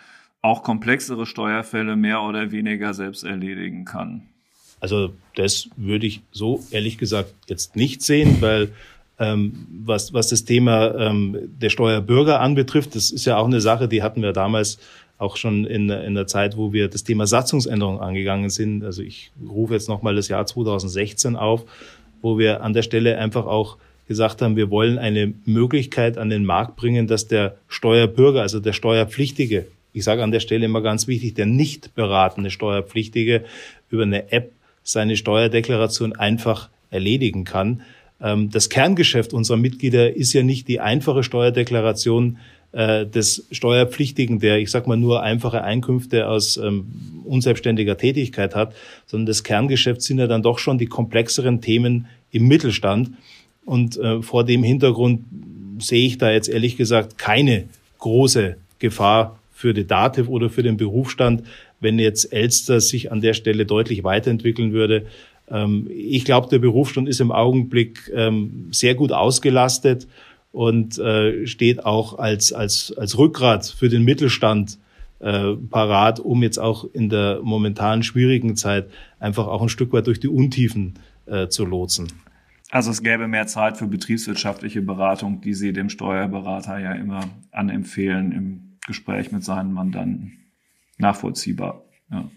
auch 0.40 0.62
komplexere 0.62 1.26
Steuerfälle 1.26 1.96
mehr 1.96 2.22
oder 2.22 2.50
weniger 2.50 2.92
selbst 2.92 3.24
erledigen 3.24 3.84
kann. 3.84 4.28
Also 4.84 5.14
das 5.34 5.70
würde 5.78 6.06
ich 6.06 6.20
so 6.30 6.62
ehrlich 6.70 6.98
gesagt 6.98 7.32
jetzt 7.48 7.74
nicht 7.74 8.02
sehen, 8.02 8.36
weil 8.40 8.68
ähm, 9.18 9.66
was, 9.82 10.12
was 10.12 10.28
das 10.28 10.44
Thema 10.44 10.94
ähm, 10.94 11.38
der 11.58 11.70
Steuerbürger 11.70 12.38
anbetrifft, 12.40 12.94
das 12.94 13.10
ist 13.10 13.24
ja 13.24 13.38
auch 13.38 13.46
eine 13.46 13.62
Sache, 13.62 13.88
die 13.88 14.02
hatten 14.02 14.20
wir 14.20 14.34
damals 14.34 14.78
auch 15.16 15.38
schon 15.38 15.64
in, 15.64 15.88
in 15.88 16.14
der 16.14 16.26
Zeit, 16.26 16.58
wo 16.58 16.74
wir 16.74 16.88
das 16.88 17.02
Thema 17.02 17.26
Satzungsänderung 17.26 17.98
angegangen 18.00 18.50
sind. 18.50 18.84
Also 18.84 19.00
ich 19.00 19.30
rufe 19.48 19.72
jetzt 19.72 19.88
nochmal 19.88 20.16
das 20.16 20.28
Jahr 20.28 20.44
2016 20.44 21.34
auf, 21.34 21.64
wo 22.20 22.36
wir 22.36 22.62
an 22.62 22.74
der 22.74 22.82
Stelle 22.82 23.16
einfach 23.16 23.46
auch 23.46 23.78
gesagt 24.06 24.42
haben, 24.42 24.54
wir 24.54 24.68
wollen 24.68 24.98
eine 24.98 25.32
Möglichkeit 25.46 26.18
an 26.18 26.28
den 26.28 26.44
Markt 26.44 26.76
bringen, 26.76 27.06
dass 27.06 27.26
der 27.26 27.56
Steuerbürger, 27.68 28.42
also 28.42 28.60
der 28.60 28.74
Steuerpflichtige, 28.74 29.64
ich 29.94 30.04
sage 30.04 30.22
an 30.22 30.30
der 30.30 30.40
Stelle 30.40 30.66
immer 30.66 30.82
ganz 30.82 31.06
wichtig, 31.06 31.32
der 31.36 31.46
nicht 31.46 31.94
beratende 31.94 32.50
Steuerpflichtige 32.50 33.46
über 33.88 34.02
eine 34.02 34.30
App 34.30 34.52
seine 34.84 35.16
Steuerdeklaration 35.16 36.14
einfach 36.14 36.68
erledigen 36.90 37.44
kann. 37.44 37.82
Ähm, 38.20 38.50
das 38.50 38.68
Kerngeschäft 38.68 39.32
unserer 39.32 39.56
Mitglieder 39.56 40.14
ist 40.14 40.32
ja 40.32 40.42
nicht 40.42 40.68
die 40.68 40.78
einfache 40.78 41.24
Steuerdeklaration 41.24 42.38
äh, 42.72 43.06
des 43.06 43.46
Steuerpflichtigen, 43.50 44.38
der, 44.38 44.58
ich 44.58 44.70
sag 44.70 44.86
mal, 44.86 44.96
nur 44.96 45.22
einfache 45.22 45.62
Einkünfte 45.62 46.28
aus 46.28 46.56
ähm, 46.56 46.86
unselbstständiger 47.24 47.96
Tätigkeit 47.96 48.54
hat, 48.54 48.74
sondern 49.06 49.26
das 49.26 49.42
Kerngeschäft 49.42 50.02
sind 50.02 50.18
ja 50.18 50.26
dann 50.26 50.42
doch 50.42 50.58
schon 50.58 50.78
die 50.78 50.86
komplexeren 50.86 51.60
Themen 51.60 52.06
im 52.30 52.46
Mittelstand. 52.46 53.10
Und 53.64 53.96
äh, 53.96 54.22
vor 54.22 54.44
dem 54.44 54.62
Hintergrund 54.62 55.24
sehe 55.78 56.06
ich 56.06 56.18
da 56.18 56.30
jetzt 56.30 56.48
ehrlich 56.48 56.76
gesagt 56.76 57.16
keine 57.16 57.64
große 57.98 58.56
Gefahr 58.78 59.38
für 59.52 59.72
die 59.72 59.86
Dativ 59.86 60.28
oder 60.28 60.50
für 60.50 60.62
den 60.62 60.76
Berufsstand, 60.76 61.44
wenn 61.84 62.00
jetzt 62.00 62.32
Elster 62.32 62.80
sich 62.80 63.12
an 63.12 63.20
der 63.20 63.34
Stelle 63.34 63.64
deutlich 63.66 64.02
weiterentwickeln 64.02 64.72
würde. 64.72 65.06
Ähm, 65.48 65.88
ich 65.88 66.24
glaube, 66.24 66.48
der 66.48 66.58
Berufsstand 66.58 67.08
ist 67.08 67.20
im 67.20 67.30
Augenblick 67.30 68.10
ähm, 68.12 68.68
sehr 68.72 68.96
gut 68.96 69.12
ausgelastet 69.12 70.08
und 70.50 70.98
äh, 70.98 71.46
steht 71.46 71.84
auch 71.84 72.18
als, 72.18 72.52
als, 72.52 72.92
als 72.96 73.16
Rückgrat 73.16 73.66
für 73.66 73.88
den 73.88 74.02
Mittelstand 74.02 74.78
äh, 75.20 75.54
parat, 75.70 76.18
um 76.20 76.42
jetzt 76.42 76.58
auch 76.58 76.84
in 76.92 77.08
der 77.08 77.40
momentan 77.42 78.02
schwierigen 78.02 78.56
Zeit 78.56 78.88
einfach 79.20 79.46
auch 79.46 79.62
ein 79.62 79.68
Stück 79.68 79.92
weit 79.92 80.06
durch 80.06 80.20
die 80.20 80.28
Untiefen 80.28 80.94
äh, 81.26 81.48
zu 81.48 81.64
lotsen. 81.64 82.08
Also 82.70 82.90
es 82.90 83.02
gäbe 83.02 83.28
mehr 83.28 83.46
Zeit 83.46 83.76
für 83.76 83.86
betriebswirtschaftliche 83.86 84.82
Beratung, 84.82 85.40
die 85.40 85.54
Sie 85.54 85.72
dem 85.72 85.88
Steuerberater 85.88 86.78
ja 86.78 86.92
immer 86.92 87.24
anempfehlen 87.52 88.32
im 88.32 88.78
Gespräch 88.86 89.32
mit 89.32 89.44
seinen 89.44 89.72
Mandanten. 89.72 90.43
Nachvollziehbar. 90.98 91.84
Ja. 92.10 92.30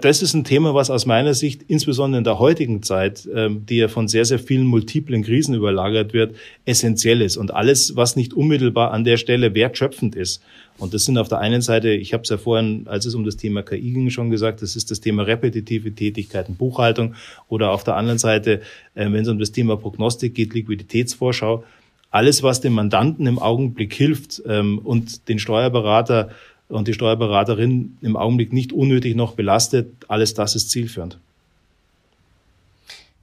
Das 0.00 0.22
ist 0.22 0.34
ein 0.34 0.44
Thema, 0.44 0.74
was 0.74 0.90
aus 0.90 1.04
meiner 1.04 1.34
Sicht 1.34 1.62
insbesondere 1.66 2.18
in 2.18 2.24
der 2.24 2.38
heutigen 2.38 2.82
Zeit, 2.82 3.28
ähm, 3.34 3.66
die 3.66 3.76
ja 3.78 3.88
von 3.88 4.06
sehr, 4.06 4.24
sehr 4.24 4.38
vielen 4.38 4.64
multiplen 4.64 5.22
Krisen 5.24 5.54
überlagert 5.54 6.12
wird, 6.12 6.36
essentiell 6.64 7.20
ist. 7.20 7.36
Und 7.36 7.52
alles, 7.52 7.96
was 7.96 8.16
nicht 8.16 8.32
unmittelbar 8.32 8.92
an 8.92 9.04
der 9.04 9.16
Stelle 9.16 9.54
wertschöpfend 9.54 10.14
ist. 10.14 10.42
Und 10.78 10.94
das 10.94 11.04
sind 11.04 11.18
auf 11.18 11.28
der 11.28 11.38
einen 11.38 11.62
Seite, 11.62 11.90
ich 11.90 12.12
habe 12.12 12.22
es 12.22 12.28
ja 12.28 12.38
vorhin, 12.38 12.86
als 12.86 13.06
es 13.06 13.14
um 13.14 13.24
das 13.24 13.36
Thema 13.36 13.62
KI 13.62 13.92
ging, 13.92 14.10
schon 14.10 14.30
gesagt, 14.30 14.62
das 14.62 14.76
ist 14.76 14.90
das 14.90 15.00
Thema 15.00 15.24
repetitive 15.24 15.92
Tätigkeiten, 15.92 16.54
Buchhaltung. 16.54 17.14
Oder 17.48 17.72
auf 17.72 17.82
der 17.82 17.96
anderen 17.96 18.18
Seite, 18.18 18.60
äh, 18.94 19.10
wenn 19.10 19.22
es 19.22 19.28
um 19.28 19.38
das 19.38 19.52
Thema 19.52 19.76
Prognostik 19.76 20.34
geht, 20.34 20.54
Liquiditätsvorschau. 20.54 21.64
Alles, 22.10 22.42
was 22.42 22.60
dem 22.60 22.72
Mandanten 22.72 23.26
im 23.26 23.38
Augenblick 23.38 23.92
hilft 23.92 24.42
ähm, 24.46 24.78
und 24.78 25.28
den 25.28 25.38
Steuerberater 25.38 26.30
und 26.68 26.88
die 26.88 26.94
Steuerberaterin 26.94 27.96
im 28.00 28.16
Augenblick 28.16 28.52
nicht 28.52 28.72
unnötig 28.72 29.16
noch 29.16 29.34
belastet. 29.34 29.92
Alles 30.08 30.34
das 30.34 30.54
ist 30.54 30.70
zielführend. 30.70 31.18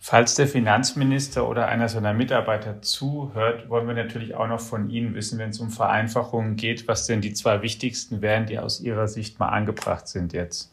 Falls 0.07 0.35
der 0.35 0.47
Finanzminister 0.47 1.49
oder 1.49 1.67
einer 1.67 1.89
seiner 1.89 2.13
Mitarbeiter 2.13 2.83
zuhört, 2.83 3.69
wollen 3.69 3.87
wir 3.87 3.95
natürlich 3.95 4.35
auch 4.35 4.47
noch 4.47 4.59
von 4.59 4.91
Ihnen 4.91 5.15
wissen, 5.15 5.39
wenn 5.39 5.49
es 5.49 5.59
um 5.59 5.71
Vereinfachungen 5.71 6.57
geht, 6.57 6.87
was 6.87 7.07
denn 7.07 7.21
die 7.21 7.33
zwei 7.33 7.63
wichtigsten 7.63 8.21
wären, 8.21 8.45
die 8.45 8.59
aus 8.59 8.81
Ihrer 8.81 9.07
Sicht 9.07 9.39
mal 9.39 9.47
angebracht 9.49 10.07
sind 10.07 10.31
jetzt. 10.33 10.71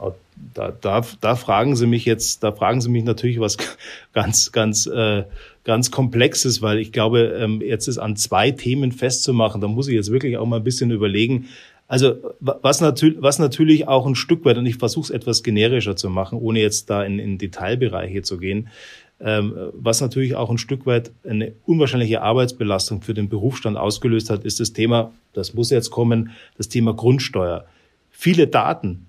Oh, 0.00 0.14
da, 0.54 0.72
da, 0.72 1.04
da 1.20 1.36
fragen 1.36 1.76
Sie 1.76 1.86
mich 1.86 2.04
jetzt, 2.06 2.42
da 2.42 2.50
fragen 2.50 2.80
Sie 2.80 2.88
mich 2.88 3.04
natürlich 3.04 3.38
was 3.38 3.56
ganz, 4.12 4.50
ganz, 4.50 4.86
äh, 4.86 5.24
ganz 5.62 5.92
Komplexes, 5.92 6.60
weil 6.60 6.78
ich 6.78 6.90
glaube, 6.90 7.36
ähm, 7.40 7.60
jetzt 7.60 7.86
ist 7.86 7.98
an 7.98 8.16
zwei 8.16 8.50
Themen 8.50 8.90
festzumachen. 8.90 9.60
Da 9.60 9.68
muss 9.68 9.86
ich 9.86 9.94
jetzt 9.94 10.10
wirklich 10.10 10.38
auch 10.38 10.46
mal 10.46 10.56
ein 10.56 10.64
bisschen 10.64 10.90
überlegen, 10.90 11.48
also 11.90 12.14
was, 12.38 12.80
natürlich, 12.80 13.20
was 13.20 13.40
natürlich 13.40 13.88
auch 13.88 14.06
ein 14.06 14.14
Stück 14.14 14.44
weit, 14.44 14.56
und 14.56 14.64
ich 14.64 14.76
versuche 14.76 15.06
es 15.06 15.10
etwas 15.10 15.42
generischer 15.42 15.96
zu 15.96 16.08
machen, 16.08 16.38
ohne 16.38 16.60
jetzt 16.60 16.88
da 16.88 17.02
in, 17.02 17.18
in 17.18 17.36
Detailbereiche 17.36 18.22
zu 18.22 18.38
gehen, 18.38 18.68
ähm, 19.20 19.52
was 19.72 20.00
natürlich 20.00 20.36
auch 20.36 20.50
ein 20.50 20.58
Stück 20.58 20.86
weit 20.86 21.10
eine 21.28 21.52
unwahrscheinliche 21.66 22.22
Arbeitsbelastung 22.22 23.02
für 23.02 23.12
den 23.12 23.28
Berufsstand 23.28 23.76
ausgelöst 23.76 24.30
hat, 24.30 24.44
ist 24.44 24.60
das 24.60 24.72
Thema, 24.72 25.10
das 25.32 25.52
muss 25.52 25.70
jetzt 25.70 25.90
kommen, 25.90 26.30
das 26.56 26.68
Thema 26.68 26.94
Grundsteuer. 26.94 27.64
Viele 28.12 28.46
Daten, 28.46 29.06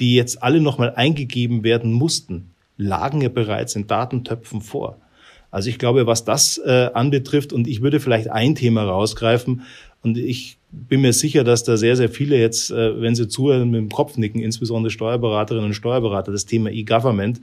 die 0.00 0.14
jetzt 0.14 0.42
alle 0.42 0.62
nochmal 0.62 0.94
eingegeben 0.96 1.64
werden 1.64 1.92
mussten, 1.92 2.48
lagen 2.78 3.20
ja 3.20 3.28
bereits 3.28 3.76
in 3.76 3.86
Datentöpfen 3.86 4.62
vor. 4.62 4.96
Also 5.50 5.68
ich 5.68 5.78
glaube, 5.78 6.06
was 6.06 6.24
das 6.24 6.56
äh, 6.56 6.88
anbetrifft, 6.94 7.52
und 7.52 7.68
ich 7.68 7.82
würde 7.82 8.00
vielleicht 8.00 8.30
ein 8.30 8.54
Thema 8.54 8.84
rausgreifen, 8.84 9.64
und 10.02 10.18
ich 10.18 10.58
bin 10.70 11.00
mir 11.02 11.12
sicher, 11.12 11.44
dass 11.44 11.64
da 11.64 11.76
sehr, 11.76 11.96
sehr 11.96 12.08
viele 12.08 12.36
jetzt, 12.36 12.70
äh, 12.70 13.00
wenn 13.00 13.14
sie 13.14 13.28
zuhören, 13.28 13.70
mit 13.70 13.80
dem 13.80 13.88
Kopf 13.90 14.16
nicken, 14.16 14.40
insbesondere 14.40 14.90
Steuerberaterinnen 14.90 15.66
und 15.66 15.74
Steuerberater, 15.74 16.32
das 16.32 16.46
Thema 16.46 16.70
E-Government. 16.70 17.40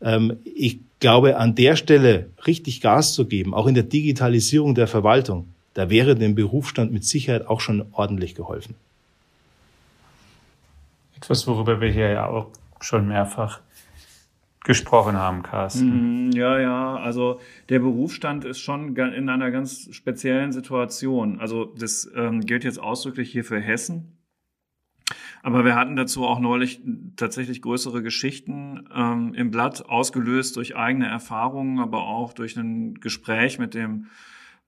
Ähm, 0.00 0.38
ich 0.44 0.78
glaube, 1.00 1.36
an 1.36 1.54
der 1.54 1.76
Stelle 1.76 2.30
richtig 2.46 2.80
Gas 2.80 3.14
zu 3.14 3.26
geben, 3.26 3.52
auch 3.52 3.66
in 3.66 3.74
der 3.74 3.84
Digitalisierung 3.84 4.74
der 4.74 4.86
Verwaltung, 4.86 5.48
da 5.74 5.90
wäre 5.90 6.14
dem 6.14 6.34
Berufsstand 6.34 6.92
mit 6.92 7.04
Sicherheit 7.04 7.46
auch 7.46 7.60
schon 7.60 7.86
ordentlich 7.92 8.34
geholfen. 8.34 8.74
Etwas, 11.16 11.46
worüber 11.46 11.80
wir 11.80 11.90
hier 11.90 12.10
ja 12.10 12.26
auch 12.26 12.46
schon 12.80 13.08
mehrfach 13.08 13.60
gesprochen 14.64 15.16
haben, 15.16 15.42
Carsten. 15.42 16.28
Mm, 16.28 16.32
ja, 16.32 16.58
ja, 16.58 16.96
also 16.96 17.40
der 17.68 17.78
Berufsstand 17.78 18.44
ist 18.44 18.60
schon 18.60 18.96
in 18.96 19.28
einer 19.28 19.50
ganz 19.50 19.88
speziellen 19.94 20.52
Situation. 20.52 21.40
Also 21.40 21.64
das 21.64 22.10
ähm, 22.14 22.40
gilt 22.40 22.64
jetzt 22.64 22.80
ausdrücklich 22.80 23.30
hier 23.30 23.44
für 23.44 23.60
Hessen. 23.60 24.18
Aber 25.42 25.64
wir 25.64 25.76
hatten 25.76 25.96
dazu 25.96 26.26
auch 26.26 26.40
neulich 26.40 26.82
tatsächlich 27.16 27.62
größere 27.62 28.02
Geschichten 28.02 28.88
ähm, 28.94 29.34
im 29.34 29.50
Blatt, 29.50 29.88
ausgelöst 29.88 30.56
durch 30.56 30.76
eigene 30.76 31.06
Erfahrungen, 31.06 31.78
aber 31.78 32.02
auch 32.02 32.32
durch 32.32 32.56
ein 32.56 32.94
Gespräch 32.94 33.58
mit 33.58 33.74
dem 33.74 34.06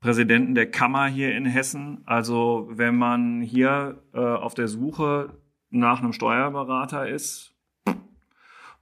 Präsidenten 0.01 0.55
der 0.55 0.71
Kammer 0.71 1.07
hier 1.07 1.35
in 1.37 1.45
Hessen. 1.45 2.03
Also 2.07 2.69
wenn 2.71 2.97
man 2.97 3.43
hier 3.43 4.03
äh, 4.15 4.19
auf 4.19 4.55
der 4.55 4.69
Suche 4.69 5.35
nach 5.71 6.01
einem 6.01 6.13
Steuerberater 6.13 7.09
ist, 7.09 7.50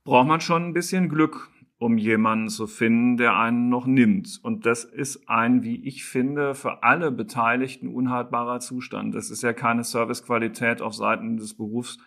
braucht 0.09 0.27
man 0.27 0.41
schon 0.41 0.65
ein 0.65 0.73
bisschen 0.73 1.09
Glück, 1.09 1.51
um 1.79 1.99
jemanden 1.99 2.49
zu 2.49 2.67
finden, 2.67 3.19
der 3.19 3.37
einen 3.37 3.69
noch 3.69 3.87
nimmt. 3.87 4.41
Und 4.43 4.67
das 4.67 4.85
ist 4.85 5.29
ein, 5.29 5.63
wie 5.63 5.87
ich 5.87 6.05
finde, 6.05 6.55
für 6.55 6.83
alle 6.83 7.13
Beteiligten 7.13 7.89
unhaltbarer 7.89 8.59
Zustand. 8.61 9.15
Das 9.15 9.31
ist 9.31 9.43
ja 9.43 9.53
keine 9.53 9.85
Servicequalität 9.85 10.83
auf 10.83 10.95
Seiten 10.95 11.37
des 11.37 11.55
Berufs 11.55 11.99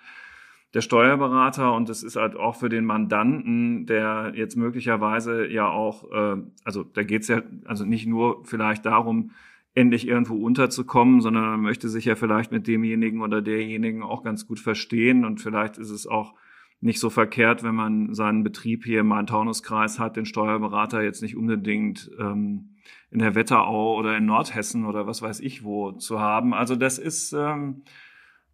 der 0.73 0.81
Steuerberater 0.81 1.73
und 1.73 1.89
das 1.89 2.01
ist 2.01 2.15
halt 2.15 2.35
auch 2.35 2.55
für 2.55 2.69
den 2.69 2.85
Mandanten, 2.85 3.85
der 3.85 4.31
jetzt 4.35 4.55
möglicherweise 4.55 5.45
ja 5.47 5.67
auch, 5.67 6.09
äh, 6.11 6.41
also 6.63 6.83
da 6.83 7.03
geht's 7.03 7.27
ja 7.27 7.41
also 7.65 7.83
nicht 7.83 8.07
nur 8.07 8.45
vielleicht 8.45 8.85
darum, 8.85 9.31
endlich 9.73 10.07
irgendwo 10.07 10.35
unterzukommen, 10.35 11.19
sondern 11.21 11.43
man 11.43 11.61
möchte 11.61 11.89
sich 11.89 12.05
ja 12.05 12.15
vielleicht 12.15 12.51
mit 12.51 12.67
demjenigen 12.67 13.21
oder 13.21 13.41
derjenigen 13.41 14.01
auch 14.01 14.23
ganz 14.23 14.47
gut 14.47 14.59
verstehen 14.59 15.25
und 15.25 15.41
vielleicht 15.41 15.77
ist 15.77 15.91
es 15.91 16.07
auch 16.07 16.33
nicht 16.81 16.99
so 16.99 17.09
verkehrt, 17.09 17.63
wenn 17.63 17.75
man 17.75 18.13
seinen 18.13 18.43
Betrieb 18.43 18.83
hier 18.83 19.01
im 19.01 19.07
Main-Taunus-Kreis 19.07 19.99
hat, 19.99 20.17
den 20.17 20.25
Steuerberater 20.25 21.03
jetzt 21.03 21.21
nicht 21.21 21.37
unbedingt 21.37 22.09
ähm, 22.19 22.75
in 23.11 23.19
der 23.19 23.35
Wetterau 23.35 23.97
oder 23.97 24.17
in 24.17 24.25
Nordhessen 24.25 24.85
oder 24.85 25.05
was 25.05 25.21
weiß 25.21 25.39
ich 25.41 25.63
wo 25.63 25.91
zu 25.91 26.19
haben. 26.19 26.55
Also 26.55 26.75
das 26.75 26.97
ist 26.97 27.33
ähm, 27.33 27.83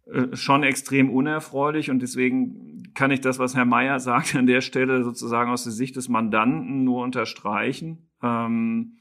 äh, 0.06 0.36
schon 0.36 0.62
extrem 0.62 1.10
unerfreulich 1.10 1.90
und 1.90 2.00
deswegen 2.00 2.92
kann 2.94 3.10
ich 3.10 3.22
das, 3.22 3.38
was 3.38 3.56
Herr 3.56 3.64
Mayer 3.64 3.98
sagt, 4.00 4.36
an 4.36 4.46
der 4.46 4.60
Stelle 4.60 5.04
sozusagen 5.04 5.50
aus 5.50 5.64
der 5.64 5.72
Sicht 5.72 5.96
des 5.96 6.10
Mandanten 6.10 6.84
nur 6.84 7.02
unterstreichen. 7.02 8.10
Ähm, 8.22 8.98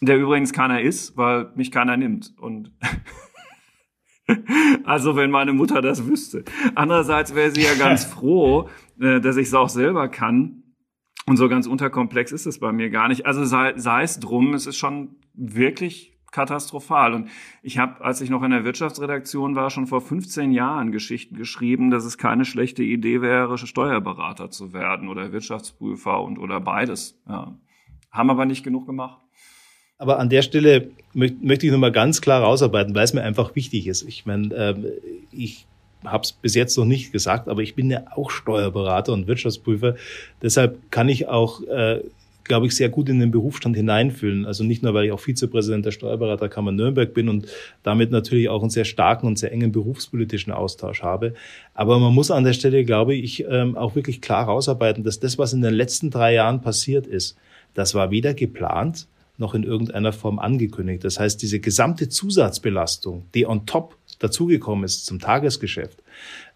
der 0.00 0.18
übrigens 0.18 0.52
keiner 0.52 0.80
ist, 0.80 1.16
weil 1.16 1.52
mich 1.54 1.70
keiner 1.70 1.96
nimmt. 1.96 2.34
Und 2.38 2.72
Also 4.84 5.16
wenn 5.16 5.30
meine 5.30 5.52
Mutter 5.52 5.80
das 5.80 6.06
wüsste. 6.06 6.44
Andererseits 6.74 7.34
wäre 7.34 7.50
sie 7.50 7.62
ja 7.62 7.74
ganz 7.74 8.04
froh, 8.14 8.68
äh, 9.00 9.20
dass 9.20 9.36
ich 9.36 9.48
es 9.48 9.54
auch 9.54 9.68
selber 9.68 10.08
kann. 10.08 10.62
Und 11.26 11.38
so 11.38 11.48
ganz 11.48 11.66
unterkomplex 11.66 12.32
ist 12.32 12.46
es 12.46 12.60
bei 12.60 12.70
mir 12.72 12.90
gar 12.90 13.08
nicht. 13.08 13.24
Also 13.24 13.44
sei, 13.44 13.72
sei 13.76 14.02
es 14.02 14.20
drum, 14.20 14.52
es 14.52 14.66
ist 14.66 14.76
schon 14.76 15.16
wirklich 15.32 16.14
katastrophal. 16.32 17.14
Und 17.14 17.30
ich 17.62 17.78
habe, 17.78 18.04
als 18.04 18.20
ich 18.20 18.28
noch 18.28 18.42
in 18.42 18.50
der 18.50 18.64
Wirtschaftsredaktion 18.64 19.54
war, 19.54 19.70
schon 19.70 19.86
vor 19.86 20.02
15 20.02 20.50
Jahren 20.50 20.92
Geschichten 20.92 21.36
geschrieben, 21.36 21.90
dass 21.90 22.04
es 22.04 22.18
keine 22.18 22.44
schlechte 22.44 22.82
Idee 22.82 23.22
wäre, 23.22 23.56
Steuerberater 23.56 24.50
zu 24.50 24.74
werden 24.74 25.08
oder 25.08 25.32
Wirtschaftsprüfer 25.32 26.20
und 26.20 26.38
oder 26.38 26.60
beides. 26.60 27.22
Ja. 27.26 27.56
Haben 28.10 28.30
aber 28.30 28.44
nicht 28.44 28.64
genug 28.64 28.86
gemacht. 28.86 29.23
Aber 29.98 30.18
an 30.18 30.28
der 30.28 30.42
Stelle 30.42 30.88
möchte 31.12 31.66
ich 31.66 31.72
nochmal 31.72 31.92
ganz 31.92 32.20
klar 32.20 32.42
rausarbeiten, 32.42 32.94
weil 32.94 33.04
es 33.04 33.14
mir 33.14 33.22
einfach 33.22 33.54
wichtig 33.54 33.86
ist. 33.86 34.02
Ich 34.02 34.26
meine, 34.26 34.54
ähm, 34.54 34.86
ich 35.30 35.66
habe 36.04 36.24
es 36.24 36.32
bis 36.32 36.54
jetzt 36.54 36.76
noch 36.76 36.84
nicht 36.84 37.12
gesagt, 37.12 37.48
aber 37.48 37.62
ich 37.62 37.74
bin 37.74 37.90
ja 37.90 38.04
auch 38.14 38.30
Steuerberater 38.30 39.12
und 39.12 39.26
Wirtschaftsprüfer. 39.26 39.94
Deshalb 40.42 40.90
kann 40.90 41.08
ich 41.08 41.28
auch 41.28 41.62
äh, 41.62 42.00
glaube 42.44 42.66
ich, 42.66 42.76
sehr 42.76 42.90
gut 42.90 43.08
in 43.08 43.18
den 43.18 43.30
Berufsstand 43.30 43.74
hineinfühlen. 43.74 44.44
Also 44.44 44.64
nicht 44.64 44.82
nur, 44.82 44.94
weil 44.94 45.06
ich 45.06 45.12
auch 45.12 45.20
Vizepräsident 45.20 45.84
der 45.84 45.90
Steuerberaterkammer 45.90 46.72
Nürnberg 46.72 47.12
bin 47.12 47.28
und 47.28 47.48
damit 47.82 48.10
natürlich 48.10 48.48
auch 48.48 48.60
einen 48.60 48.70
sehr 48.70 48.84
starken 48.84 49.26
und 49.26 49.38
sehr 49.38 49.50
engen 49.50 49.72
berufspolitischen 49.72 50.52
Austausch 50.52 51.02
habe. 51.02 51.34
Aber 51.72 51.98
man 51.98 52.14
muss 52.14 52.30
an 52.30 52.44
der 52.44 52.52
Stelle, 52.52 52.84
glaube 52.84 53.14
ich, 53.14 53.44
ähm, 53.48 53.76
auch 53.76 53.94
wirklich 53.94 54.20
klar 54.20 54.44
rausarbeiten, 54.44 55.04
dass 55.04 55.20
das, 55.20 55.38
was 55.38 55.52
in 55.52 55.62
den 55.62 55.74
letzten 55.74 56.10
drei 56.10 56.34
Jahren 56.34 56.60
passiert 56.60 57.06
ist, 57.06 57.36
das 57.72 57.94
war 57.94 58.10
weder 58.10 58.34
geplant 58.34 59.08
noch 59.36 59.54
in 59.54 59.64
irgendeiner 59.64 60.12
Form 60.12 60.38
angekündigt. 60.38 61.04
Das 61.04 61.18
heißt, 61.18 61.42
diese 61.42 61.60
gesamte 61.60 62.08
Zusatzbelastung, 62.08 63.26
die 63.34 63.46
on 63.46 63.66
top 63.66 63.96
dazugekommen 64.18 64.84
ist 64.84 65.06
zum 65.06 65.18
Tagesgeschäft, 65.18 66.02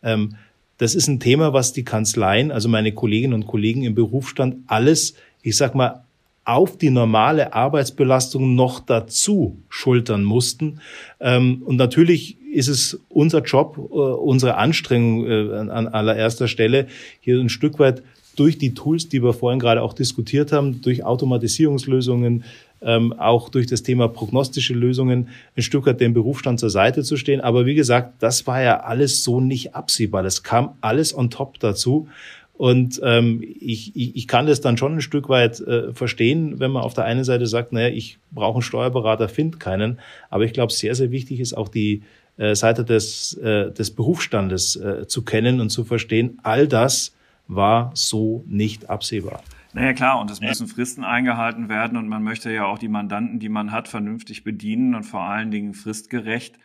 ähm, 0.02 0.36
das 0.78 0.94
ist 0.94 1.08
ein 1.08 1.18
Thema, 1.18 1.52
was 1.52 1.72
die 1.72 1.84
Kanzleien, 1.84 2.52
also 2.52 2.68
meine 2.68 2.92
Kolleginnen 2.92 3.34
und 3.34 3.48
Kollegen 3.48 3.82
im 3.82 3.96
Berufsstand, 3.96 4.58
alles 4.68 5.14
ich 5.42 5.56
sag 5.56 5.74
mal, 5.74 6.04
auf 6.44 6.78
die 6.78 6.90
normale 6.90 7.52
Arbeitsbelastung 7.52 8.54
noch 8.54 8.80
dazu 8.80 9.62
schultern 9.68 10.24
mussten. 10.24 10.80
Ähm, 11.20 11.62
und 11.64 11.76
natürlich 11.76 12.38
ist 12.52 12.68
es 12.68 13.00
unser 13.10 13.42
Job, 13.42 13.76
äh, 13.76 13.82
unsere 13.82 14.56
Anstrengung 14.56 15.26
äh, 15.26 15.56
an 15.58 15.88
allererster 15.88 16.48
Stelle, 16.48 16.86
hier 17.20 17.38
ein 17.38 17.50
Stück 17.50 17.78
weit 17.78 18.02
durch 18.38 18.58
die 18.58 18.74
Tools, 18.74 19.08
die 19.08 19.22
wir 19.22 19.32
vorhin 19.32 19.58
gerade 19.58 19.82
auch 19.82 19.92
diskutiert 19.92 20.52
haben, 20.52 20.80
durch 20.80 21.04
Automatisierungslösungen, 21.04 22.44
ähm, 22.80 23.12
auch 23.12 23.48
durch 23.48 23.66
das 23.66 23.82
Thema 23.82 24.06
prognostische 24.06 24.74
Lösungen 24.74 25.28
ein 25.56 25.62
Stück 25.62 25.86
weit 25.86 26.00
dem 26.00 26.14
Berufsstand 26.14 26.60
zur 26.60 26.70
Seite 26.70 27.02
zu 27.02 27.16
stehen. 27.16 27.40
Aber 27.40 27.66
wie 27.66 27.74
gesagt, 27.74 28.14
das 28.20 28.46
war 28.46 28.62
ja 28.62 28.80
alles 28.80 29.24
so 29.24 29.40
nicht 29.40 29.74
absehbar. 29.74 30.22
Das 30.22 30.44
kam 30.44 30.74
alles 30.80 31.16
on 31.16 31.30
top 31.30 31.58
dazu. 31.58 32.08
Und 32.52 33.00
ähm, 33.04 33.42
ich, 33.60 33.94
ich, 33.96 34.16
ich 34.16 34.28
kann 34.28 34.46
das 34.46 34.60
dann 34.60 34.76
schon 34.76 34.94
ein 34.94 35.00
Stück 35.00 35.28
weit 35.28 35.60
äh, 35.60 35.92
verstehen, 35.92 36.60
wenn 36.60 36.70
man 36.70 36.82
auf 36.82 36.94
der 36.94 37.04
einen 37.04 37.24
Seite 37.24 37.46
sagt, 37.46 37.72
naja, 37.72 37.88
ich 37.88 38.18
brauche 38.30 38.54
einen 38.54 38.62
Steuerberater, 38.62 39.28
finde 39.28 39.58
keinen. 39.58 39.98
Aber 40.30 40.44
ich 40.44 40.52
glaube, 40.52 40.72
sehr, 40.72 40.94
sehr 40.94 41.10
wichtig 41.10 41.40
ist 41.40 41.56
auch 41.56 41.68
die 41.68 42.02
äh, 42.36 42.54
Seite 42.54 42.84
des, 42.84 43.34
äh, 43.34 43.72
des 43.72 43.90
Berufsstandes 43.90 44.76
äh, 44.76 45.06
zu 45.08 45.22
kennen 45.22 45.60
und 45.60 45.70
zu 45.70 45.84
verstehen, 45.84 46.38
all 46.42 46.68
das 46.68 47.12
war 47.48 47.90
so 47.94 48.44
nicht 48.46 48.88
absehbar. 48.88 49.42
Naja 49.72 49.92
klar, 49.92 50.20
und 50.20 50.30
es 50.30 50.40
müssen 50.40 50.66
Fristen 50.66 51.04
eingehalten 51.04 51.68
werden 51.68 51.98
und 51.98 52.08
man 52.08 52.22
möchte 52.22 52.50
ja 52.52 52.64
auch 52.64 52.78
die 52.78 52.88
Mandanten, 52.88 53.38
die 53.38 53.48
man 53.48 53.72
hat, 53.72 53.88
vernünftig 53.88 54.44
bedienen 54.44 54.94
und 54.94 55.04
vor 55.04 55.22
allen 55.22 55.50
Dingen 55.50 55.74
fristgerecht. 55.74 56.58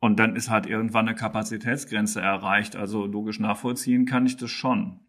Und 0.00 0.20
dann 0.20 0.36
ist 0.36 0.48
halt 0.48 0.66
irgendwann 0.66 1.08
eine 1.08 1.16
Kapazitätsgrenze 1.16 2.20
erreicht. 2.20 2.76
Also 2.76 3.06
logisch 3.06 3.40
nachvollziehen 3.40 4.06
kann 4.06 4.26
ich 4.26 4.36
das 4.36 4.50
schon. 4.50 5.00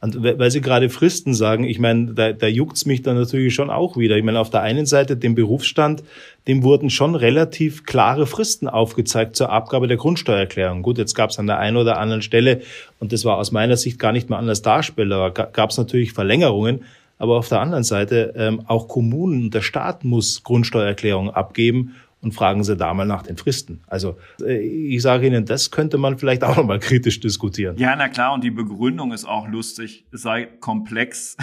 Und 0.00 0.22
weil 0.22 0.50
Sie 0.50 0.60
gerade 0.60 0.90
Fristen 0.90 1.34
sagen, 1.34 1.64
ich 1.64 1.78
meine, 1.78 2.14
da, 2.14 2.32
da 2.32 2.46
juckt's 2.46 2.86
mich 2.86 3.02
dann 3.02 3.16
natürlich 3.16 3.54
schon 3.54 3.70
auch 3.70 3.96
wieder. 3.96 4.16
Ich 4.16 4.24
meine, 4.24 4.40
auf 4.40 4.50
der 4.50 4.62
einen 4.62 4.86
Seite 4.86 5.16
dem 5.16 5.34
Berufsstand, 5.34 6.02
dem 6.48 6.62
wurden 6.62 6.90
schon 6.90 7.14
relativ 7.14 7.84
klare 7.84 8.26
Fristen 8.26 8.68
aufgezeigt 8.68 9.36
zur 9.36 9.50
Abgabe 9.50 9.88
der 9.88 9.96
Grundsteuererklärung. 9.96 10.82
Gut, 10.82 10.98
jetzt 10.98 11.14
gab's 11.14 11.38
an 11.38 11.46
der 11.46 11.58
einen 11.58 11.76
oder 11.76 11.98
anderen 11.98 12.22
Stelle, 12.22 12.62
und 12.98 13.12
das 13.12 13.24
war 13.24 13.36
aus 13.36 13.52
meiner 13.52 13.76
Sicht 13.76 13.98
gar 13.98 14.12
nicht 14.12 14.30
mehr 14.30 14.38
anders 14.38 14.62
darstellbar, 14.62 15.30
gab's 15.32 15.78
natürlich 15.78 16.12
Verlängerungen. 16.12 16.84
Aber 17.18 17.36
auf 17.36 17.48
der 17.50 17.60
anderen 17.60 17.84
Seite, 17.84 18.32
ähm, 18.34 18.62
auch 18.66 18.88
Kommunen 18.88 19.44
und 19.44 19.54
der 19.54 19.60
Staat 19.60 20.04
muss 20.04 20.42
Grundsteuererklärungen 20.42 21.34
abgeben 21.34 21.96
und 22.22 22.32
fragen 22.32 22.64
Sie 22.64 22.76
da 22.76 22.92
mal 22.92 23.06
nach 23.06 23.22
den 23.22 23.36
Fristen. 23.36 23.82
Also 23.86 24.18
äh, 24.40 24.58
ich 24.58 25.02
sage 25.02 25.26
Ihnen, 25.26 25.46
das 25.46 25.70
könnte 25.70 25.98
man 25.98 26.18
vielleicht 26.18 26.44
auch 26.44 26.56
noch 26.56 26.64
mal 26.64 26.78
kritisch 26.78 27.20
diskutieren. 27.20 27.76
Ja, 27.78 27.96
na 27.96 28.08
klar, 28.08 28.32
und 28.32 28.44
die 28.44 28.50
Begründung 28.50 29.12
ist 29.12 29.24
auch 29.24 29.48
lustig, 29.48 30.06
es 30.12 30.22
sei 30.22 30.44
komplex. 30.44 31.36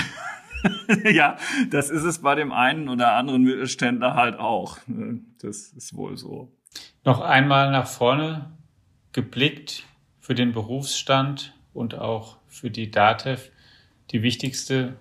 ja, 1.12 1.38
das 1.70 1.90
ist 1.90 2.04
es 2.04 2.20
bei 2.20 2.36
dem 2.36 2.52
einen 2.52 2.90
oder 2.90 3.14
anderen 3.14 3.44
Mittelständler 3.44 4.16
halt 4.16 4.40
auch. 4.40 4.78
Das 5.42 5.70
ist 5.70 5.96
wohl 5.96 6.18
so. 6.18 6.52
Noch 7.04 7.22
einmal 7.22 7.72
nach 7.72 7.88
vorne 7.88 8.52
geblickt 9.14 9.84
für 10.20 10.36
den 10.36 10.52
Berufsstand 10.52 11.56
und 11.74 11.96
auch 11.96 12.38
für 12.48 12.70
die 12.70 12.92
DATEV. 12.92 13.50
Die 14.12 14.22
wichtigste 14.22 14.98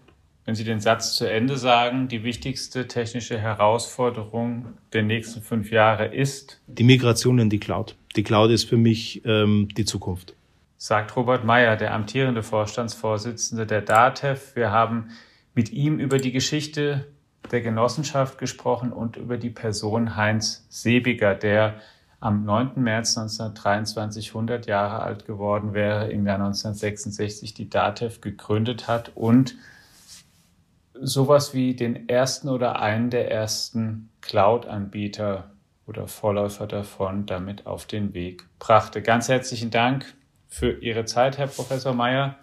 wenn 0.47 0.55
Sie 0.55 0.65
den 0.65 0.81
Satz 0.81 1.17
zu 1.17 1.29
Ende 1.29 1.57
sagen, 1.59 2.07
die 2.07 2.23
wichtigste 2.23 2.87
technische 2.87 3.37
Herausforderung 3.37 4.69
der 4.93 5.03
nächsten 5.03 5.43
fünf 5.43 5.73
Jahre 5.73 6.07
ist? 6.07 6.61
Die 6.69 6.85
Migration 6.85 7.41
in 7.41 7.51
die 7.51 7.59
Cloud. 7.59 7.97
Die 8.15 8.23
Cloud 8.23 8.53
ist 8.53 8.69
für 8.69 8.77
mich 8.77 9.23
ähm, 9.25 9.69
die 9.77 9.85
Zukunft. 9.85 10.35
Sagt 10.79 11.17
Robert 11.17 11.45
Meyer, 11.45 11.77
der 11.77 11.93
amtierende 11.93 12.45
Vorstandsvorsitzende 12.45 13.67
der 13.67 13.83
DATEV. 13.83 14.55
Wir 14.55 14.71
haben 14.71 15.09
mit 15.55 15.73
ihm 15.73 15.99
über 15.99 16.19
die 16.19 16.33
Geschichte 16.33 17.09
der 17.51 17.61
Genossenschaft 17.61 18.39
gesprochen 18.39 18.93
und 18.93 19.17
über 19.17 19.39
die 19.39 19.51
Person 19.51 20.15
Heinz 20.15 20.65
Sebiger, 20.69 21.35
der 21.35 21.81
am 22.21 22.45
9. 22.45 22.73
März 22.77 23.19
1923 23.19 24.29
100 24.29 24.67
Jahre 24.67 25.03
alt 25.03 25.27
geworden 25.27 25.75
wäre, 25.75 26.09
im 26.09 26.25
Jahr 26.25 26.37
1966 26.37 27.53
die 27.53 27.69
DATEV 27.69 28.21
gegründet 28.21 28.87
hat 28.87 29.11
und 29.17 29.57
sowas 31.01 31.55
wie 31.55 31.75
den 31.75 32.09
ersten 32.09 32.49
oder 32.49 32.81
einen 32.81 33.11
der 33.11 33.31
ersten 33.31 34.11
Cloud-Anbieter 34.21 35.51
oder 35.87 36.09
Vorläufer 36.09 36.67
davon 36.67 37.27
damit 37.27 37.67
auf 37.67 37.87
den 37.87 38.15
Weg 38.15 38.45
brachte. 38.59 39.03
Ganz 39.03 39.29
herzlichen 39.29 39.71
Dank 39.71 40.15
für 40.49 40.73
Ihre 40.81 41.05
Zeit, 41.05 41.39
Herr 41.39 41.47
Professor 41.47 41.95
Mayer. 41.95 42.37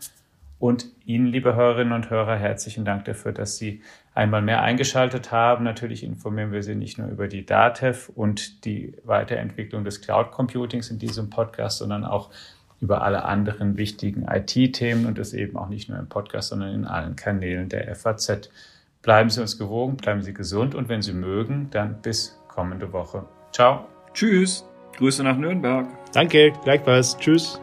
Und 0.60 0.86
Ihnen, 1.06 1.26
liebe 1.26 1.56
Hörerinnen 1.56 1.92
und 1.92 2.10
Hörer, 2.10 2.38
herzlichen 2.38 2.86
Dank 2.86 3.04
dafür, 3.04 3.34
dass 3.34 3.58
Sie 3.58 3.82
einmal 4.14 4.42
mehr 4.42 4.62
eingeschaltet 4.62 5.30
haben. 5.30 5.66
Natürlich 5.66 6.06
informieren 6.06 6.54
wir 6.54 6.64
Sie 6.64 6.76
nicht 6.76 6.98
nur 6.98 7.10
über 7.10 7.28
die 7.28 7.46
DATEV 7.46 8.08
und 8.16 8.64
die 8.64 8.96
Weiterentwicklung 9.04 9.84
des 9.84 10.00
Cloud 10.00 10.32
Computings 10.32 10.90
in 10.90 11.00
diesem 11.00 11.30
Podcast, 11.30 11.80
sondern 11.80 12.06
auch 12.06 12.30
über 12.84 13.02
alle 13.02 13.24
anderen 13.24 13.78
wichtigen 13.78 14.26
IT-Themen 14.28 15.06
und 15.06 15.18
das 15.18 15.32
eben 15.32 15.58
auch 15.58 15.70
nicht 15.70 15.88
nur 15.88 15.98
im 15.98 16.10
Podcast, 16.10 16.50
sondern 16.50 16.74
in 16.74 16.86
allen 16.86 17.16
Kanälen 17.16 17.70
der 17.70 17.96
FAZ. 17.96 18.50
Bleiben 19.02 19.30
Sie 19.30 19.40
uns 19.40 19.58
gewogen, 19.58 19.96
bleiben 19.96 20.22
Sie 20.22 20.34
gesund 20.34 20.76
und 20.76 20.90
wenn 20.90 21.02
Sie 21.02 21.14
mögen, 21.14 21.70
dann 21.72 22.02
bis 22.02 22.38
kommende 22.50 22.92
Woche. 22.92 23.26
Ciao. 23.54 23.88
Tschüss. 24.14 24.66
Grüße 24.98 25.24
nach 25.24 25.38
Nürnberg. 25.38 25.88
Danke, 26.12 26.52
gleichfalls. 26.64 27.18
Tschüss. 27.18 27.60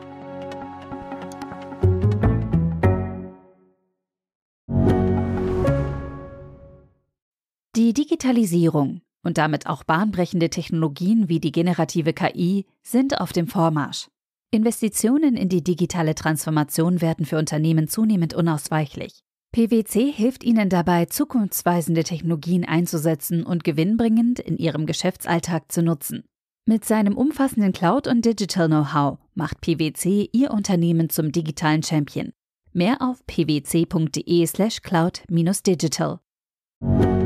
Die 7.77 7.93
Digitalisierung 7.93 9.03
und 9.23 9.37
damit 9.37 9.67
auch 9.67 9.85
bahnbrechende 9.85 10.49
Technologien 10.49 11.29
wie 11.29 11.41
die 11.41 11.53
generative 11.53 12.15
KI 12.15 12.65
sind 12.83 13.21
auf 13.21 13.33
dem 13.33 13.47
Vormarsch. 13.47 14.09
Investitionen 14.53 15.37
in 15.37 15.49
die 15.49 15.63
digitale 15.63 16.17
Transformation 16.17 17.01
werden 17.01 17.25
für 17.25 17.39
Unternehmen 17.39 17.87
zunehmend 17.87 18.35
unausweichlich. 18.35 19.21
PwC 19.53 20.11
hilft 20.11 20.43
Ihnen 20.43 20.69
dabei, 20.69 21.05
zukunftsweisende 21.05 22.03
Technologien 22.03 22.65
einzusetzen 22.65 23.45
und 23.45 23.63
gewinnbringend 23.63 24.41
in 24.41 24.59
Ihrem 24.59 24.87
Geschäftsalltag 24.87 25.71
zu 25.71 25.83
nutzen. 25.83 26.25
Mit 26.67 26.85
seinem 26.85 27.17
umfassenden 27.17 27.73
Cloud- 27.73 28.09
und 28.09 28.25
Digital-Know-how 28.25 29.19
macht 29.35 29.61
PwC 29.61 30.31
Ihr 30.33 30.51
Unternehmen 30.51 31.11
zum 31.11 31.31
digitalen 31.31 31.85
Champion. 31.85 32.33
Mehr 32.73 33.01
auf 33.01 33.25
pwc.de/cloud-digital. 33.27 36.19
slash 36.83 37.20